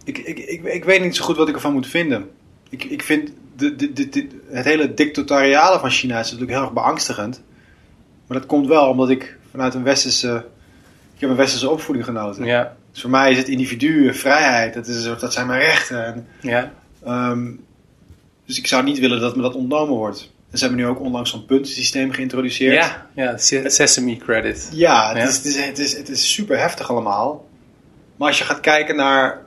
[0.04, 2.30] Ik, ik, ik, ik weet niet zo goed wat ik ervan moet vinden.
[2.70, 7.42] Ik, ik vind de, de, het hele dictatoriale van China is natuurlijk heel erg beangstigend.
[8.28, 10.46] Maar dat komt wel omdat ik vanuit een westerse.
[11.16, 12.46] Ik heb een westerse opvoeding genoten.
[12.46, 16.06] Ja, Dus voor mij is het individu, vrijheid, dat, is, dat zijn mijn rechten.
[16.06, 16.72] En, ja,
[17.06, 17.52] ehm,
[18.46, 20.34] dus ik zou niet willen dat me dat ontnomen wordt.
[20.52, 22.74] En ze hebben nu ook onlangs zo'n puntensysteem geïntroduceerd.
[22.76, 24.70] ja, ja, Se- Sesame Credit.
[24.72, 25.24] Ja, het, Ja.
[25.28, 27.48] Is, het, is, het, is, het is super heftig allemaal.
[28.16, 29.42] Maar als je gaat kijken naar,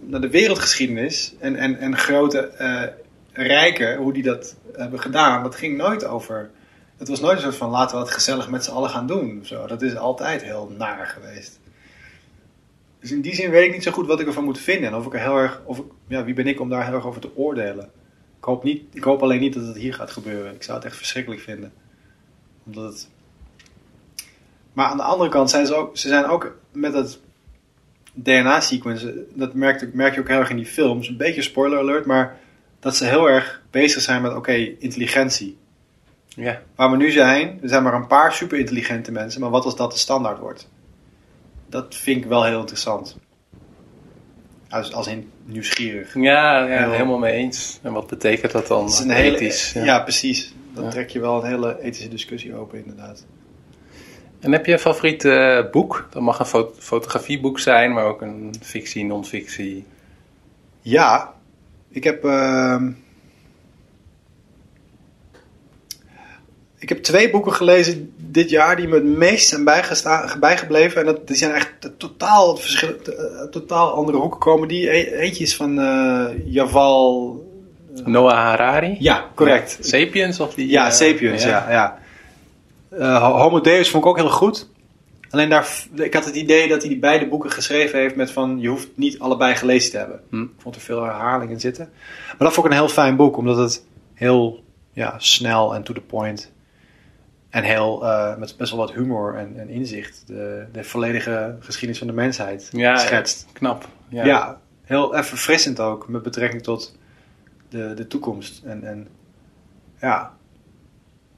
[0.00, 2.82] naar de wereldgeschiedenis en, en, en grote eh,
[3.32, 6.50] rijken, hoe die dat hebben gedaan, dat ging nooit over.
[6.96, 9.40] Het was nooit een soort van laten we het gezellig met z'n allen gaan doen.
[9.44, 9.66] Zo.
[9.66, 11.60] Dat is altijd heel naar geweest.
[13.00, 14.90] Dus in die zin weet ik niet zo goed wat ik ervan moet vinden.
[14.90, 17.06] En of ik er heel erg, of ja, wie ben ik om daar heel erg
[17.06, 17.90] over te oordelen?
[18.38, 20.54] Ik hoop, niet, ik hoop alleen niet dat het hier gaat gebeuren.
[20.54, 21.72] Ik zou het echt verschrikkelijk vinden.
[22.64, 23.08] Omdat het
[24.72, 27.20] maar aan de andere kant zijn ze ook, ze zijn ook met het
[28.14, 32.06] DNA-sequence, dat merk, merk je ook heel erg in die films, een beetje spoiler alert,
[32.06, 32.36] maar
[32.80, 35.56] dat ze heel erg bezig zijn met, oké, intelligentie.
[36.28, 39.64] Ja, Waar we nu zijn, er zijn maar een paar super intelligente mensen, maar wat
[39.64, 40.68] als dat de standaard wordt?
[41.68, 43.16] Dat vind ik wel heel interessant.
[44.68, 46.14] Als, als in nieuwsgierig.
[46.14, 47.78] Ja, ja Heel- helemaal mee eens.
[47.82, 49.72] En wat betekent dat dan Het is een hele, ethisch?
[49.72, 50.00] ja.
[50.00, 50.54] precies.
[50.74, 50.90] Dan Ja.
[50.90, 53.24] trek je wel een hele ethische discussie open, inderdaad.
[54.42, 56.08] En heb je een favoriet eh, boek?
[56.10, 59.84] Dat mag een fo- fotografieboek zijn, maar ook een fictie, non-fictie.
[60.80, 61.32] Ja,
[61.90, 62.24] ik heb.
[62.24, 62.90] ehm,
[66.78, 69.64] ik heb twee boeken gelezen dit jaar die me het meest zijn
[70.40, 71.00] bijgebleven.
[71.00, 74.68] En dat, die zijn echt totaal, verschil, eh, totaal andere hoeken komen.
[74.68, 77.40] Die e- eentje is van eh Javal.
[78.04, 78.96] Noah Harari?
[78.98, 79.76] Ja, correct.
[79.80, 80.68] Ja, Sapiens of die?
[80.68, 81.70] Ja, eh, Sapiens, ja.
[81.70, 81.98] ja.
[82.98, 84.70] Eh, Homo Deus vond ik ook heel goed.
[85.30, 88.60] Alleen daar, ik had het idee dat hij die beide boeken geschreven heeft met van
[88.60, 90.20] je hoeft niet allebei gelezen te hebben.
[90.30, 90.42] Hm.
[90.42, 91.90] Ik vond er veel herhaling in zitten.
[92.26, 95.94] Maar dat vond ik een heel fijn boek, omdat het heel ja, snel en to
[95.94, 96.52] the point
[97.50, 101.98] en heel eh, met best wel wat humor en, en inzicht de, de volledige geschiedenis
[101.98, 103.46] van de mensheid Ja, schetst.
[103.52, 103.88] knap.
[104.08, 104.24] Ja.
[104.24, 104.60] Ja.
[104.84, 106.96] heel erg verfrissend ook met betrekking tot
[107.68, 108.62] de, de toekomst.
[108.64, 109.08] En, en
[110.00, 110.32] ja,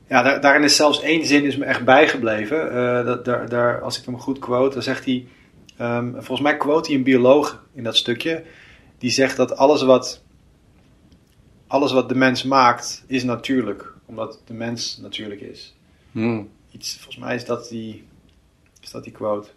[0.09, 2.71] ja daar, daarin is zelfs één zin is me echt bijgebleven.
[2.71, 5.27] Eh, dat, daar, daar, als ik hem goed quote, dan zegt hij...
[5.77, 8.45] ehm, volgens mij quote hij een bioloog in dat stukje.
[8.99, 10.23] Die zegt dat alles wat,
[11.67, 13.93] alles wat de mens maakt, is natuurlijk.
[14.07, 15.77] Omdat de mens natuurlijk is.
[16.13, 16.43] Hm.
[16.71, 18.05] Iets, volgens mij is dat die,
[18.81, 19.49] is dat die quote.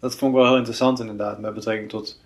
[0.00, 2.20] Dat vond ik wel heel interessant inderdaad, met betrekking tot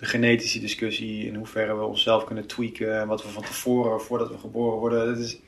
[0.00, 4.28] de genetische discussie, in hoeverre we onszelf kunnen tweaken en wat we van tevoren, voordat
[4.28, 5.06] we geboren worden.
[5.06, 5.38] Dat is,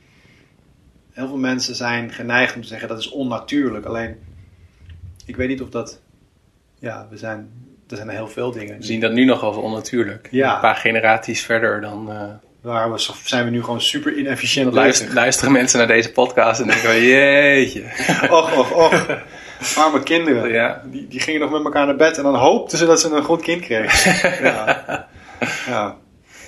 [1.13, 3.85] heel veel mensen zijn geneigd om te zeggen dat is onnatuurlijk.
[3.85, 4.17] Alleen,
[5.25, 6.01] ik weet niet of dat,
[6.79, 7.51] ja, we zijn,
[7.89, 8.77] er zijn heel veel dingen.
[8.77, 10.27] We zien dat nu nog als onnatuurlijk.
[10.31, 10.55] Ja.
[10.55, 12.33] Een paar generaties verder dan eh,
[12.63, 16.67] Waar we, zijn we nu gewoon super inefficiënt luisteren, luisteren mensen naar deze podcast en
[16.67, 17.83] denken jeetje.
[18.29, 19.17] Och, och, och.
[19.75, 20.51] Arme kinderen.
[20.51, 20.81] Ja.
[20.85, 23.23] Die, die gingen nog met elkaar naar bed en dan hoopten ze dat ze een
[23.23, 24.29] goed kind kregen.
[24.47, 25.07] ja.
[25.67, 25.95] Ja.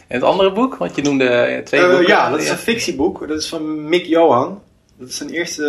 [0.07, 2.07] En het andere boek, want je noemde eh, twee Eh, boeken.
[2.07, 3.27] ja, dat is een fictieboek.
[3.27, 4.61] Dat is van Mick Johan.
[4.97, 5.65] Dat is zijn eerste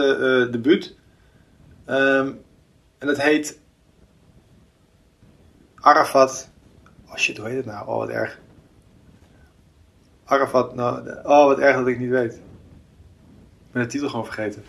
[0.46, 0.94] eh debuut.
[1.84, 2.30] Ehm,
[2.98, 3.58] en dat heet
[5.74, 6.50] Arafat.
[7.08, 7.88] Oh shit, hoe heet het nou?
[7.88, 8.38] Oh, wat erg.
[10.24, 12.32] Arafat, nou, oh, wat erg dat ik niet weet.
[12.34, 12.40] Ik
[13.72, 14.64] ben de titel gewoon vergeten.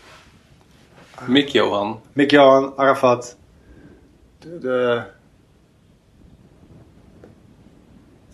[1.27, 2.02] Mick Johan.
[2.14, 3.38] Mick Johan, Arafat.
[4.39, 5.03] De, de-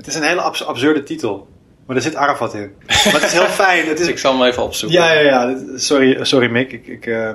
[0.04, 1.48] Het is een hele abs- absurde titel.
[1.86, 2.72] Maar er zit Arafat in.
[2.88, 3.88] Maar het is heel fijn.
[3.88, 5.00] Het Dus is, ik zal hem even opzoeken.
[5.00, 5.20] ja, ja,
[5.50, 5.58] ja.
[5.76, 6.72] Sorry, sorry Mick.
[6.72, 7.32] Ik, ik, eh,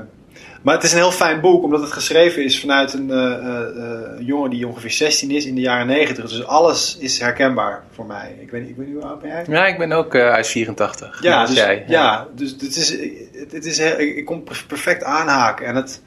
[0.62, 4.26] Maar het is een heel fijn boek, omdat het geschreven is vanuit een eh, eh,
[4.26, 6.28] jongen die ongeveer 16 is in de jaren 90.
[6.28, 8.36] Dus alles is herkenbaar voor mij.
[8.40, 9.44] Ik weet, niet- ik weet niet hoe oud ben jij?
[9.48, 11.22] Ja, ik ben ook uit 84.
[11.22, 11.84] Ja, dus, jij.
[11.88, 12.26] ja.
[12.34, 12.90] dus het is,
[13.32, 15.66] het, het is heel- ik, kon per- perfect aanhaken.
[15.66, 16.02] En het,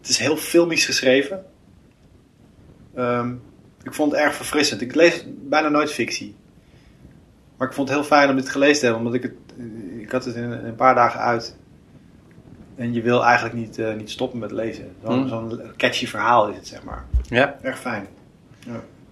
[0.00, 1.44] het is heel filmisch geschreven.
[2.96, 3.30] Ehm,
[3.84, 4.80] ik vond het erg verfrissend.
[4.80, 6.34] Ik lees bijna nooit fictie.
[7.56, 9.32] Maar ik vond het heel fijn om dit gelezen te hebben, omdat ik het...
[9.98, 11.56] Ik had het in een, paar dagen uit.
[12.76, 14.96] En je wil eigenlijk niet, eh, niet stoppen met lezen.
[15.04, 15.28] Zo'n Hmm.
[15.28, 17.04] zo'n catchy verhaal is het, zeg maar.
[17.28, 17.58] Ja.
[17.62, 18.06] Erg fijn.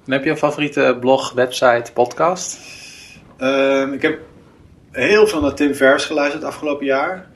[0.05, 2.59] En heb je een favoriete blog, website, podcast?
[3.37, 4.21] Ehm, ik heb
[4.91, 7.27] heel veel naar Tim Ferriss geluisterd afgelopen jaar.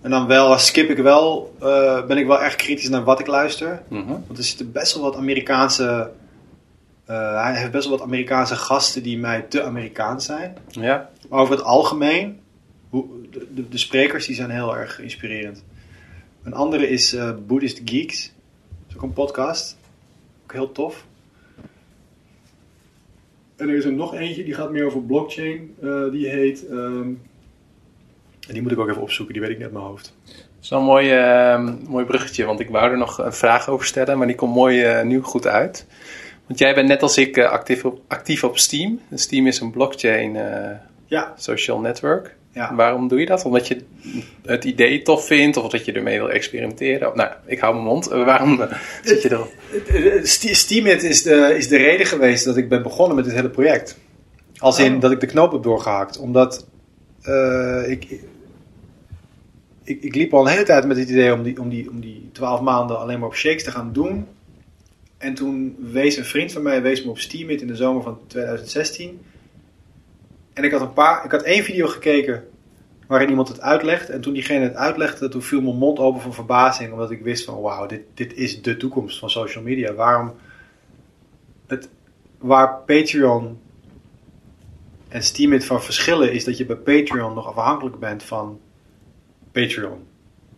[0.00, 3.26] En dan wel, skip ik wel, eh, ben ik wel echt kritisch naar wat ik
[3.26, 3.82] luister.
[3.88, 4.06] Mhm.
[4.06, 6.10] Want er zitten best wel wat Amerikaanse...
[7.06, 10.56] eh, hij heeft best wel wat Amerikaanse gasten die mij te Amerikaans zijn.
[10.68, 11.10] Ja.
[11.28, 12.40] Maar over het algemeen,
[12.88, 15.64] hoe, de, de, de sprekers die zijn heel erg inspirerend.
[16.42, 18.32] Een andere is eh Buddhist Geeks.
[18.68, 19.76] Dat is ook een podcast.
[20.42, 21.04] Ook heel tof.
[23.56, 25.74] En er is er nog eentje, die gaat meer over blockchain.
[25.82, 26.66] Eh, die heet...
[26.66, 27.08] ehm,
[28.48, 30.14] en die moet ik ook even opzoeken, die weet ik uit mijn hoofd.
[30.24, 33.68] Dat is wel een mooi, eh, mooi bruggetje, want ik wou er nog een vraag
[33.68, 35.86] over stellen, maar die komt mooi nu goed uit.
[36.46, 39.00] Want jij bent net als ik eh, actief, op, actief op Steam.
[39.14, 40.70] Steam is een blockchain eh,
[41.06, 42.36] Ja, social network.
[42.52, 42.74] ja.
[42.74, 43.44] Waarom doe je dat?
[43.44, 43.80] Omdat je
[44.44, 47.08] het idee tof vindt of dat je ermee wil experimenteren?
[47.08, 48.08] Of, nou, ik hou mijn mond.
[48.08, 48.60] Eh, waarom
[49.04, 49.52] zit je erop?
[50.22, 53.50] Ste- Steemit is de, is de reden geweest dat ik ben begonnen met dit hele
[53.50, 53.98] project.
[54.58, 55.00] Als in Oh.
[55.00, 56.18] dat ik de knoop heb doorgehakt.
[56.18, 56.66] Omdat
[57.86, 58.06] ik,
[59.84, 62.00] ik, ik liep al een hele tijd met het idee om die, om, die, om
[62.00, 64.26] die 12 maanden alleen maar op shakes te gaan doen.
[65.18, 68.18] En toen wees een vriend van mij wees me op Steemit in de zomer van
[68.26, 69.20] 2016.
[70.52, 72.48] En ik had, een paar, ik had één video gekeken
[73.06, 74.10] waarin iemand het uitlegt.
[74.10, 76.92] En toen diegene het uitlegde, toen viel mijn mond open van verbazing.
[76.92, 79.94] Omdat ik wist van wauw, dit, dit is de toekomst van social media.
[79.94, 80.34] Waarom
[81.66, 81.88] het,
[82.38, 83.58] waar Patreon
[85.08, 88.60] en Steemit van verschillen is dat je bij Patreon nog afhankelijk bent van
[89.52, 90.06] Patreon.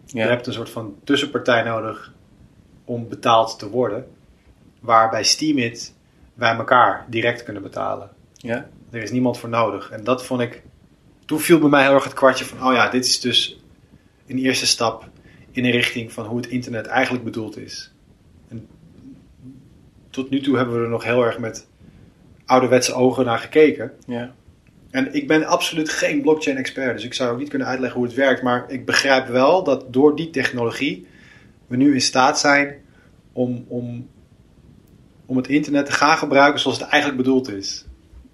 [0.05, 2.13] Je hebt een soort van tussenpartij nodig
[2.85, 4.07] om betaald te worden.
[4.89, 5.95] Waar bij Steemit
[6.35, 8.11] wij elkaar direct kunnen betalen.
[8.33, 8.69] Ja.
[8.91, 9.91] Er is niemand voor nodig.
[9.91, 10.63] En dat vond ik.
[11.25, 13.61] Toen viel bij mij heel erg het kwartje van: oh ja, dit is dus
[14.27, 15.09] een eerste stap
[15.51, 17.93] in een richting van hoe het internet eigenlijk bedoeld is.
[18.49, 18.69] En
[20.11, 21.67] tot nu toe hebben we er nog heel erg met
[22.47, 23.93] ouderwetse ogen naar gekeken.
[24.07, 24.35] Ja.
[24.91, 28.17] En ik ben absoluut geen blockchain-expert, dus ik zou ook niet kunnen uitleggen hoe het
[28.17, 28.43] werkt.
[28.43, 31.07] Maar ik begrijp wel dat door die technologie
[31.67, 32.75] we nu in staat zijn
[33.33, 34.09] om, om,
[35.29, 37.85] om het internet te gaan gebruiken zoals het eigenlijk bedoeld is.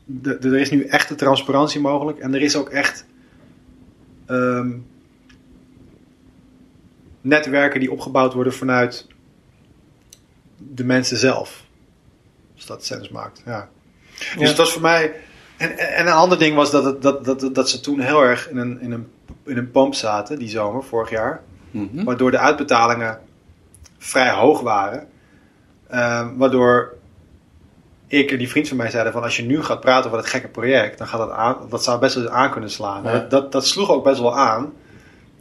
[0.04, 3.06] De, de- er is nu echte transparantie mogelijk en er is ook echt
[4.26, 4.70] ehm,
[7.20, 9.06] netwerken die opgebouwd worden vanuit
[10.58, 11.64] de mensen zelf.
[12.54, 13.68] Als dat sens maakt, ja.
[14.18, 14.46] Dus Ja.
[14.48, 15.14] het was voor mij.
[15.56, 18.50] En, en een ander ding was dat, het, dat, dat, dat ze toen heel erg
[18.50, 19.06] in een, in, een,
[19.44, 21.42] in een pump zaten, die zomer, vorig jaar.
[21.70, 22.04] Mhm.
[22.04, 23.20] Waardoor de uitbetalingen
[23.98, 25.08] vrij hoog waren.
[25.88, 26.94] Ehm, waardoor
[28.06, 30.30] ik en die vriend van mij zeiden van als je nu gaat praten over dat
[30.30, 33.02] gekke project, dan gaat dat aan, dat zou best wel eens aan kunnen slaan.
[33.02, 33.12] Ja.
[33.12, 34.72] Dat, dat, dat sloeg ook best wel aan.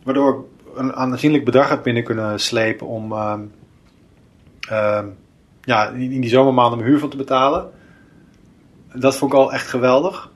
[0.03, 3.41] Waardoor ik een aanzienlijk bedrag heb binnen kunnen slepen om ehm,
[4.69, 5.07] ehm,
[5.61, 7.69] ja, in, in die zomermaanden mijn huur van te betalen.
[8.93, 10.31] Dat vond ik al echt geweldig.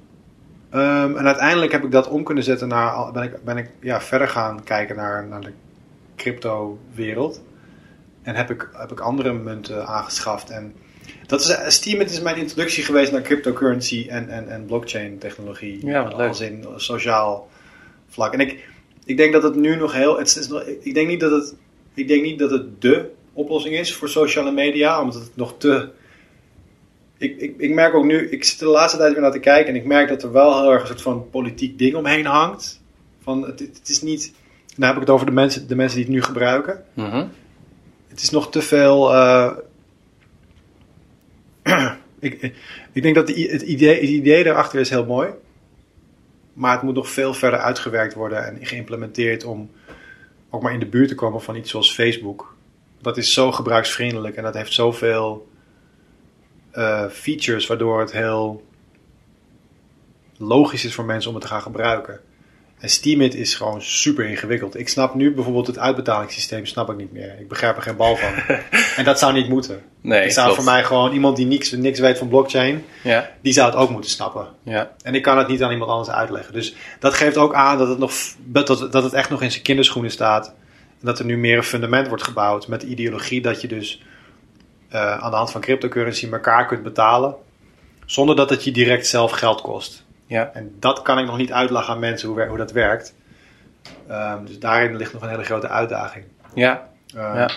[0.69, 3.11] En uiteindelijk heb ik dat om kunnen zetten naar.
[3.11, 5.53] Ben ik, ben ik ja, verder gaan kijken naar, naar de
[6.15, 7.41] crypto-wereld.
[8.27, 10.49] En heb ik, heb ik andere munten aangeschaft.
[10.49, 10.73] En
[11.27, 15.85] dat is, eh, Steemit is mijn introductie geweest naar cryptocurrency en, en, en blockchain technologie.
[15.85, 16.01] Ja.
[16.01, 17.49] Als in sociaal
[18.09, 18.33] vlak.
[18.33, 18.69] En ik,
[19.05, 20.17] ik denk dat het nu nog heel.
[20.17, 21.55] Het is nog, ik, denk niet dat het,
[21.93, 25.89] ik denk niet dat het de oplossing is voor sociale media, omdat het nog te.
[27.17, 29.73] Ik, ik, ik merk ook nu, ik zit de laatste tijd weer naar te kijken
[29.73, 32.81] en ik merk dat er wel heel erg een soort van politiek ding omheen hangt.
[33.23, 34.33] Van, het, het is niet.
[34.75, 36.83] Nou heb ik het over de mensen, de mensen die het nu gebruiken.
[36.93, 37.25] Mhm.
[38.17, 39.13] Het is nog te veel.
[39.13, 39.57] eh,
[42.19, 42.53] ik,
[42.91, 45.29] ik denk dat het, idee, idee daarachter is heel mooi.
[46.53, 49.71] Maar het moet nog veel verder uitgewerkt worden en geïmplementeerd om
[50.49, 52.55] ook maar in de buurt te komen van iets zoals Facebook.
[53.01, 55.47] Dat is zo gebruiksvriendelijk en dat heeft zoveel
[56.71, 58.65] eh, features waardoor het heel
[60.37, 62.21] logisch is voor mensen om het te gaan gebruiken.
[62.79, 64.79] En Steemit is gewoon super ingewikkeld.
[64.79, 67.35] Ik snap nu bijvoorbeeld het uitbetalingssysteem snap ik niet meer.
[67.39, 68.57] Ik begrijp er geen bal van.
[68.97, 69.81] en dat zou niet moeten.
[70.01, 73.53] Nee, het zou voor mij gewoon iemand die niks, niks weet van blockchain, Ja, die
[73.53, 74.47] zou het ook moeten snappen.
[74.63, 76.53] ja, En ik kan het niet aan iemand anders uitleggen.
[76.53, 78.13] Dus dat geeft ook aan dat het, nog,
[78.45, 80.47] dat, dat het echt nog in zijn kinderschoenen staat.
[80.99, 84.03] En dat er nu meer een fundament wordt gebouwd met de ideologie dat je dus
[84.89, 87.35] eh, aan de hand van cryptocurrency elkaar kunt betalen.
[88.05, 90.05] Zonder dat het je direct zelf geld kost.
[90.27, 90.51] Ja.
[90.53, 93.15] En dat kan ik nog niet uitleggen aan mensen hoe, hoe dat werkt.
[94.07, 96.25] Ehm, dus daarin ligt nog een hele grote uitdaging.
[96.53, 97.49] Ja, Ehm, Ja.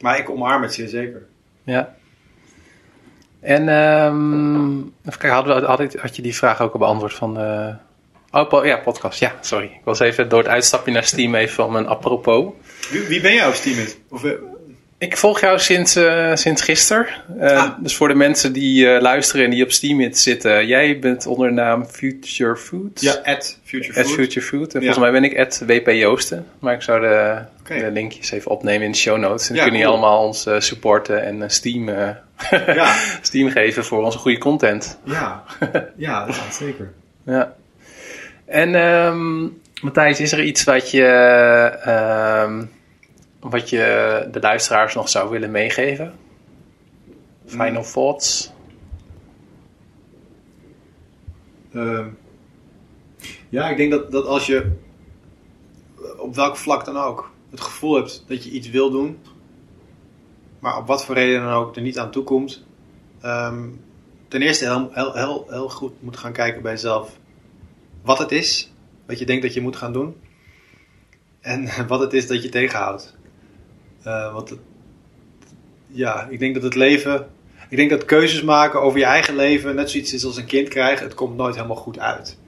[0.00, 1.26] Maar ik omarm het zeer zeker.
[1.64, 1.94] ja.
[3.40, 7.14] En ehm even kijken, hadden we, had, ik, had je die vraag ook al beantwoord
[7.14, 7.38] van...
[7.40, 7.74] eh,
[8.30, 9.20] oh, po- ja, podcast.
[9.20, 9.64] Ja, sorry.
[9.66, 12.52] Ik was even door het uitstapje naar Steam even van een apropos.
[12.90, 14.00] Wie, wie ben jij op Steemit?
[14.10, 14.30] Of, eh,
[15.04, 17.06] Ik volg jou sinds, eh, sinds gisteren.
[17.38, 17.70] Eh, Ah.
[17.78, 20.66] Dus voor de mensen die eh, luisteren en die op Steamit zitten.
[20.66, 23.00] Jij bent onder de naam Future Food.
[23.00, 24.14] ja, at Future At Food.
[24.14, 24.74] Future Food.
[24.74, 24.92] En Ja.
[24.92, 26.46] volgens mij ben ik at WP Joosten.
[26.58, 27.38] Maar ik zou de,
[27.80, 29.48] de linkjes even opnemen in de show notes.
[29.48, 30.06] En dan Ja, kunnen jullie cool.
[30.08, 31.88] allemaal ons supporten en Steam,
[32.66, 34.98] Ja, Steam geven voor onze goede content.
[35.04, 35.42] ja.
[35.96, 36.92] ja, dat is zeker.
[37.26, 37.54] Ja.
[38.46, 39.42] En ehm,
[39.82, 41.04] Matthijs, is er iets wat je,
[41.84, 42.62] ehm,
[43.50, 46.14] wat je de luisteraars nog zou willen meegeven?
[47.46, 48.52] Final thoughts?
[51.72, 52.08] Ehm,
[53.48, 54.72] ja, ik denk dat, dat als je
[56.18, 59.18] op welk vlak dan ook het gevoel hebt dat je iets wil doen,
[60.58, 62.64] maar op wat voor reden dan ook er niet aan toe komt,
[63.20, 63.68] ehm,
[64.28, 67.18] ten eerste heel, heel, heel, heel goed moet gaan kijken bij jezelf
[68.02, 68.72] wat het is,
[69.06, 70.16] wat je denkt dat je moet gaan doen,
[71.40, 73.13] en wat het is dat je tegenhoudt.
[74.04, 74.58] Eh, want het-
[75.86, 77.26] ja, ik denk dat het leven
[77.68, 80.68] ik denk dat keuzes maken over je eigen leven net zoiets is als een kind
[80.68, 81.04] krijgen.
[81.04, 82.38] Het komt nooit helemaal goed uit.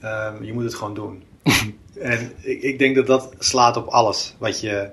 [0.00, 1.22] Ehm, je moet het gewoon doen.
[2.00, 4.90] en ik, ik denk dat dat slaat op alles wat je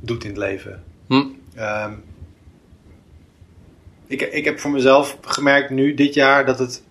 [0.00, 0.84] doet in het leven.
[1.06, 1.24] Hm?
[1.54, 1.92] Ehm,
[4.06, 6.82] ik, ik heb voor mezelf gemerkt nu dit jaar dat het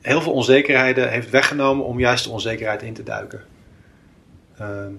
[0.00, 3.44] heel veel onzekerheden heeft weggenomen om juist de onzekerheid in te duiken.
[4.58, 4.92] Ehm,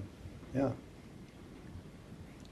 [0.50, 0.74] ja,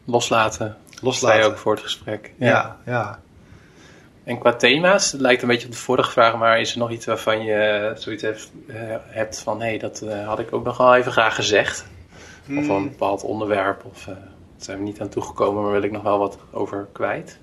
[0.07, 0.77] Loslaten.
[1.03, 1.45] loslaten.
[1.45, 2.33] Ook voor het gesprek.
[2.39, 3.21] ja, ja.
[4.25, 6.91] En qua thema's, het lijkt een beetje op de vorige vraag, maar is er nog
[6.91, 10.65] iets waarvan je zoiets heeft, eh, hebt van hé, hey, dat eh, had ik ook
[10.65, 11.87] nog wel even graag gezegd?
[12.59, 14.17] Of wel een bepaald onderwerp, of daar
[14.57, 17.39] zijn we niet aan toegekomen, maar wil ik nog wel wat over kwijt?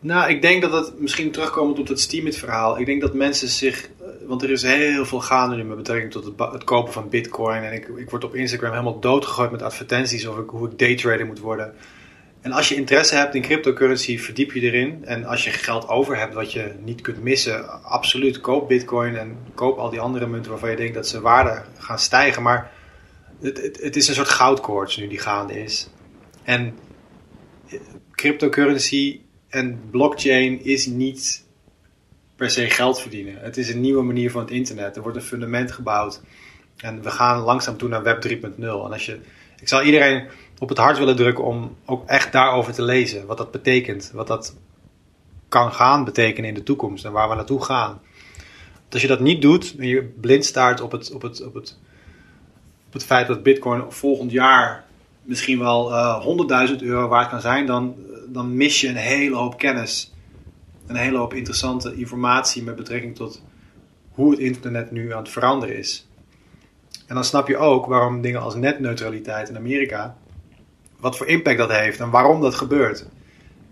[0.00, 2.78] Nou, ik denk dat het misschien terugkomend op het Steemit verhaal.
[2.78, 3.88] Ik denk dat mensen zich.
[4.26, 7.62] Want er is heel veel gaande nu met betrekking tot het, het kopen van Bitcoin.
[7.62, 11.38] En ik, ik word op Instagram helemaal doodgegooid met advertenties over hoe ik daytrader moet
[11.38, 11.74] worden.
[12.40, 15.04] En als je interesse hebt in cryptocurrency, verdiep je erin.
[15.04, 19.38] En als je geld over hebt wat je niet kunt missen, absoluut koop Bitcoin en
[19.54, 22.42] koop al die andere munten waarvan je denkt dat ze waarde gaan stijgen.
[22.42, 22.70] Maar
[23.40, 25.88] het, het, het is een soort goudkoorts nu die gaande is.
[26.42, 26.74] En
[27.68, 27.80] eh,
[28.12, 31.45] cryptocurrency en blockchain is niet
[32.36, 33.38] per se geld verdienen.
[33.38, 34.96] Het is een nieuwe manier van het internet.
[34.96, 36.20] Er wordt een fundament gebouwd.
[36.76, 38.40] En we gaan langzaam toe naar Web 3.0.
[38.58, 39.18] En als je,
[39.60, 43.26] ik zou iedereen op het hart willen drukken om ook echt daarover te lezen.
[43.26, 44.10] Wat dat betekent.
[44.14, 44.56] Wat dat
[45.48, 47.04] kan gaan betekenen in de toekomst.
[47.04, 48.00] En waar we naartoe gaan.
[48.90, 51.78] Als je dat niet doet en je blind staart op het, op het, op het,
[52.86, 54.84] op het feit dat Bitcoin volgend jaar
[55.22, 57.94] misschien wel eh 100.000 euro waard kan zijn, dan,
[58.28, 60.12] dan mis je een hele hoop kennis.
[60.86, 63.42] Een hele hoop interessante informatie met betrekking tot
[64.10, 66.08] hoe het internet nu aan het veranderen is.
[67.06, 70.16] En dan snap je ook waarom dingen als netneutraliteit in Amerika,
[70.98, 73.06] wat voor impact dat heeft en waarom dat gebeurt.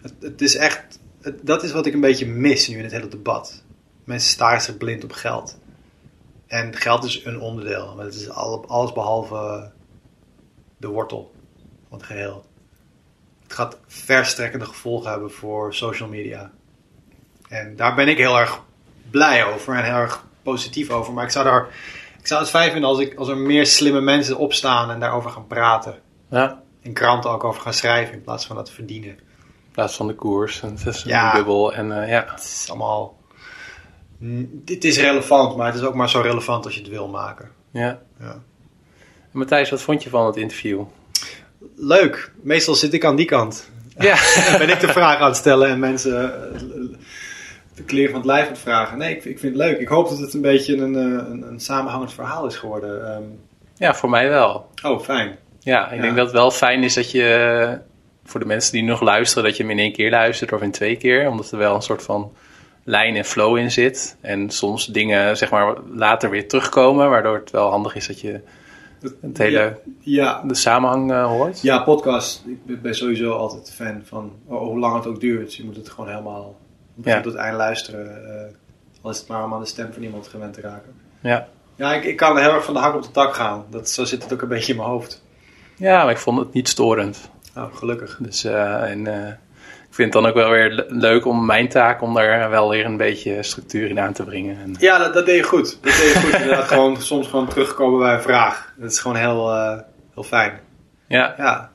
[0.02, 0.98] Het, het is echt,
[1.42, 3.62] dat is wat ik een beetje mis nu in het hele debat.
[4.04, 5.58] Mensen staren zich blind op geld.
[6.46, 9.70] En geld is een onderdeel, maar het is al- alles behalve
[10.76, 11.34] de wortel
[11.88, 12.44] van het geheel.
[13.42, 16.52] Het gaat verstrekkende gevolgen hebben voor social media.
[17.54, 18.60] En daar ben ik heel erg
[19.10, 21.12] blij over en heel erg positief over.
[21.12, 21.66] Maar ik zou, daar,
[22.20, 25.30] ik zou het fijn vinden als, ik, als er meer slimme mensen opstaan en daarover
[25.30, 25.94] gaan praten.
[26.30, 29.08] Ja, In kranten ook over gaan schrijven in plaats van dat verdienen.
[29.08, 30.62] in plaats van de koers.
[30.62, 31.32] En het is Ja.
[31.32, 31.72] bubbel.
[31.74, 33.16] En eh, ja, Het is allemaal.
[34.18, 37.08] Mm, Dit is relevant, maar het is ook maar zo relevant als je het wil
[37.08, 37.50] maken.
[37.70, 37.98] ja.
[38.20, 38.38] Ja.
[39.32, 40.82] En Matthijs, wat vond je van het interview?
[41.76, 42.32] Leuk.
[42.42, 43.70] Meestal zit ik aan die kant.
[43.98, 44.16] Ja,
[44.46, 46.98] En ben ik de vraag aan het stellen en mensen eh,
[47.74, 48.98] de kleren van het lijf het vragen.
[48.98, 49.78] Nee, ik, ik vind het leuk.
[49.78, 53.06] Ik hoop dat het een beetje een, eh, een, een samenhangend verhaal is geworden.
[53.14, 53.22] Ehm,
[53.76, 54.66] ja, voor mij wel.
[54.82, 55.36] oh, fijn.
[55.60, 56.02] Ja, ik Ja.
[56.02, 57.78] denk dat het wel fijn is dat je, eh,
[58.24, 60.70] voor de mensen die nog luisteren, dat je hem in één keer luistert of in
[60.70, 61.28] twee keer.
[61.28, 62.32] Omdat er wel een soort van
[62.84, 64.16] lijn en flow in zit.
[64.20, 68.40] En soms dingen, zeg maar, later weer terugkomen, waardoor het wel handig is dat je
[69.20, 71.62] het hele, Ja, ja, de samenhang eh, hoort.
[71.62, 72.42] ja, podcast.
[72.46, 75.54] Ik ben- ben sowieso altijd fan van oh, hoe lang het ook duurt.
[75.54, 76.56] Je moet het gewoon helemaal
[76.94, 77.20] moet Ja.
[77.20, 78.24] tot het eind luisteren.
[78.46, 78.54] eh,
[79.02, 80.92] al is het maar om aan de stem van iemand gewend te raken.
[81.20, 81.46] Ja.
[81.76, 83.64] Ja, ik, ik kan heel erg van de hak op de tak gaan.
[83.70, 85.22] Dat, zo zit het ook een beetje in mijn hoofd.
[85.76, 87.30] ja, maar ik vond het niet storend.
[87.56, 88.16] Oh, gelukkig.
[88.20, 89.28] Dus, eh, en, eh,
[89.88, 92.68] ik vind het dan ook wel weer le- leuk om mijn taak om daar wel
[92.70, 94.58] weer een beetje structuur in aan te brengen.
[94.62, 95.78] En, Ja, dat, dat deed je goed.
[95.82, 96.32] Dat deed je goed.
[96.40, 98.72] Inderdaad, gewoon, soms gewoon terugkomen bij een vraag.
[98.76, 99.50] Dat is gewoon heel,
[100.14, 100.60] heel fijn.
[101.06, 101.70] ja, Ja.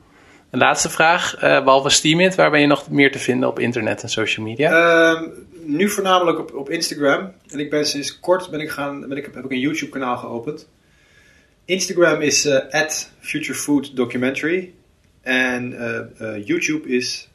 [0.50, 1.34] Een laatste vraag.
[1.34, 4.70] eh, behalve Steamit, waar ben je nog meer te vinden op internet en social media?
[4.70, 5.28] Ehm,
[5.64, 7.32] nu voornamelijk op, op Instagram.
[7.50, 10.16] En ik ben sinds kort ben ik gaan, ben ik, heb ik een YouTube kanaal
[10.16, 10.68] geopend.
[11.64, 12.86] Instagram is eh
[13.20, 14.72] @futurefooddocumentary
[15.22, 15.78] en
[16.18, 17.28] eh, YouTube is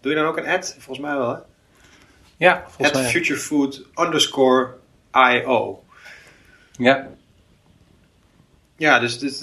[0.00, 0.76] doe je dan ook een ad?
[0.78, 1.30] Volgens mij wel.
[1.30, 1.38] Hè?
[2.36, 3.10] ja, volgens At mij.
[3.10, 4.74] futurefood underscore
[5.12, 5.84] io.
[6.72, 7.08] Ja,
[8.76, 9.42] Ja, dus, dus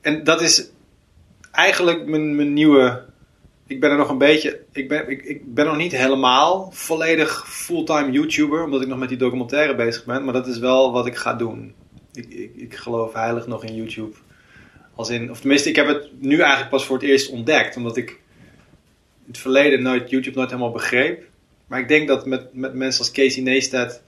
[0.00, 0.68] en dat is
[1.56, 3.04] eigenlijk mijn, mijn nieuwe.
[3.66, 4.60] Ik ben er nog een beetje.
[4.72, 9.08] Ik ben, ik, ik ben nog niet helemaal volledig fulltime YouTuber, omdat ik nog met
[9.08, 10.24] die documentaire bezig ben.
[10.24, 11.74] Maar dat is wel wat ik ga doen.
[12.12, 14.16] Ik, ik, ik geloof heilig nog in YouTube.
[14.94, 17.96] Als in, of tenminste, ik heb het nu eigenlijk pas voor het eerst ontdekt, omdat
[17.96, 21.24] ik in het verleden nooit YouTube nooit helemaal begreep.
[21.66, 24.02] Maar ik denk dat met, met mensen als Casey Neistat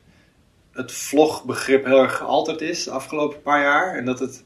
[0.72, 3.96] het vlogbegrip heel erg gealterd is de afgelopen paar jaar.
[3.96, 4.44] En dat het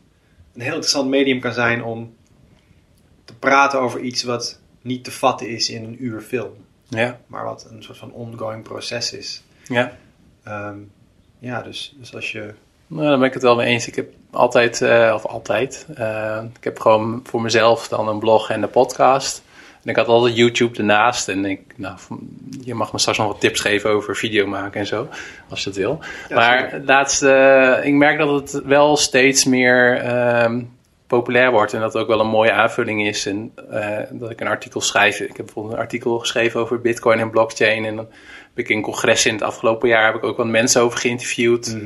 [0.55, 2.15] een heel interessant medium kan zijn om
[3.43, 6.53] praten over iets wat niet te vatten is in een uur film.
[6.89, 9.43] ja, Maar wat een soort van ongoing proces is.
[9.65, 9.93] ja.
[10.45, 10.77] Ehm,
[11.39, 12.55] ja, dus, dus als je...
[12.87, 13.87] Nou, daar ben ik het wel mee eens.
[13.87, 18.51] Ik heb altijd, eh, of altijd, eh, ik heb gewoon voor mezelf dan een blog
[18.51, 19.43] en een podcast.
[19.85, 21.29] En ik had altijd YouTube ernaast.
[21.29, 21.97] En ik, nou,
[22.65, 25.09] je mag me straks nog wat tips geven over video maken en zo,
[25.49, 25.99] als je dat wil.
[26.29, 30.63] Ja, maar laatste, eh, ik merk dat het wel steeds meer ehm,
[31.17, 31.73] populair wordt.
[31.73, 33.27] En dat het ook wel een mooie aanvulling is.
[33.27, 35.21] En eh, dat ik een artikel schrijf.
[35.21, 37.85] Ik heb bijvoorbeeld een artikel geschreven over bitcoin en blockchain.
[37.85, 38.07] En dan
[38.49, 41.77] heb ik in congressen in het afgelopen jaar heb ik ook wat mensen over geïnterviewd.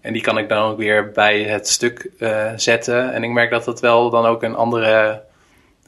[0.00, 3.12] En die kan ik dan ook weer bij het stuk eh, zetten.
[3.12, 5.22] En ik merk dat het wel dan ook een andere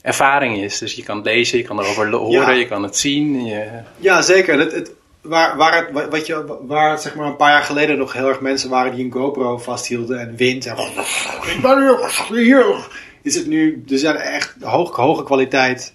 [0.02, 0.78] ervaring is.
[0.78, 2.50] Dus je kan lezen, je kan erover horen, Ja.
[2.50, 3.44] je kan het zien.
[3.44, 4.58] Je, Ja, zeker.
[4.58, 4.92] Het, het,
[5.22, 8.28] waar, waar, het, wa- wat je, waar zeg maar een paar jaar geleden nog heel
[8.28, 10.66] erg mensen waren die een GoPro vasthielden en wind.
[10.66, 12.88] En, ik ben hier, hier.
[13.22, 15.92] Is het nu, er zijn echt hoog, hoge kwaliteit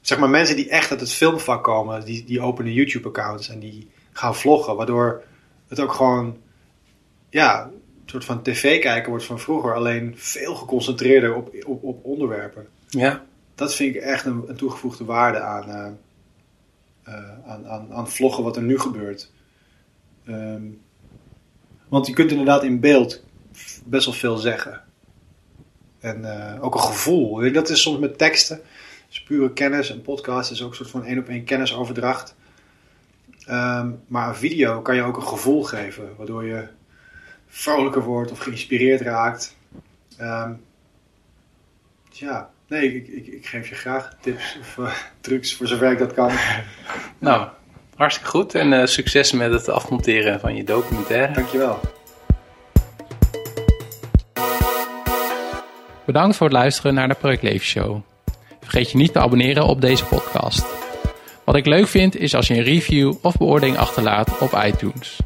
[0.00, 3.90] zeg maar mensen die echt uit het filmvak komen, die, die openen YouTube-accounts en die
[4.12, 5.22] gaan vloggen, waardoor
[5.68, 6.36] het ook gewoon,
[7.30, 7.72] ja, een
[8.06, 12.66] soort van tv kijken wordt van vroeger, alleen veel geconcentreerder op, op, op onderwerpen.
[12.88, 13.24] Ja.
[13.54, 15.86] Dat vind ik echt een, een toegevoegde waarde aan, uh,
[17.46, 19.30] aan, aan, aan vloggen wat er nu gebeurt.
[20.28, 20.80] Um,
[21.88, 23.22] want je kunt inderdaad in beeld
[23.84, 24.82] best wel veel zeggen.
[25.98, 27.52] En uh, ook een gevoel.
[27.52, 28.60] Dat is soms met teksten.
[29.08, 29.90] Dus pure kennis.
[29.90, 32.34] Een podcast is ook een soort van één op één kennisoverdracht.
[33.48, 36.16] Um, maar een video kan je ook een gevoel geven.
[36.16, 36.68] Waardoor je
[37.46, 39.56] vrolijker wordt of geïnspireerd raakt.
[40.20, 40.60] Um,
[42.10, 45.98] ja, nee, ik, ik, ik, geef je graag tips of uh, trucs voor zover ik
[45.98, 46.30] dat kan.
[47.18, 47.48] nou,
[47.96, 48.54] hartstikke goed.
[48.54, 51.32] En uh, succes met het afmonteren van je documentaire.
[51.32, 51.80] Dankjewel.
[56.04, 58.00] Bedankt voor het luisteren naar de Project Leven Show.
[58.60, 60.66] Vergeet je niet te abonneren op deze podcast.
[61.44, 65.18] Wat ik leuk vind is als je een review of beoordeling achterlaat op iTunes.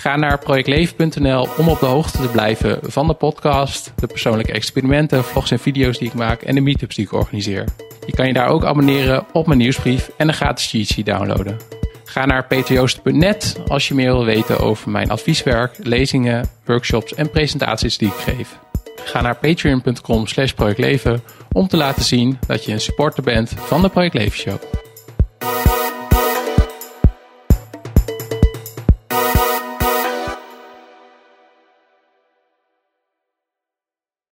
[0.00, 5.24] Ga naar projectleven.nl om op de hoogte te blijven van de podcast, de persoonlijke experimenten,
[5.24, 7.64] vlogs en video's die ik maak en de meetups die ik organiseer.
[8.06, 11.56] Je kan je daar ook abonneren op mijn nieuwsbrief en een gratis cheat sheet downloaden.
[12.04, 17.98] Ga naar peterjoost.net als je meer wil weten over mijn advieswerk, lezingen, workshops en presentaties
[17.98, 18.58] die ik geef.
[19.04, 21.22] Ga naar patreon.com slash projectleven
[21.52, 24.87] om te laten zien dat je een supporter bent van de Project Leven Show.